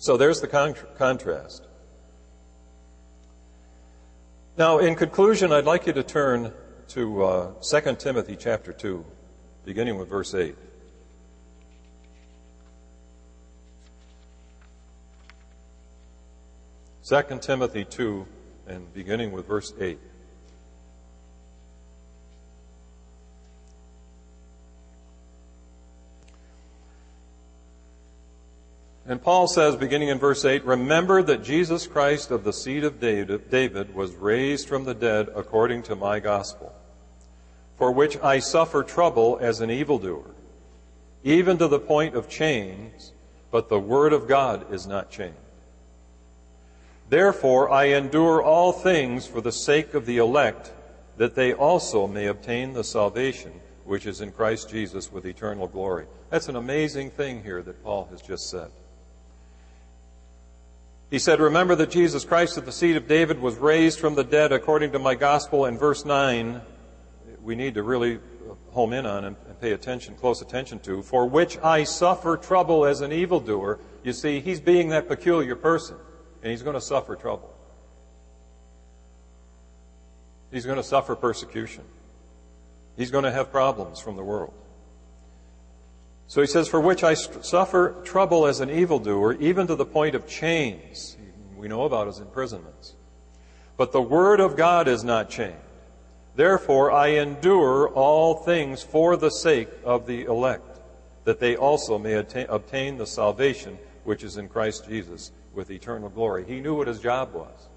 So 0.00 0.16
there's 0.16 0.40
the 0.40 0.48
con- 0.48 0.74
contrast. 0.96 1.62
Now, 4.56 4.78
in 4.78 4.94
conclusion, 4.94 5.52
I'd 5.52 5.66
like 5.66 5.86
you 5.86 5.92
to 5.92 6.02
turn 6.02 6.54
to 6.88 7.22
uh, 7.22 7.52
2 7.60 7.96
Timothy 7.96 8.34
chapter 8.34 8.72
2, 8.72 9.04
beginning 9.66 9.98
with 9.98 10.08
verse 10.08 10.34
8. 10.34 10.56
2 17.06 17.38
Timothy 17.42 17.84
2, 17.84 18.26
and 18.68 18.94
beginning 18.94 19.32
with 19.32 19.46
verse 19.46 19.74
8. 19.78 19.98
And 29.10 29.20
Paul 29.20 29.48
says, 29.48 29.74
beginning 29.74 30.10
in 30.10 30.20
verse 30.20 30.44
8, 30.44 30.64
Remember 30.64 31.20
that 31.20 31.42
Jesus 31.42 31.88
Christ 31.88 32.30
of 32.30 32.44
the 32.44 32.52
seed 32.52 32.84
of 32.84 33.00
David 33.00 33.92
was 33.92 34.14
raised 34.14 34.68
from 34.68 34.84
the 34.84 34.94
dead 34.94 35.28
according 35.34 35.82
to 35.82 35.96
my 35.96 36.20
gospel, 36.20 36.72
for 37.76 37.90
which 37.90 38.16
I 38.18 38.38
suffer 38.38 38.84
trouble 38.84 39.36
as 39.40 39.60
an 39.60 39.68
evildoer, 39.68 40.30
even 41.24 41.58
to 41.58 41.66
the 41.66 41.80
point 41.80 42.14
of 42.14 42.28
chains, 42.28 43.12
but 43.50 43.68
the 43.68 43.80
word 43.80 44.12
of 44.12 44.28
God 44.28 44.72
is 44.72 44.86
not 44.86 45.10
chained. 45.10 45.34
Therefore, 47.08 47.68
I 47.68 47.86
endure 47.86 48.40
all 48.40 48.70
things 48.70 49.26
for 49.26 49.40
the 49.40 49.50
sake 49.50 49.92
of 49.92 50.06
the 50.06 50.18
elect, 50.18 50.72
that 51.16 51.34
they 51.34 51.52
also 51.52 52.06
may 52.06 52.26
obtain 52.26 52.74
the 52.74 52.84
salvation 52.84 53.60
which 53.84 54.06
is 54.06 54.20
in 54.20 54.30
Christ 54.30 54.70
Jesus 54.70 55.10
with 55.10 55.26
eternal 55.26 55.66
glory. 55.66 56.06
That's 56.28 56.48
an 56.48 56.54
amazing 56.54 57.10
thing 57.10 57.42
here 57.42 57.60
that 57.62 57.82
Paul 57.82 58.06
has 58.12 58.22
just 58.22 58.48
said. 58.48 58.70
He 61.10 61.18
said, 61.18 61.40
Remember 61.40 61.74
that 61.74 61.90
Jesus 61.90 62.24
Christ 62.24 62.56
of 62.56 62.64
the 62.64 62.72
seed 62.72 62.96
of 62.96 63.08
David 63.08 63.40
was 63.40 63.56
raised 63.56 63.98
from 63.98 64.14
the 64.14 64.22
dead 64.22 64.52
according 64.52 64.92
to 64.92 64.98
my 64.98 65.16
gospel. 65.16 65.66
In 65.66 65.76
verse 65.76 66.04
9, 66.04 66.60
we 67.42 67.56
need 67.56 67.74
to 67.74 67.82
really 67.82 68.20
home 68.70 68.92
in 68.92 69.06
on 69.06 69.24
and 69.24 69.36
pay 69.60 69.72
attention, 69.72 70.14
close 70.14 70.40
attention 70.40 70.78
to, 70.80 71.02
for 71.02 71.26
which 71.26 71.58
I 71.58 71.84
suffer 71.84 72.36
trouble 72.36 72.86
as 72.86 73.00
an 73.00 73.12
evildoer. 73.12 73.80
You 74.04 74.12
see, 74.12 74.40
he's 74.40 74.60
being 74.60 74.90
that 74.90 75.08
peculiar 75.08 75.56
person 75.56 75.96
and 76.42 76.50
he's 76.50 76.62
going 76.62 76.74
to 76.74 76.80
suffer 76.80 77.16
trouble. 77.16 77.52
He's 80.50 80.64
going 80.64 80.78
to 80.78 80.82
suffer 80.82 81.14
persecution. 81.14 81.84
He's 82.96 83.10
going 83.10 83.24
to 83.24 83.32
have 83.32 83.50
problems 83.50 84.00
from 84.00 84.16
the 84.16 84.24
world. 84.24 84.54
So 86.30 86.40
he 86.40 86.46
says, 86.46 86.68
For 86.68 86.80
which 86.80 87.02
I 87.02 87.14
suffer 87.14 87.96
trouble 88.04 88.46
as 88.46 88.60
an 88.60 88.70
evildoer, 88.70 89.32
even 89.40 89.66
to 89.66 89.74
the 89.74 89.84
point 89.84 90.14
of 90.14 90.28
chains. 90.28 91.16
We 91.56 91.66
know 91.66 91.82
about 91.82 92.06
his 92.06 92.20
imprisonments. 92.20 92.94
But 93.76 93.90
the 93.90 94.00
word 94.00 94.38
of 94.38 94.56
God 94.56 94.86
is 94.86 95.02
not 95.02 95.28
chained. 95.28 95.56
Therefore 96.36 96.92
I 96.92 97.08
endure 97.08 97.88
all 97.88 98.34
things 98.34 98.80
for 98.80 99.16
the 99.16 99.32
sake 99.32 99.70
of 99.82 100.06
the 100.06 100.22
elect, 100.22 100.78
that 101.24 101.40
they 101.40 101.56
also 101.56 101.98
may 101.98 102.12
obtain 102.14 102.96
the 102.96 103.08
salvation 103.08 103.76
which 104.04 104.22
is 104.22 104.36
in 104.36 104.48
Christ 104.48 104.86
Jesus 104.88 105.32
with 105.52 105.72
eternal 105.72 106.10
glory. 106.10 106.44
He 106.46 106.60
knew 106.60 106.76
what 106.76 106.86
his 106.86 107.00
job 107.00 107.34
was, 107.34 107.68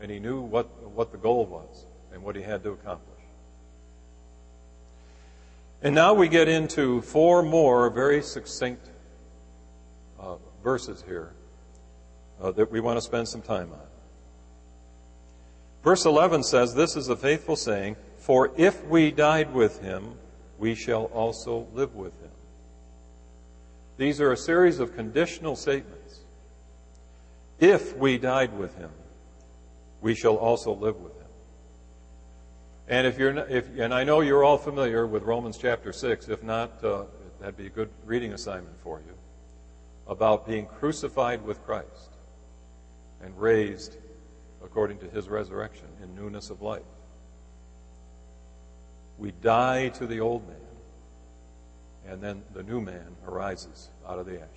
and 0.00 0.10
he 0.10 0.18
knew 0.18 0.40
what, 0.40 0.70
what 0.90 1.12
the 1.12 1.18
goal 1.18 1.44
was 1.44 1.84
and 2.14 2.22
what 2.22 2.34
he 2.34 2.40
had 2.40 2.62
to 2.62 2.70
accomplish. 2.70 3.09
And 5.82 5.94
now 5.94 6.12
we 6.12 6.28
get 6.28 6.46
into 6.46 7.00
four 7.00 7.42
more 7.42 7.88
very 7.88 8.22
succinct 8.22 8.90
uh, 10.18 10.36
verses 10.62 11.02
here 11.06 11.32
uh, 12.40 12.50
that 12.52 12.70
we 12.70 12.80
want 12.80 12.98
to 12.98 13.00
spend 13.02 13.28
some 13.28 13.40
time 13.40 13.72
on. 13.72 13.86
Verse 15.82 16.04
11 16.04 16.42
says, 16.42 16.74
This 16.74 16.96
is 16.96 17.08
a 17.08 17.16
faithful 17.16 17.56
saying, 17.56 17.96
for 18.18 18.52
if 18.58 18.84
we 18.86 19.10
died 19.10 19.54
with 19.54 19.80
him, 19.80 20.14
we 20.58 20.74
shall 20.74 21.04
also 21.04 21.66
live 21.72 21.94
with 21.94 22.12
him. 22.20 22.30
These 23.96 24.20
are 24.20 24.32
a 24.32 24.36
series 24.36 24.78
of 24.78 24.94
conditional 24.94 25.56
statements. 25.56 26.20
If 27.58 27.96
we 27.96 28.18
died 28.18 28.52
with 28.58 28.76
him, 28.76 28.90
we 30.02 30.14
shall 30.14 30.36
also 30.36 30.74
live 30.74 30.96
with 30.96 31.14
him. 31.16 31.19
And 32.90 33.06
if 33.06 33.18
you're, 33.18 33.38
if, 33.48 33.78
and 33.78 33.94
I 33.94 34.02
know 34.02 34.20
you're 34.20 34.42
all 34.42 34.58
familiar 34.58 35.06
with 35.06 35.22
Romans 35.22 35.56
chapter 35.56 35.92
six. 35.92 36.28
If 36.28 36.42
not, 36.42 36.82
uh, 36.82 37.04
that'd 37.38 37.56
be 37.56 37.66
a 37.66 37.70
good 37.70 37.88
reading 38.04 38.32
assignment 38.32 38.76
for 38.80 39.00
you 39.06 39.14
about 40.08 40.44
being 40.44 40.66
crucified 40.66 41.40
with 41.44 41.64
Christ 41.64 42.16
and 43.22 43.40
raised 43.40 43.96
according 44.64 44.98
to 44.98 45.08
His 45.08 45.28
resurrection 45.28 45.86
in 46.02 46.16
newness 46.16 46.50
of 46.50 46.62
life. 46.62 46.82
We 49.18 49.30
die 49.40 49.90
to 49.90 50.06
the 50.08 50.18
old 50.18 50.48
man, 50.48 50.56
and 52.08 52.20
then 52.20 52.42
the 52.54 52.64
new 52.64 52.80
man 52.80 53.14
arises 53.24 53.88
out 54.04 54.18
of 54.18 54.26
the 54.26 54.34
ashes. 54.34 54.48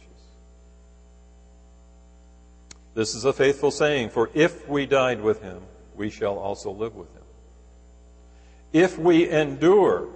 This 2.96 3.14
is 3.14 3.26
a 3.26 3.34
faithful 3.34 3.70
saying, 3.70 4.10
for 4.10 4.32
if 4.34 4.68
we 4.68 4.88
died 4.88 5.22
with 5.22 5.44
him, 5.44 5.62
we 5.96 6.10
shall 6.10 6.40
also 6.40 6.72
live 6.72 6.96
with 6.96 7.14
him. 7.14 7.23
If 8.74 8.98
we 8.98 9.30
endure, 9.30 10.08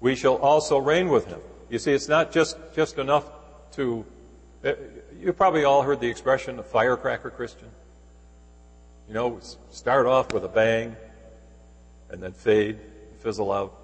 we 0.00 0.14
shall 0.14 0.36
also 0.36 0.78
reign 0.78 1.08
with 1.08 1.26
him. 1.26 1.40
You 1.68 1.80
see, 1.80 1.92
it's 1.92 2.08
not 2.08 2.32
just, 2.32 2.56
just 2.74 2.98
enough 2.98 3.24
to. 3.72 4.04
Uh, 4.64 4.74
you 5.20 5.32
probably 5.32 5.64
all 5.64 5.82
heard 5.82 6.00
the 6.00 6.08
expression, 6.08 6.58
a 6.60 6.62
firecracker 6.62 7.30
Christian. 7.30 7.68
You 9.08 9.14
know, 9.14 9.40
start 9.70 10.06
off 10.06 10.32
with 10.32 10.44
a 10.44 10.48
bang 10.48 10.96
and 12.10 12.22
then 12.22 12.32
fade, 12.32 12.78
fizzle 13.18 13.50
out. 13.50 13.76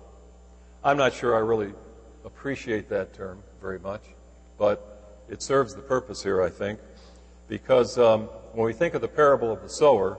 I'm 0.84 0.96
not 0.96 1.12
sure 1.12 1.34
I 1.34 1.40
really 1.40 1.72
appreciate 2.24 2.88
that 2.90 3.12
term 3.12 3.42
very 3.60 3.80
much, 3.80 4.02
but 4.56 5.24
it 5.28 5.42
serves 5.42 5.74
the 5.74 5.82
purpose 5.82 6.22
here, 6.22 6.42
I 6.42 6.48
think, 6.48 6.78
because 7.48 7.98
um, 7.98 8.22
when 8.52 8.66
we 8.66 8.72
think 8.72 8.94
of 8.94 9.00
the 9.00 9.08
parable 9.08 9.50
of 9.50 9.62
the 9.62 9.68
sower, 9.68 10.18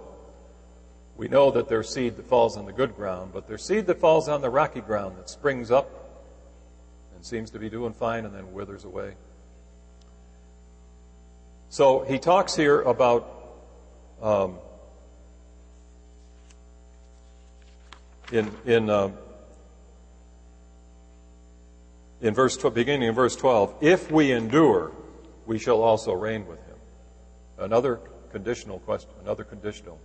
we 1.19 1.27
know 1.27 1.51
that 1.51 1.67
there's 1.67 1.93
seed 1.93 2.15
that 2.15 2.25
falls 2.27 2.55
on 2.55 2.65
the 2.65 2.71
good 2.71 2.95
ground, 2.95 3.31
but 3.33 3.45
there's 3.45 3.65
seed 3.65 3.87
that 3.87 3.99
falls 3.99 4.29
on 4.29 4.39
the 4.39 4.49
rocky 4.49 4.79
ground 4.79 5.17
that 5.17 5.29
springs 5.29 5.69
up 5.69 5.89
and 7.13 7.25
seems 7.25 7.49
to 7.51 7.59
be 7.59 7.69
doing 7.69 7.91
fine 7.91 8.23
and 8.23 8.33
then 8.33 8.53
withers 8.53 8.85
away. 8.85 9.15
So 11.67 12.05
he 12.05 12.19
talks 12.19 12.55
here 12.55 12.79
about 12.83 13.51
um, 14.21 14.59
in 18.31 18.49
in 18.65 18.89
uh, 18.89 19.11
in 22.21 22.33
verse 22.33 22.55
beginning 22.55 23.09
in 23.09 23.13
verse 23.13 23.35
twelve. 23.35 23.75
If 23.81 24.09
we 24.09 24.31
endure, 24.31 24.93
we 25.45 25.59
shall 25.59 25.81
also 25.81 26.13
reign 26.13 26.47
with 26.47 26.59
him. 26.59 26.77
Another 27.57 27.99
conditional 28.31 28.79
question. 28.79 29.11
Another 29.21 29.43
conditional 29.43 29.99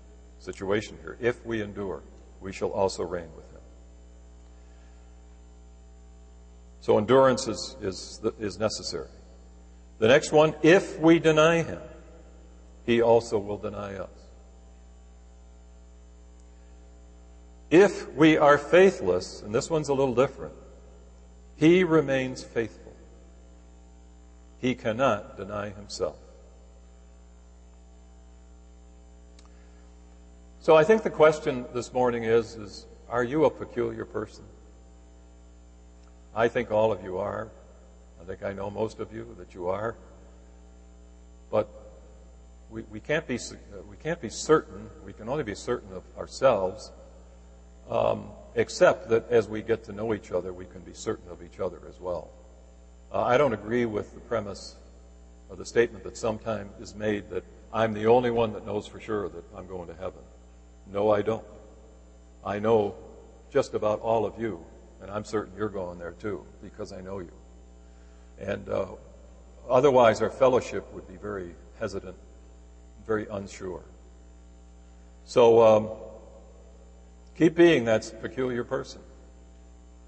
situation 0.44 0.98
here. 1.00 1.16
If 1.20 1.44
we 1.44 1.62
endure, 1.62 2.02
we 2.40 2.52
shall 2.52 2.70
also 2.70 3.02
reign 3.02 3.28
with 3.34 3.50
him. 3.50 3.60
So 6.80 6.98
endurance 6.98 7.48
is, 7.48 7.76
is, 7.80 8.20
is 8.38 8.58
necessary. 8.58 9.08
The 9.98 10.08
next 10.08 10.32
one, 10.32 10.54
if 10.62 11.00
we 11.00 11.18
deny 11.18 11.62
him, 11.62 11.80
he 12.84 13.00
also 13.00 13.38
will 13.38 13.56
deny 13.56 13.94
us. 13.96 14.10
If 17.70 18.12
we 18.12 18.36
are 18.36 18.58
faithless, 18.58 19.40
and 19.42 19.54
this 19.54 19.70
one's 19.70 19.88
a 19.88 19.94
little 19.94 20.14
different, 20.14 20.54
he 21.56 21.84
remains 21.84 22.44
faithful. 22.44 22.94
He 24.58 24.74
cannot 24.74 25.36
deny 25.36 25.70
himself. 25.70 26.18
So 30.64 30.74
I 30.74 30.82
think 30.82 31.02
the 31.02 31.10
question 31.10 31.66
this 31.74 31.92
morning 31.92 32.24
is, 32.24 32.54
is 32.54 32.86
are 33.10 33.22
you 33.22 33.44
a 33.44 33.50
peculiar 33.50 34.06
person? 34.06 34.44
I 36.34 36.48
think 36.48 36.70
all 36.70 36.90
of 36.90 37.04
you 37.04 37.18
are. 37.18 37.50
I 38.18 38.24
think 38.24 38.42
I 38.42 38.54
know 38.54 38.70
most 38.70 38.98
of 38.98 39.12
you 39.12 39.36
that 39.38 39.52
you 39.52 39.68
are. 39.68 39.94
But 41.50 41.68
we, 42.70 42.80
we, 42.90 42.98
can't, 42.98 43.26
be, 43.26 43.38
we 43.90 43.98
can't 44.02 44.22
be 44.22 44.30
certain, 44.30 44.88
we 45.04 45.12
can 45.12 45.28
only 45.28 45.44
be 45.44 45.54
certain 45.54 45.92
of 45.92 46.02
ourselves, 46.16 46.92
um, 47.90 48.30
except 48.54 49.10
that 49.10 49.28
as 49.28 49.46
we 49.46 49.60
get 49.60 49.84
to 49.84 49.92
know 49.92 50.14
each 50.14 50.32
other, 50.32 50.54
we 50.54 50.64
can 50.64 50.80
be 50.80 50.94
certain 50.94 51.30
of 51.30 51.42
each 51.42 51.60
other 51.60 51.80
as 51.90 52.00
well. 52.00 52.30
Uh, 53.12 53.20
I 53.20 53.36
don't 53.36 53.52
agree 53.52 53.84
with 53.84 54.14
the 54.14 54.20
premise 54.20 54.76
or 55.50 55.56
the 55.56 55.66
statement 55.66 56.04
that 56.04 56.16
sometimes 56.16 56.70
is 56.80 56.94
made 56.94 57.28
that 57.28 57.44
I'm 57.70 57.92
the 57.92 58.06
only 58.06 58.30
one 58.30 58.54
that 58.54 58.64
knows 58.64 58.86
for 58.86 58.98
sure 58.98 59.28
that 59.28 59.44
I'm 59.54 59.66
going 59.66 59.88
to 59.88 59.94
heaven. 59.94 60.22
No, 60.92 61.10
I 61.10 61.22
don't. 61.22 61.44
I 62.44 62.58
know 62.58 62.94
just 63.50 63.74
about 63.74 64.00
all 64.00 64.26
of 64.26 64.38
you, 64.38 64.64
and 65.00 65.10
I'm 65.10 65.24
certain 65.24 65.54
you're 65.56 65.68
going 65.68 65.98
there 65.98 66.12
too, 66.12 66.44
because 66.62 66.92
I 66.92 67.00
know 67.00 67.20
you. 67.20 67.32
And 68.38 68.68
uh, 68.68 68.86
otherwise, 69.68 70.20
our 70.20 70.30
fellowship 70.30 70.92
would 70.92 71.08
be 71.08 71.16
very 71.16 71.54
hesitant, 71.78 72.16
very 73.06 73.26
unsure. 73.30 73.82
So 75.24 75.62
um, 75.62 75.88
keep 77.36 77.54
being 77.54 77.84
that 77.86 78.12
peculiar 78.20 78.64
person. 78.64 79.00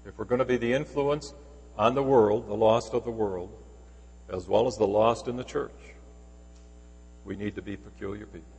If 0.05 0.17
we're 0.17 0.25
going 0.25 0.39
to 0.39 0.45
be 0.45 0.57
the 0.57 0.73
influence 0.73 1.33
on 1.77 1.95
the 1.95 2.03
world, 2.03 2.47
the 2.47 2.53
lost 2.53 2.93
of 2.93 3.03
the 3.03 3.11
world, 3.11 3.51
as 4.29 4.47
well 4.47 4.67
as 4.67 4.77
the 4.77 4.87
lost 4.87 5.27
in 5.27 5.37
the 5.37 5.43
church, 5.43 5.71
we 7.25 7.35
need 7.35 7.55
to 7.55 7.61
be 7.61 7.75
peculiar 7.75 8.25
people. 8.25 8.56